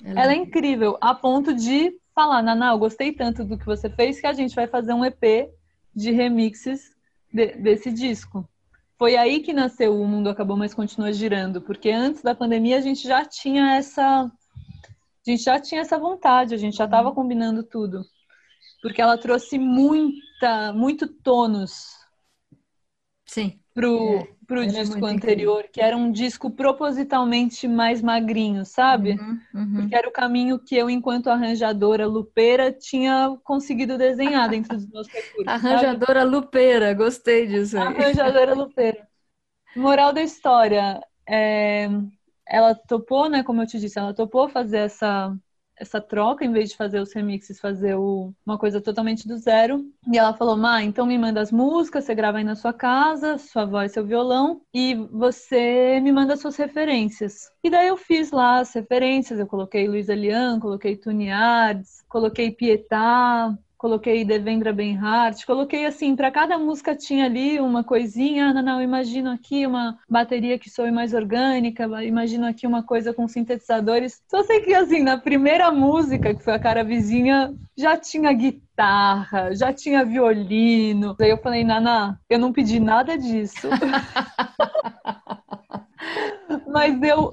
Ela 0.04 0.34
é 0.34 0.36
incrível, 0.36 0.98
a 1.00 1.16
ponto 1.16 1.54
de 1.54 1.96
falar, 2.14 2.42
Naná, 2.42 2.72
eu 2.72 2.78
gostei 2.78 3.14
tanto 3.14 3.46
do 3.46 3.58
que 3.58 3.66
você 3.66 3.90
fez 3.90 4.20
que 4.20 4.28
a 4.28 4.34
gente 4.34 4.54
vai 4.54 4.68
fazer 4.68 4.94
um 4.94 5.06
EP 5.06 5.50
de 5.96 6.12
remixes 6.12 6.94
de- 7.32 7.56
desse 7.56 7.90
disco. 7.90 8.46
Foi 9.00 9.16
aí 9.16 9.40
que 9.40 9.54
nasceu 9.54 9.98
O 9.98 10.06
Mundo 10.06 10.30
Acabou, 10.30 10.58
mas 10.58 10.74
continua 10.74 11.14
girando, 11.14 11.62
porque 11.62 11.90
antes 11.90 12.22
da 12.22 12.36
pandemia 12.36 12.78
a 12.78 12.82
gente 12.82 13.08
já 13.08 13.24
tinha 13.24 13.78
essa 13.78 14.26
a 14.26 15.32
gente 15.32 15.42
já 15.42 15.58
tinha 15.58 15.82
essa 15.82 15.98
vontade, 15.98 16.54
a 16.54 16.58
gente 16.58 16.76
já 16.76 16.84
estava 16.84 17.14
combinando 17.14 17.64
tudo. 17.64 18.04
Porque 18.82 19.02
ela 19.02 19.18
trouxe 19.18 19.58
muita, 19.58 20.74
muito 20.74 21.08
tônus 21.08 21.99
Sim. 23.30 23.60
pro, 23.74 24.20
É, 24.20 24.38
pro 24.48 24.66
disco 24.68 25.06
anterior, 25.06 25.64
que 25.72 25.82
era 25.82 25.96
um 25.96 26.12
disco 26.12 26.52
propositalmente 26.52 27.68
mais 27.68 28.02
magrinho, 28.02 28.66
sabe? 28.66 29.12
Uhum, 29.14 29.42
uhum. 29.54 29.76
Porque 29.76 29.96
era 29.96 30.10
o 30.10 30.12
caminho 30.12 30.60
que 30.60 30.76
eu, 30.76 30.90
enquanto 30.90 31.30
arranjadora 31.30 32.06
lupeira, 32.08 32.72
tinha 32.72 33.38
conseguido 33.44 33.98
desenhar 33.98 34.50
dentro 34.50 34.76
dos 34.76 34.86
meus 34.88 35.08
recursos. 35.08 35.52
sabe? 35.62 35.62
Arranjadora 35.62 36.24
lupeira, 36.24 36.94
gostei 36.94 37.48
disso 37.48 37.78
aí. 37.78 37.84
Arranjadora 37.88 38.54
lupeira. 38.54 39.08
Moral 39.76 40.14
da 40.14 40.22
história, 40.22 41.02
é, 41.28 41.88
ela 42.48 42.76
topou, 42.76 43.30
né? 43.30 43.44
Como 43.44 43.62
eu 43.62 43.68
te 43.68 43.80
disse, 43.80 44.00
ela 44.00 44.14
topou 44.14 44.50
fazer 44.50 44.80
essa, 44.80 45.36
essa 45.80 46.02
troca, 46.02 46.44
em 46.44 46.52
vez 46.52 46.70
de 46.70 46.76
fazer 46.78 47.00
os 47.00 47.14
remixes, 47.14 47.60
fazer 47.60 47.96
o, 47.96 48.34
uma 48.46 48.58
coisa 48.58 48.82
totalmente 48.82 49.28
do 49.28 49.38
zero. 49.38 49.86
E 50.12 50.18
ela 50.18 50.34
falou: 50.34 50.58
Má, 50.58 50.84
então 50.84 51.06
me 51.06 51.18
manda 51.18 51.42
as 51.42 51.52
músicas, 51.52 52.04
você 52.04 52.14
grava 52.14 52.38
aí 52.40 52.44
na 52.44 52.56
sua 52.56 52.74
casa, 52.74 53.38
sua 53.38 53.66
voz, 53.66 53.92
seu 53.92 54.06
violão, 54.06 54.62
e 54.74 54.96
você 55.12 56.00
me 56.02 56.12
manda 56.12 56.36
suas 56.36 56.58
referências. 56.58 57.50
E 57.64 57.70
daí 57.70 57.88
eu 57.88 57.98
fiz 57.98 58.32
lá 58.32 58.60
as 58.60 58.74
referências, 58.74 59.40
eu 59.40 59.48
coloquei 59.48 59.88
Luísa 59.88 60.14
Lian, 60.14 60.60
coloquei 60.60 60.98
Tuni 60.98 61.32
Ards, 61.32 62.04
coloquei 62.10 62.52
Pietá, 62.52 63.58
coloquei 63.80 64.24
Devendra 64.26 64.74
Benhart, 64.74 65.46
coloquei 65.46 65.86
assim, 65.86 66.14
para 66.14 66.30
cada 66.30 66.58
música 66.58 66.94
tinha 66.94 67.24
ali 67.24 67.62
uma 67.62 67.82
coisinha, 67.82 68.48
ah, 68.48 68.54
não, 68.54 68.62
não, 68.62 68.82
imagino 68.82 69.32
aqui 69.32 69.66
uma 69.66 69.98
bateria 70.08 70.60
que 70.60 70.70
soe 70.70 70.92
mais 70.92 71.14
orgânica, 71.14 71.86
imagino 72.04 72.46
aqui 72.46 72.68
uma 72.68 72.84
coisa 72.84 73.14
com 73.14 73.26
sintetizadores. 73.26 74.22
Só 74.28 74.44
sei 74.44 74.60
que 74.60 74.74
assim, 74.74 75.02
na 75.02 75.18
primeira 75.18 75.72
música, 75.72 76.36
que 76.36 76.44
foi 76.44 76.54
a 76.54 76.60
cara 76.60 76.84
vizinha, 76.84 77.56
já 77.78 77.96
tinha 77.96 78.34
guitarra, 78.34 79.56
já 79.56 79.72
tinha 79.72 80.04
violino. 80.04 81.16
Aí 81.18 81.30
eu 81.30 81.38
falei, 81.38 81.64
Nana, 81.64 82.20
eu 82.30 82.38
não 82.38 82.52
pedi 82.52 82.82
nada 82.82 83.18
disso. 83.18 83.70
Mas 86.68 87.02
eu 87.02 87.32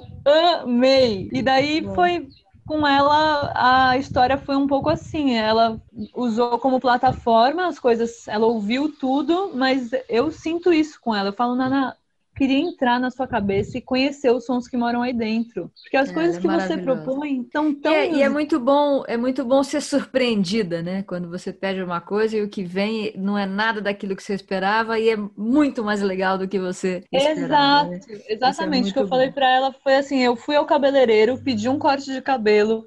amei. 0.62 1.28
E 1.32 1.42
daí 1.42 1.84
foi 1.92 2.28
com 2.66 2.86
ela 2.86 3.52
a 3.90 3.96
história 3.96 4.36
foi 4.38 4.56
um 4.56 4.66
pouco 4.66 4.90
assim. 4.90 5.34
Ela 5.34 5.80
usou 6.14 6.58
como 6.58 6.80
plataforma 6.80 7.66
as 7.66 7.78
coisas, 7.78 8.26
ela 8.28 8.46
ouviu 8.46 8.92
tudo, 8.98 9.52
mas 9.54 9.90
eu 10.08 10.30
sinto 10.32 10.72
isso 10.72 11.00
com 11.00 11.14
ela. 11.14 11.28
Eu 11.30 11.32
falo, 11.32 11.54
Nana, 11.56 11.96
queria 12.36 12.58
entrar 12.58 13.00
na 13.00 13.10
sua 13.10 13.26
cabeça 13.26 13.78
e 13.78 13.80
conhecer 13.80 14.30
os 14.30 14.44
sons 14.44 14.68
que 14.68 14.76
moram 14.76 15.00
aí 15.00 15.12
dentro. 15.12 15.72
Porque 15.82 15.96
as 15.96 16.10
é, 16.10 16.12
coisas 16.12 16.36
é 16.36 16.40
que 16.40 16.46
você 16.46 16.76
propõe 16.76 17.40
estão 17.40 17.74
tão. 17.74 17.92
E 17.92 17.94
é, 17.94 18.12
e 18.12 18.22
é, 18.22 18.28
muito 18.28 18.60
bom, 18.60 19.02
é 19.08 19.16
muito 19.16 19.44
bom 19.44 19.62
ser 19.62 19.80
surpreendida, 19.82 20.82
né? 20.82 21.02
Quando 21.02 21.30
você 21.30 21.52
pede 21.52 21.82
uma 21.82 22.00
coisa 22.00 22.36
e 22.36 22.42
o 22.42 22.48
que 22.48 22.62
vem 22.62 23.12
não 23.16 23.38
é 23.38 23.46
nada 23.46 23.80
daquilo 23.80 24.14
que 24.14 24.22
você 24.22 24.34
esperava 24.34 24.98
e 24.98 25.08
é 25.08 25.16
muito 25.36 25.82
mais 25.82 26.02
legal 26.02 26.36
do 26.36 26.46
que 26.46 26.58
você 26.58 27.02
esperava. 27.10 27.90
Exato, 27.94 28.12
né? 28.12 28.20
exatamente. 28.28 28.90
O 28.90 28.92
que 28.92 28.98
eu 28.98 29.04
bom. 29.04 29.08
falei 29.08 29.32
para 29.32 29.48
ela 29.48 29.72
foi 29.72 29.96
assim: 29.96 30.18
eu 30.22 30.36
fui 30.36 30.54
ao 30.54 30.66
cabeleireiro, 30.66 31.42
pedi 31.42 31.68
um 31.68 31.78
corte 31.78 32.12
de 32.12 32.20
cabelo. 32.20 32.86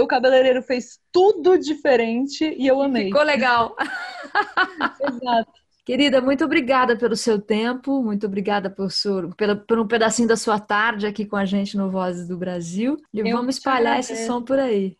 O 0.00 0.06
cabeleireiro 0.06 0.62
fez 0.62 0.98
tudo 1.12 1.58
diferente 1.58 2.54
e 2.56 2.66
eu 2.66 2.80
amei. 2.80 3.06
Ficou 3.06 3.22
legal. 3.22 3.76
Exato. 5.00 5.65
Querida, 5.86 6.20
muito 6.20 6.44
obrigada 6.44 6.98
pelo 6.98 7.14
seu 7.14 7.40
tempo, 7.40 8.02
muito 8.02 8.26
obrigada 8.26 8.68
por, 8.68 8.90
sur, 8.90 9.32
pela, 9.36 9.54
por 9.54 9.78
um 9.78 9.86
pedacinho 9.86 10.26
da 10.26 10.36
sua 10.36 10.58
tarde 10.58 11.06
aqui 11.06 11.24
com 11.24 11.36
a 11.36 11.44
gente 11.44 11.76
no 11.76 11.88
Vozes 11.88 12.26
do 12.26 12.36
Brasil. 12.36 12.96
E 13.14 13.20
Eu 13.20 13.30
vamos 13.30 13.56
espalhar 13.56 14.00
esse 14.00 14.26
som 14.26 14.42
por 14.42 14.58
aí. 14.58 14.96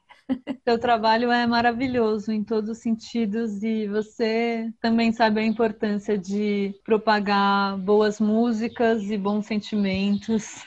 Seu 0.64 0.78
trabalho 0.78 1.32
é 1.32 1.44
maravilhoso 1.44 2.30
em 2.30 2.44
todos 2.44 2.70
os 2.70 2.78
sentidos 2.78 3.64
e 3.64 3.88
você 3.88 4.72
também 4.80 5.10
sabe 5.12 5.40
a 5.40 5.44
importância 5.44 6.16
de 6.16 6.72
propagar 6.84 7.76
boas 7.78 8.20
músicas 8.20 9.10
e 9.10 9.18
bons 9.18 9.44
sentimentos 9.46 10.64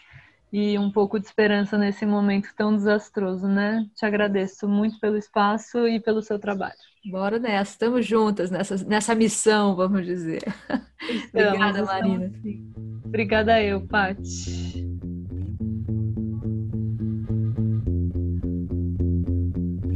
e 0.51 0.77
um 0.77 0.91
pouco 0.91 1.17
de 1.17 1.27
esperança 1.27 1.77
nesse 1.77 2.05
momento 2.05 2.49
tão 2.57 2.75
desastroso, 2.75 3.47
né? 3.47 3.85
Te 3.95 4.05
agradeço 4.05 4.67
muito 4.67 4.99
pelo 4.99 5.15
espaço 5.15 5.87
e 5.87 5.97
pelo 5.97 6.21
seu 6.21 6.37
trabalho. 6.37 6.88
Bora 7.05 7.39
nessa, 7.39 7.71
estamos 7.71 8.05
juntas 8.05 8.51
nessa, 8.51 8.75
nessa 8.85 9.15
missão, 9.15 9.75
vamos 9.75 10.05
dizer. 10.05 10.43
Estamos, 11.09 11.47
Obrigada, 11.47 11.85
Marina. 11.85 12.31
Obrigada 13.05 13.63
eu, 13.63 13.81
Paty. 13.87 14.85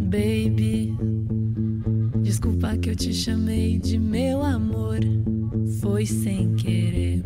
Baby, 0.10 0.96
desculpa 2.22 2.78
que 2.78 2.92
eu 2.92 2.96
te 2.96 3.14
chamei 3.14 3.78
de 3.80 4.00
meu 4.00 4.42
amor, 4.42 5.00
foi 5.82 6.06
sem 6.06 6.56
querer. 6.56 7.22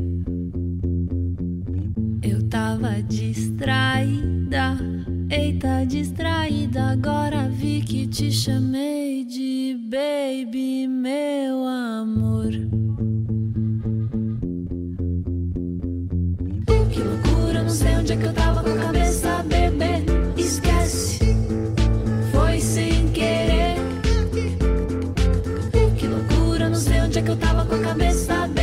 Eu 2.23 2.49
tava 2.49 3.01
distraída 3.03 4.97
Eita, 5.30 5.86
distraída, 5.86 6.91
agora 6.91 7.49
vi 7.49 7.82
que 7.82 8.07
te 8.07 8.32
chamei 8.32 9.25
de 9.25 9.78
baby, 9.89 10.88
meu 10.88 11.65
amor. 11.65 12.49
Que 16.91 17.01
loucura, 17.01 17.63
não 17.63 17.69
sei 17.69 17.95
onde 17.97 18.13
é 18.13 18.15
que 18.15 18.25
eu 18.25 18.34
tava 18.34 18.63
com 18.63 18.69
a 18.69 18.78
cabeça, 18.78 19.43
bebê. 19.43 20.05
Esquece, 20.38 21.19
foi 22.32 22.61
sem 22.61 23.09
querer. 23.09 23.75
Que 25.97 26.07
loucura, 26.07 26.69
não 26.69 26.75
sei 26.75 27.01
onde 27.01 27.19
é 27.19 27.21
que 27.21 27.32
eu 27.32 27.38
tava 27.38 27.65
com 27.65 27.75
a 27.75 27.80
cabeça, 27.80 28.47
bebê. 28.47 28.57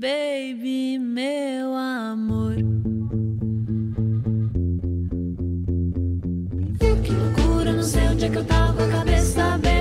baby, 0.00 0.98
meu 0.98 1.74
amor. 1.74 2.54
Eu 6.80 6.96
que 7.02 7.12
loucura, 7.12 7.72
não 7.74 7.82
sei 7.82 8.08
onde 8.08 8.24
é 8.24 8.30
que 8.30 8.38
eu 8.38 8.44
tava, 8.46 8.82
a 8.82 8.90
cabeça 8.90 9.58
bem. 9.58 9.79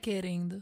querendo. 0.00 0.59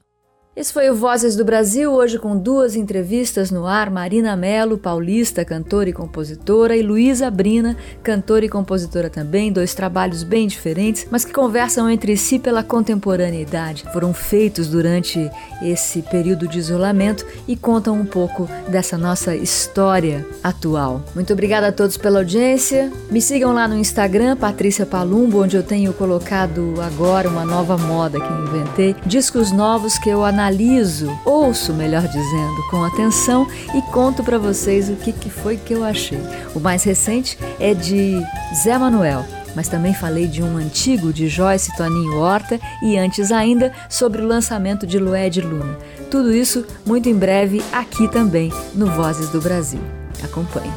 Esse 0.59 0.72
foi 0.72 0.90
o 0.90 0.94
Vozes 0.96 1.36
do 1.36 1.44
Brasil, 1.44 1.92
hoje 1.92 2.18
com 2.18 2.36
duas 2.36 2.74
entrevistas 2.74 3.48
no 3.48 3.64
ar: 3.64 3.88
Marina 3.90 4.34
Mello, 4.34 4.76
paulista, 4.76 5.44
cantora 5.44 5.88
e 5.88 5.92
compositora, 5.92 6.76
e 6.76 6.82
Luísa 6.82 7.30
Brina, 7.30 7.76
cantora 8.02 8.44
e 8.44 8.48
compositora 8.48 9.09
também, 9.09 9.52
dois 9.52 9.72
trabalhos 9.72 10.24
bem 10.24 10.48
diferentes, 10.48 11.06
mas 11.12 11.24
que 11.24 11.32
conversam 11.32 11.88
entre 11.88 12.16
si 12.16 12.40
pela 12.40 12.64
contemporaneidade. 12.64 13.84
Foram 13.92 14.12
feitos 14.12 14.66
durante 14.66 15.30
esse 15.62 16.02
período 16.02 16.48
de 16.48 16.59
isolamento 16.59 17.24
e 17.46 17.54
contam 17.54 17.94
um 17.94 18.04
pouco 18.04 18.48
dessa 18.68 18.98
nossa 18.98 19.36
história 19.36 20.26
atual. 20.42 21.04
Muito 21.14 21.32
obrigada 21.32 21.68
a 21.68 21.72
todos 21.72 21.96
pela 21.96 22.18
audiência. 22.18 22.90
Me 23.12 23.22
sigam 23.22 23.52
lá 23.54 23.68
no 23.68 23.78
Instagram, 23.78 24.36
Patrícia 24.36 24.84
Palumbo, 24.84 25.40
onde 25.40 25.56
eu 25.56 25.62
tenho 25.62 25.92
colocado 25.92 26.74
agora 26.84 27.28
uma 27.28 27.44
nova 27.44 27.78
moda 27.78 28.18
que 28.18 28.32
inventei, 28.32 28.96
discos 29.06 29.52
novos 29.52 29.96
que 29.98 30.09
eu 30.09 30.24
analiso 30.24 30.47
analiso, 30.49 31.18
ouço, 31.26 31.74
melhor 31.74 32.03
dizendo, 32.09 32.62
com 32.70 32.82
atenção 32.82 33.46
e 33.74 33.82
conto 33.92 34.24
para 34.24 34.38
vocês 34.38 34.88
o 34.88 34.96
que, 34.96 35.12
que 35.12 35.28
foi 35.28 35.59
que 35.59 35.74
eu 35.74 35.84
achei. 35.84 36.18
O 36.55 36.61
mais 36.61 36.82
recente 36.82 37.38
é 37.61 37.74
de 37.74 38.18
Zé 38.62 38.76
Manuel, 38.78 39.24
mas 39.55 39.68
também 39.68 39.92
falei 39.92 40.26
de 40.26 40.42
um 40.42 40.57
antigo 40.57 41.12
de 41.12 41.28
Joyce 41.28 41.76
Toninho 41.76 42.18
Horta 42.18 42.59
e 42.82 42.96
antes 42.96 43.30
ainda 43.30 43.72
sobre 43.90 44.22
o 44.22 44.26
lançamento 44.26 44.86
de 44.86 44.99
Lued 44.99 45.40
Luna. 45.42 45.76
Tudo 46.11 46.32
isso 46.32 46.64
muito 46.86 47.09
em 47.09 47.14
breve 47.14 47.62
aqui 47.70 48.09
também 48.09 48.51
no 48.74 48.86
Vozes 48.86 49.28
do 49.28 49.40
Brasil. 49.40 49.80
Acompanhe. 50.24 50.72